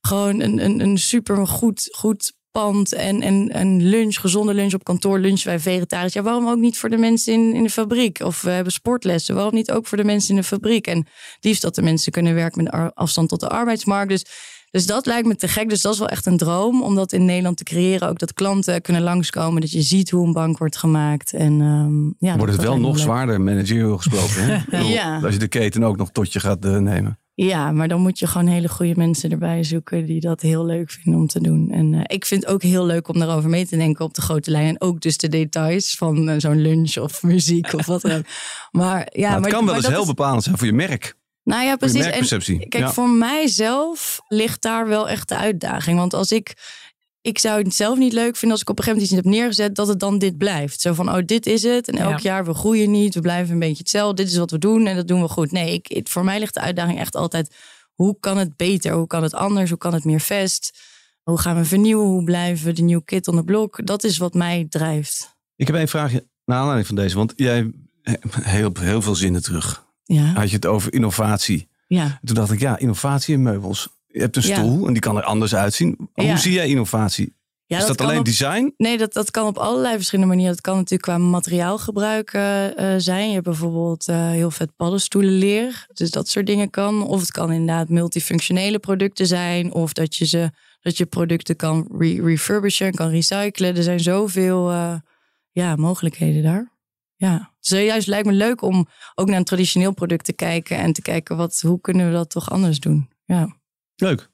Gewoon 0.00 0.40
een, 0.40 0.64
een, 0.64 0.80
een 0.80 0.98
super 0.98 1.46
goed, 1.46 1.88
goed 1.90 2.32
pand 2.50 2.92
en, 2.92 3.22
en, 3.22 3.48
en 3.48 3.88
lunch, 3.88 4.16
gezonde 4.20 4.54
lunch 4.54 4.74
op 4.74 4.84
kantoor, 4.84 5.18
lunch 5.18 5.42
wij 5.42 5.60
vegetarisch. 5.60 6.12
Ja, 6.12 6.22
waarom 6.22 6.48
ook 6.48 6.58
niet 6.58 6.78
voor 6.78 6.90
de 6.90 6.96
mensen 6.96 7.32
in, 7.32 7.54
in 7.54 7.62
de 7.62 7.70
fabriek? 7.70 8.20
Of 8.20 8.42
we 8.42 8.50
hebben 8.50 8.72
sportlessen, 8.72 9.34
waarom 9.34 9.54
niet 9.54 9.70
ook 9.70 9.86
voor 9.86 9.98
de 9.98 10.04
mensen 10.04 10.30
in 10.30 10.40
de 10.40 10.46
fabriek? 10.46 10.86
En 10.86 11.06
liefst 11.40 11.62
dat 11.62 11.74
de 11.74 11.82
mensen 11.82 12.12
kunnen 12.12 12.34
werken 12.34 12.62
met 12.62 12.94
afstand 12.94 13.28
tot 13.28 13.40
de 13.40 13.48
arbeidsmarkt. 13.48 14.08
Dus, 14.08 14.24
dus 14.70 14.86
dat 14.86 15.06
lijkt 15.06 15.26
me 15.26 15.36
te 15.36 15.48
gek. 15.48 15.68
Dus 15.68 15.80
dat 15.80 15.92
is 15.92 15.98
wel 15.98 16.08
echt 16.08 16.26
een 16.26 16.36
droom 16.36 16.82
om 16.82 16.94
dat 16.94 17.12
in 17.12 17.24
Nederland 17.24 17.56
te 17.56 17.64
creëren. 17.64 18.08
Ook 18.08 18.18
dat 18.18 18.32
klanten 18.32 18.82
kunnen 18.82 19.02
langskomen, 19.02 19.60
dat 19.60 19.70
je 19.70 19.82
ziet 19.82 20.10
hoe 20.10 20.26
een 20.26 20.32
bank 20.32 20.58
wordt 20.58 20.76
gemaakt. 20.76 21.32
En, 21.32 21.60
um, 21.60 22.14
ja, 22.18 22.36
Wordt 22.36 22.52
het 22.52 22.62
wel 22.62 22.78
nog 22.78 22.98
zwaarder, 22.98 23.40
managerial 23.40 23.96
gesproken. 23.96 24.64
Hè? 24.70 24.78
ja. 24.98 25.20
Als 25.22 25.32
je 25.32 25.38
de 25.38 25.48
keten 25.48 25.82
ook 25.82 25.96
nog 25.96 26.10
tot 26.10 26.32
je 26.32 26.40
gaat 26.40 26.64
uh, 26.64 26.76
nemen. 26.76 27.18
Ja, 27.34 27.72
maar 27.72 27.88
dan 27.88 28.00
moet 28.00 28.18
je 28.18 28.26
gewoon 28.26 28.46
hele 28.46 28.68
goede 28.68 28.94
mensen 28.96 29.30
erbij 29.30 29.64
zoeken 29.64 30.06
die 30.06 30.20
dat 30.20 30.40
heel 30.40 30.64
leuk 30.64 30.90
vinden 30.90 31.20
om 31.20 31.26
te 31.26 31.40
doen. 31.40 31.70
En 31.70 31.92
uh, 31.92 32.00
ik 32.04 32.24
vind 32.24 32.42
het 32.42 32.52
ook 32.52 32.62
heel 32.62 32.86
leuk 32.86 33.08
om 33.08 33.18
daarover 33.18 33.50
mee 33.50 33.66
te 33.66 33.76
denken 33.76 34.04
op 34.04 34.14
de 34.14 34.20
grote 34.20 34.50
lijn. 34.50 34.68
En 34.68 34.80
ook 34.80 35.00
dus 35.00 35.16
de 35.16 35.28
details 35.28 35.94
van 35.94 36.28
uh, 36.28 36.34
zo'n 36.38 36.60
lunch 36.60 36.96
of 36.96 37.22
muziek 37.22 37.72
of 37.72 37.86
wat 37.86 38.00
dan 38.00 38.10
ook. 38.10 38.24
Maar 38.70 39.08
ja, 39.10 39.20
nou, 39.20 39.32
het 39.32 39.40
maar, 39.40 39.50
kan 39.50 39.66
wel 39.66 39.74
eens 39.74 39.86
heel 39.86 40.00
is... 40.00 40.06
bepalend 40.06 40.42
zijn 40.42 40.58
voor 40.58 40.66
je 40.66 40.72
merk. 40.72 41.16
Nou 41.48 41.64
ja, 41.64 41.76
precies. 41.76 42.04
En, 42.04 42.68
kijk, 42.68 42.84
ja. 42.84 42.92
voor 42.92 43.08
mijzelf 43.08 44.20
ligt 44.28 44.62
daar 44.62 44.88
wel 44.88 45.08
echt 45.08 45.28
de 45.28 45.36
uitdaging. 45.36 45.98
Want 45.98 46.14
als 46.14 46.32
ik 46.32 46.54
ik 47.20 47.38
zou 47.38 47.62
het 47.62 47.74
zelf 47.74 47.98
niet 47.98 48.12
leuk 48.12 48.36
vinden 48.36 48.50
als 48.50 48.60
ik 48.60 48.70
op 48.70 48.78
een 48.78 48.84
gegeven 48.84 49.06
moment 49.06 49.22
iets 49.22 49.30
heb 49.30 49.40
neergezet, 49.40 49.74
dat 49.74 49.88
het 49.88 50.00
dan 50.00 50.18
dit 50.18 50.38
blijft. 50.38 50.80
Zo 50.80 50.92
van, 50.92 51.08
oh, 51.08 51.18
dit 51.24 51.46
is 51.46 51.62
het. 51.62 51.88
En 51.88 51.98
elk 51.98 52.18
ja. 52.18 52.30
jaar, 52.30 52.44
we 52.44 52.54
groeien 52.54 52.90
niet, 52.90 53.14
we 53.14 53.20
blijven 53.20 53.52
een 53.52 53.58
beetje 53.58 53.78
hetzelfde. 53.78 54.22
Dit 54.22 54.32
is 54.32 54.38
wat 54.38 54.50
we 54.50 54.58
doen 54.58 54.86
en 54.86 54.96
dat 54.96 55.08
doen 55.08 55.20
we 55.20 55.28
goed. 55.28 55.52
Nee, 55.52 55.72
ik, 55.72 55.86
het, 55.88 56.08
voor 56.08 56.24
mij 56.24 56.38
ligt 56.38 56.54
de 56.54 56.60
uitdaging 56.60 56.98
echt 56.98 57.16
altijd, 57.16 57.54
hoe 57.94 58.16
kan 58.20 58.36
het 58.36 58.56
beter? 58.56 58.92
Hoe 58.92 59.06
kan 59.06 59.22
het 59.22 59.34
anders? 59.34 59.68
Hoe 59.68 59.78
kan 59.78 59.94
het 59.94 60.04
meer 60.04 60.20
vest? 60.20 60.78
Hoe 61.22 61.38
gaan 61.38 61.56
we 61.56 61.64
vernieuwen? 61.64 62.06
Hoe 62.06 62.24
blijven 62.24 62.66
we 62.66 62.72
de 62.72 62.82
nieuwe 62.82 63.04
kit 63.04 63.28
on 63.28 63.36
the 63.36 63.44
block? 63.44 63.86
Dat 63.86 64.04
is 64.04 64.18
wat 64.18 64.34
mij 64.34 64.66
drijft. 64.68 65.36
Ik 65.56 65.66
heb 65.66 65.76
een 65.76 65.88
vraagje 65.88 66.26
naar 66.44 66.58
aanleiding 66.58 66.86
van 66.86 66.96
deze, 66.96 67.16
want 67.16 67.32
jij 67.36 67.70
heel, 68.40 68.70
heel 68.80 69.02
veel 69.02 69.14
zinnen 69.14 69.42
terug. 69.42 69.86
Ja. 70.08 70.32
Had 70.32 70.48
je 70.48 70.56
het 70.56 70.66
over 70.66 70.92
innovatie. 70.92 71.68
Ja. 71.86 72.20
Toen 72.24 72.34
dacht 72.34 72.52
ik, 72.52 72.60
ja, 72.60 72.78
innovatie 72.78 73.34
in 73.34 73.42
meubels. 73.42 73.88
Je 74.06 74.20
hebt 74.20 74.36
een 74.36 74.42
stoel 74.42 74.80
ja. 74.80 74.86
en 74.86 74.92
die 74.92 75.02
kan 75.02 75.16
er 75.16 75.22
anders 75.22 75.54
uitzien. 75.54 76.08
Hoe 76.12 76.36
zie 76.36 76.52
jij 76.52 76.68
innovatie? 76.68 77.36
Is 77.66 77.86
dat, 77.86 78.00
alleen 78.00 78.18
op- 78.18 78.24
design? 78.24 78.74
Nee, 78.76 78.98
dat, 78.98 79.12
dat 79.12 79.30
kan 79.30 79.46
op 79.46 79.58
allerlei 79.58 79.94
verschillende 79.94 80.30
manieren. 80.30 80.54
Dat 80.54 80.64
kan 80.64 80.76
natuurlijk 80.76 81.02
qua 81.02 81.18
materiaalgebruik 81.18 82.32
eh, 82.32 82.94
eh, 82.94 83.00
zijn. 83.00 83.26
Je 83.26 83.32
hebt 83.32 83.44
bijvoorbeeld 83.44 84.08
eh, 84.08 84.30
heel 84.30 84.50
vet 84.50 84.76
paddenstoelenleer. 84.76 85.86
Dus 85.92 86.10
dat 86.10 86.28
soort 86.28 86.46
dingen 86.46 86.70
kan. 86.70 87.02
Of 87.02 87.20
het 87.20 87.30
kan 87.30 87.52
inderdaad 87.52 87.88
multifunctionele 87.88 88.78
producten 88.78 89.26
zijn. 89.26 89.72
Of 89.72 89.92
dat 89.92 90.16
je, 90.16 90.26
ze, 90.26 90.50
dat 90.80 90.96
je 90.96 91.06
producten 91.06 91.56
kan 91.56 91.88
re 91.98 92.22
refurbishen, 92.22 92.94
kan 92.94 93.10
recyclen. 93.10 93.76
Er 93.76 93.82
zijn 93.82 94.00
zoveel 94.00 94.70
ja, 95.50 95.76
mogelijkheden 95.76 96.42
daar. 96.42 96.77
Ja, 97.18 97.52
dus 97.60 97.70
juist 97.70 98.06
lijkt 98.06 98.26
me 98.26 98.32
leuk 98.32 98.62
om 98.62 98.88
ook 99.14 99.26
naar 99.26 99.36
een 99.36 99.44
traditioneel 99.44 99.92
product 99.92 100.24
te 100.24 100.32
kijken. 100.32 100.76
En 100.76 100.92
te 100.92 101.02
kijken, 101.02 101.36
wat, 101.36 101.60
hoe 101.60 101.80
kunnen 101.80 102.06
we 102.06 102.12
dat 102.12 102.30
toch 102.30 102.50
anders 102.50 102.80
doen? 102.80 103.10
Ja. 103.24 103.56
Leuk. 103.94 104.30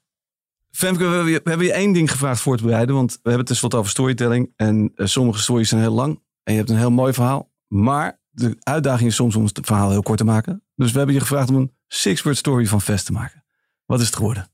Femke, 0.71 1.03
we 1.03 1.15
hebben, 1.15 1.31
je, 1.31 1.41
we 1.43 1.49
hebben 1.49 1.67
je 1.67 1.73
één 1.73 1.93
ding 1.93 2.11
gevraagd 2.11 2.41
voor 2.41 2.57
te 2.57 2.63
bereiden. 2.63 2.95
Want 2.95 3.11
we 3.11 3.19
hebben 3.21 3.37
het 3.37 3.47
tenslotte 3.47 3.77
over 3.77 3.91
storytelling. 3.91 4.53
En 4.55 4.91
eh, 4.95 5.05
sommige 5.05 5.39
stories 5.39 5.69
zijn 5.69 5.81
heel 5.81 5.93
lang. 5.93 6.21
En 6.43 6.53
je 6.53 6.59
hebt 6.59 6.69
een 6.69 6.77
heel 6.77 6.91
mooi 6.91 7.13
verhaal. 7.13 7.51
Maar 7.67 8.19
de 8.29 8.55
uitdaging 8.59 9.09
is 9.09 9.15
soms 9.15 9.35
om 9.35 9.43
het 9.43 9.59
verhaal 9.61 9.91
heel 9.91 10.03
kort 10.03 10.17
te 10.17 10.23
maken. 10.23 10.63
Dus 10.75 10.91
we 10.91 10.97
hebben 10.97 11.15
je 11.15 11.21
gevraagd 11.21 11.49
om 11.49 11.55
een 11.55 11.75
six-word 11.87 12.37
story 12.37 12.65
van 12.65 12.81
Vest 12.81 13.05
te 13.05 13.11
maken. 13.11 13.45
Wat 13.85 13.99
is 13.99 14.05
het 14.05 14.15
geworden? 14.15 14.51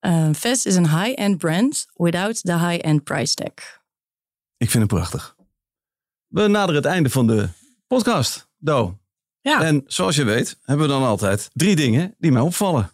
Uh, 0.00 0.28
Vest 0.32 0.66
is 0.66 0.76
een 0.76 0.88
high-end 0.88 1.38
brand 1.38 1.86
without 1.92 2.42
the 2.42 2.58
high-end 2.58 3.04
price 3.04 3.34
tag. 3.34 3.80
Ik 4.56 4.70
vind 4.70 4.82
het 4.82 4.92
prachtig. 4.92 5.35
We 6.36 6.46
naderen 6.46 6.74
het 6.82 6.84
einde 6.84 7.10
van 7.10 7.26
de 7.26 7.48
podcast, 7.86 8.48
Do. 8.58 8.98
Ja. 9.40 9.62
En 9.62 9.82
zoals 9.86 10.16
je 10.16 10.24
weet, 10.24 10.58
hebben 10.62 10.86
we 10.86 10.92
dan 10.92 11.02
altijd 11.02 11.50
drie 11.52 11.76
dingen 11.76 12.14
die 12.18 12.32
mij 12.32 12.42
opvallen. 12.42 12.90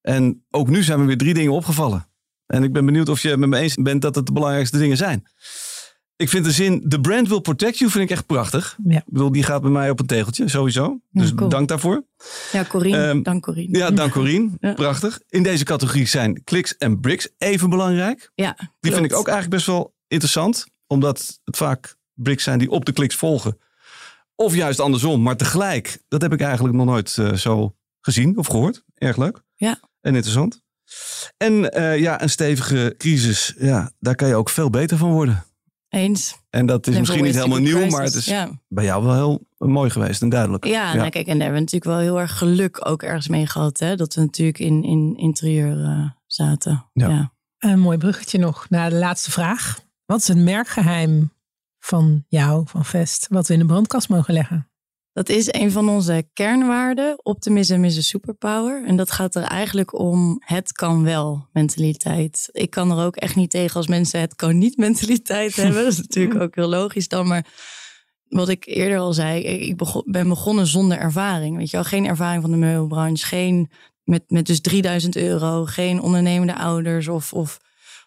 En 0.00 0.44
ook 0.50 0.68
nu 0.68 0.82
zijn 0.82 1.00
me 1.00 1.06
weer 1.06 1.18
drie 1.18 1.34
dingen 1.34 1.52
opgevallen. 1.52 2.08
En 2.46 2.62
ik 2.62 2.72
ben 2.72 2.84
benieuwd 2.84 3.08
of 3.08 3.22
je 3.22 3.28
het 3.28 3.38
met 3.38 3.48
me 3.48 3.58
eens 3.58 3.74
bent 3.74 4.02
dat 4.02 4.14
het 4.14 4.26
de 4.26 4.32
belangrijkste 4.32 4.78
dingen 4.78 4.96
zijn. 4.96 5.24
Ik 6.16 6.28
vind 6.28 6.44
de 6.44 6.50
zin, 6.52 6.88
the 6.88 7.00
brand 7.00 7.28
will 7.28 7.40
protect 7.40 7.78
you, 7.78 7.90
vind 7.90 8.04
ik 8.04 8.10
echt 8.10 8.26
prachtig. 8.26 8.76
Ja. 8.84 8.98
Ik 8.98 9.04
bedoel, 9.06 9.32
die 9.32 9.42
gaat 9.42 9.62
bij 9.62 9.70
mij 9.70 9.90
op 9.90 10.00
een 10.00 10.06
tegeltje, 10.06 10.48
sowieso. 10.48 11.00
Ja, 11.10 11.20
Dus 11.20 11.34
cool. 11.34 11.48
dank 11.48 11.68
daarvoor. 11.68 12.04
Ja, 12.52 12.64
Corine. 12.64 13.06
Ehm, 13.08 13.22
dank 13.22 13.42
Corine. 13.42 13.78
Ja, 13.78 13.90
dank 13.90 14.12
Corine. 14.12 14.50
Ja. 14.60 14.72
Prachtig. 14.72 15.20
In 15.28 15.42
deze 15.42 15.64
categorie 15.64 16.06
zijn 16.06 16.44
kliks 16.44 16.76
en 16.76 17.00
bricks 17.00 17.28
even 17.38 17.70
belangrijk. 17.70 18.30
Ja, 18.34 18.56
Die 18.80 18.92
vind 18.92 19.04
ik 19.04 19.14
ook 19.14 19.26
eigenlijk 19.28 19.56
best 19.56 19.66
wel 19.66 19.94
interessant. 20.06 20.66
Omdat 20.86 21.40
het 21.44 21.56
vaak 21.56 21.98
bricks 22.22 22.44
zijn 22.44 22.58
die 22.58 22.70
op 22.70 22.84
de 22.84 22.92
kliks 22.92 23.14
volgen. 23.14 23.58
Of 24.34 24.54
juist 24.54 24.80
andersom. 24.80 25.22
Maar 25.22 25.36
tegelijk, 25.36 26.02
dat 26.08 26.22
heb 26.22 26.32
ik 26.32 26.40
eigenlijk 26.40 26.74
nog 26.74 26.86
nooit 26.86 27.18
eh, 27.18 27.32
zo 27.32 27.76
gezien 28.00 28.38
of 28.38 28.46
gehoord. 28.46 28.84
Erg 28.94 29.16
leuk. 29.16 29.42
Ja. 29.54 29.80
En 30.00 30.14
interessant. 30.14 30.62
En 31.36 31.72
eh, 31.72 31.98
ja, 31.98 32.22
een 32.22 32.30
stevige 32.30 32.94
crisis. 32.98 33.54
Ja, 33.58 33.90
daar 33.98 34.14
kan 34.14 34.28
je 34.28 34.34
ook 34.34 34.50
veel 34.50 34.70
beter 34.70 34.96
van 34.96 35.10
worden. 35.10 35.44
Eens. 35.88 36.36
En 36.50 36.66
dat 36.66 36.80
is 36.80 36.86
Never 36.86 37.00
misschien 37.00 37.24
niet 37.24 37.34
helemaal 37.34 37.58
nieuw. 37.58 37.86
Maar 37.86 38.02
het 38.02 38.14
is 38.14 38.24
Ja, 38.24 38.50
bij 38.68 38.84
jou 38.84 39.04
wel 39.04 39.14
heel 39.14 39.68
mooi 39.68 39.90
geweest 39.90 40.22
en 40.22 40.28
duidelijk. 40.28 40.64
ja, 40.64 40.94
Nou, 40.94 41.10
kijk, 41.10 41.26
en 41.26 41.38
daar 41.38 41.48
hebben 41.48 41.54
we 41.54 41.60
natuurlijk 41.60 41.84
wel 41.84 41.98
heel 41.98 42.20
erg 42.20 42.38
geluk 42.38 42.88
ook 42.88 43.02
ergens 43.02 43.28
mee 43.28 43.46
gehad. 43.46 43.78
Hè? 43.78 43.96
Dat 43.96 44.14
we 44.14 44.20
natuurlijk 44.20 44.58
in, 44.58 44.84
in 44.84 45.16
interieur 45.16 45.84
eh, 45.84 46.10
zaten. 46.26 46.84
Ja. 46.92 47.08
Ja. 47.08 47.32
Een 47.58 47.80
mooi 47.80 47.98
bruggetje 47.98 48.38
nog 48.38 48.66
naar 48.68 48.90
de 48.90 48.96
laatste 48.96 49.30
vraag. 49.30 49.80
Wat 50.06 50.20
is 50.20 50.28
het 50.28 50.38
merkgeheim 50.38 51.32
van 51.80 52.24
jou, 52.28 52.62
van 52.68 52.84
Vest, 52.84 53.26
wat 53.28 53.46
we 53.46 53.52
in 53.52 53.58
de 53.58 53.66
brandkast 53.66 54.08
mogen 54.08 54.34
leggen? 54.34 54.70
Dat 55.12 55.28
is 55.28 55.52
een 55.52 55.70
van 55.70 55.88
onze 55.88 56.28
kernwaarden. 56.32 57.24
Optimism 57.24 57.84
is 57.84 57.96
een 57.96 58.02
superpower. 58.02 58.84
En 58.86 58.96
dat 58.96 59.10
gaat 59.10 59.34
er 59.34 59.42
eigenlijk 59.42 59.98
om 59.98 60.36
het 60.44 60.72
kan 60.72 61.02
wel 61.02 61.48
mentaliteit. 61.52 62.48
Ik 62.52 62.70
kan 62.70 62.90
er 62.90 63.04
ook 63.04 63.16
echt 63.16 63.36
niet 63.36 63.50
tegen 63.50 63.76
als 63.76 63.86
mensen 63.86 64.20
het 64.20 64.34
kan 64.34 64.58
niet 64.58 64.76
mentaliteit 64.76 65.56
hebben. 65.56 65.84
Dat 65.84 65.92
is 65.92 65.98
natuurlijk 65.98 66.40
ook 66.40 66.54
heel 66.54 66.68
logisch 66.68 67.08
dan. 67.08 67.26
Maar 67.26 67.46
wat 68.28 68.48
ik 68.48 68.66
eerder 68.66 68.98
al 68.98 69.12
zei, 69.12 69.42
ik 69.42 69.76
begon, 69.76 70.02
ben 70.06 70.28
begonnen 70.28 70.66
zonder 70.66 70.98
ervaring. 70.98 71.56
Weet 71.56 71.70
je 71.70 71.76
wel, 71.76 71.86
geen 71.86 72.06
ervaring 72.06 72.42
van 72.42 72.50
de 72.50 72.56
meubelbranche. 72.56 73.26
Geen 73.26 73.70
met, 74.04 74.24
met 74.26 74.46
dus 74.46 74.60
3000 74.60 75.16
euro. 75.16 75.64
Geen 75.64 76.00
ondernemende 76.00 76.54
ouders 76.54 77.08
of, 77.08 77.32
of 77.32 77.60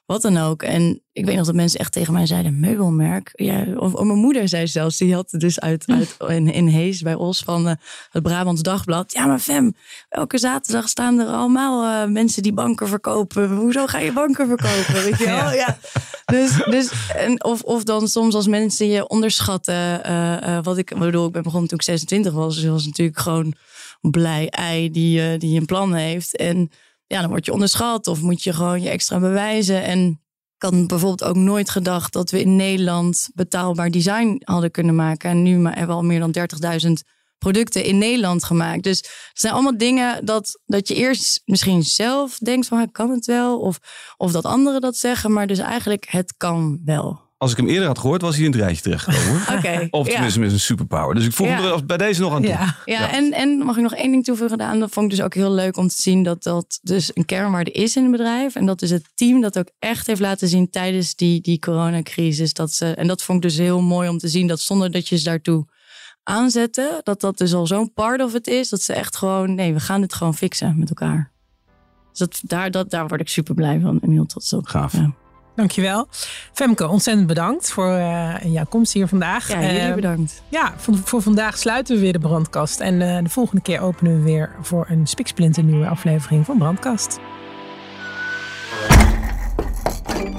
wat 0.05 0.21
dan 0.21 0.37
ook. 0.37 0.63
En 0.63 1.01
ik 1.11 1.25
weet 1.25 1.35
nog 1.35 1.45
dat 1.45 1.55
mensen 1.55 1.79
echt 1.79 1.91
tegen 1.91 2.13
mij 2.13 2.25
zeiden: 2.25 2.59
meubelmerk. 2.59 3.31
Ja, 3.33 3.65
of, 3.75 3.93
of 3.93 4.03
mijn 4.03 4.19
moeder 4.19 4.47
zei 4.47 4.67
zelfs, 4.67 4.97
die 4.97 5.13
had 5.13 5.29
dus 5.37 5.59
uit, 5.59 5.83
uit 5.87 6.15
in, 6.27 6.51
in 6.51 6.67
Hees 6.67 7.01
bij 7.01 7.15
Os 7.15 7.39
van 7.39 7.67
eh, 7.67 7.75
het 8.09 8.23
Brabants 8.23 8.61
Dagblad. 8.61 9.13
Ja, 9.13 9.25
maar 9.25 9.39
Fem, 9.39 9.75
elke 10.09 10.37
zaterdag 10.37 10.89
staan 10.89 11.19
er 11.19 11.27
allemaal 11.27 12.03
eh, 12.03 12.11
mensen 12.11 12.43
die 12.43 12.53
banken 12.53 12.87
verkopen. 12.87 13.55
Hoezo 13.55 13.85
ga 13.85 13.99
je 13.99 14.13
banken 14.13 14.47
verkopen? 14.47 15.03
Weet 15.03 15.17
je 15.17 15.25
wel? 15.41 15.51
Ja. 15.51 15.51
Ja. 15.53 15.77
Dus, 16.25 16.63
dus 16.65 16.91
en 17.15 17.43
of, 17.43 17.61
of 17.61 17.83
dan 17.83 18.07
soms 18.07 18.35
als 18.35 18.47
mensen 18.47 18.87
je 18.87 19.07
onderschatten. 19.07 20.03
eh, 20.03 20.59
wat 20.63 20.77
ik 20.77 20.93
bedoel, 20.97 21.25
ik 21.25 21.31
ben 21.31 21.43
begonnen 21.43 21.69
toen 21.69 21.77
ik 21.77 21.83
26 21.83 22.33
was. 22.33 22.55
Dus 22.55 22.65
was 22.65 22.85
natuurlijk 22.85 23.19
gewoon 23.19 23.53
blij 24.01 24.49
ei 24.49 24.91
die, 24.91 25.37
die 25.37 25.59
een 25.59 25.65
plan 25.65 25.93
heeft. 25.93 26.35
En 26.35 26.69
ja, 27.07 27.21
dan 27.21 27.29
word 27.29 27.45
je 27.45 27.53
onderschat 27.53 28.07
of 28.07 28.21
moet 28.21 28.43
je 28.43 28.53
gewoon 28.53 28.81
je 28.81 28.89
extra 28.89 29.19
bewijzen. 29.19 29.83
En 29.83 30.21
ik 30.55 30.69
had 30.69 30.87
bijvoorbeeld 30.87 31.23
ook 31.23 31.35
nooit 31.35 31.69
gedacht 31.69 32.13
dat 32.13 32.31
we 32.31 32.39
in 32.39 32.55
Nederland 32.55 33.29
betaalbaar 33.33 33.91
design 33.91 34.41
hadden 34.43 34.71
kunnen 34.71 34.95
maken. 34.95 35.29
En 35.29 35.43
nu 35.43 35.65
hebben 35.65 35.87
we 35.87 35.93
al 35.93 36.03
meer 36.03 36.19
dan 36.19 36.35
30.000 36.85 36.91
producten 37.37 37.83
in 37.83 37.97
Nederland 37.97 38.43
gemaakt. 38.43 38.83
Dus 38.83 38.97
het 38.97 39.29
zijn 39.33 39.53
allemaal 39.53 39.77
dingen 39.77 40.25
dat, 40.25 40.61
dat 40.65 40.87
je 40.87 40.95
eerst 40.95 41.41
misschien 41.45 41.83
zelf 41.83 42.37
denkt 42.37 42.67
van, 42.67 42.91
kan 42.91 43.09
het 43.09 43.25
wel? 43.25 43.59
Of, 43.59 43.79
of 44.17 44.31
dat 44.31 44.45
anderen 44.45 44.81
dat 44.81 44.97
zeggen, 44.97 45.33
maar 45.33 45.47
dus 45.47 45.59
eigenlijk 45.59 46.05
het 46.09 46.33
kan 46.37 46.81
wel. 46.85 47.21
Als 47.43 47.51
ik 47.51 47.57
hem 47.57 47.67
eerder 47.67 47.87
had 47.87 47.99
gehoord, 47.99 48.21
was 48.21 48.35
hij 48.35 48.45
in 48.45 48.51
het 48.51 48.59
rijtje 48.59 48.81
terechtgekomen. 48.81 49.41
Oké. 49.57 49.69
ja. 49.69 49.87
Optimisme 49.89 50.45
is 50.45 50.53
een 50.53 50.59
superpower. 50.59 51.15
Dus 51.15 51.25
ik 51.25 51.31
voeg 51.33 51.47
Ja. 51.47 51.61
hem 51.61 51.71
er 51.71 51.85
bij 51.85 51.97
deze 51.97 52.21
nog 52.21 52.33
aan 52.33 52.41
toe. 52.41 52.51
Ja. 52.51 52.75
Ja, 52.85 52.99
Ja. 52.99 53.11
En, 53.11 53.31
en 53.33 53.57
mag 53.57 53.75
ik 53.75 53.81
nog 53.83 53.93
één 53.95 54.11
ding 54.11 54.23
toevoegen? 54.23 54.57
Daan? 54.57 54.79
Dat 54.79 54.91
vond 54.91 55.11
ik 55.11 55.17
dus 55.17 55.25
ook 55.25 55.33
heel 55.33 55.51
leuk 55.51 55.77
om 55.77 55.87
te 55.87 56.01
zien 56.01 56.23
dat 56.23 56.43
dat 56.43 56.79
dus 56.81 57.11
een 57.13 57.25
kernwaarde 57.25 57.71
is 57.71 57.95
in 57.95 58.01
het 58.03 58.11
bedrijf. 58.11 58.55
En 58.55 58.65
dat 58.65 58.81
is 58.81 58.89
het 58.89 59.09
team 59.15 59.41
dat 59.41 59.57
ook 59.59 59.67
echt 59.79 60.07
heeft 60.07 60.19
laten 60.21 60.47
zien 60.47 60.69
tijdens 60.69 61.15
die, 61.15 61.41
die 61.41 61.59
coronacrisis. 61.59 62.53
Dat 62.53 62.71
ze, 62.71 62.93
en 62.93 63.07
dat 63.07 63.23
vond 63.23 63.43
ik 63.43 63.49
dus 63.49 63.57
heel 63.59 63.81
mooi 63.81 64.09
om 64.09 64.17
te 64.17 64.27
zien 64.27 64.47
dat 64.47 64.59
zonder 64.59 64.91
dat 64.91 65.07
je 65.07 65.17
ze 65.17 65.23
daartoe 65.23 65.65
aanzetten, 66.23 67.01
dat 67.03 67.21
dat 67.21 67.37
dus 67.37 67.53
al 67.53 67.67
zo'n 67.67 67.93
part 67.93 68.21
of 68.21 68.33
het 68.33 68.47
is. 68.47 68.69
Dat 68.69 68.81
ze 68.81 68.93
echt 68.93 69.17
gewoon, 69.17 69.55
nee, 69.55 69.73
we 69.73 69.79
gaan 69.79 70.01
dit 70.01 70.13
gewoon 70.13 70.35
fixen 70.35 70.79
met 70.79 70.89
elkaar. 70.89 71.31
Dus 72.09 72.19
dat, 72.19 72.39
daar, 72.41 72.71
dat, 72.71 72.89
daar 72.89 73.07
word 73.07 73.21
ik 73.21 73.27
super 73.27 73.55
blij 73.55 73.79
van 73.79 73.99
en 74.01 74.11
heel 74.11 74.25
trots 74.25 74.53
op. 74.53 74.65
Gaaf. 74.67 74.93
Ja, 74.93 75.13
Dankjewel. 75.55 76.07
Femke, 76.53 76.87
ontzettend 76.87 77.27
bedankt 77.27 77.71
voor 77.71 77.93
eh, 77.93 78.35
jouw 78.43 78.65
komst 78.69 78.93
hier 78.93 79.07
vandaag. 79.07 79.47
ja 79.47 79.61
jullie 79.61 79.79
Eh, 79.79 79.93
bedankt. 79.93 80.41
Ja, 80.49 80.73
voor, 80.77 80.97
voor 81.03 81.21
vandaag 81.21 81.57
sluiten 81.57 81.95
we 81.95 82.01
weer 82.01 82.13
de 82.13 82.19
brandkast. 82.19 82.79
En 82.79 83.01
eh, 83.01 83.23
de 83.23 83.29
volgende 83.29 83.61
keer 83.61 83.79
openen 83.81 84.17
we 84.17 84.23
weer 84.23 84.55
voor 84.61 84.85
een 84.89 85.07
spiksplinter 85.07 85.63
nieuwe 85.63 85.87
aflevering 85.87 86.45
van 86.45 86.57
Brandkast. 86.57 87.19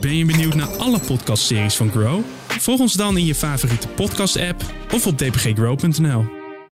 Ben 0.00 0.16
je 0.16 0.24
benieuwd 0.24 0.55
naar 0.55 0.68
alle 0.79 0.98
podcastseries 0.98 1.77
van 1.77 1.90
Grow? 1.90 2.20
Volg 2.48 2.81
ons 2.81 2.92
dan 2.92 3.16
in 3.16 3.24
je 3.27 3.35
favoriete 3.35 3.88
podcast-app 3.88 4.62
of 4.92 5.07
op 5.07 5.18
dpggrow.nl. 5.18 6.43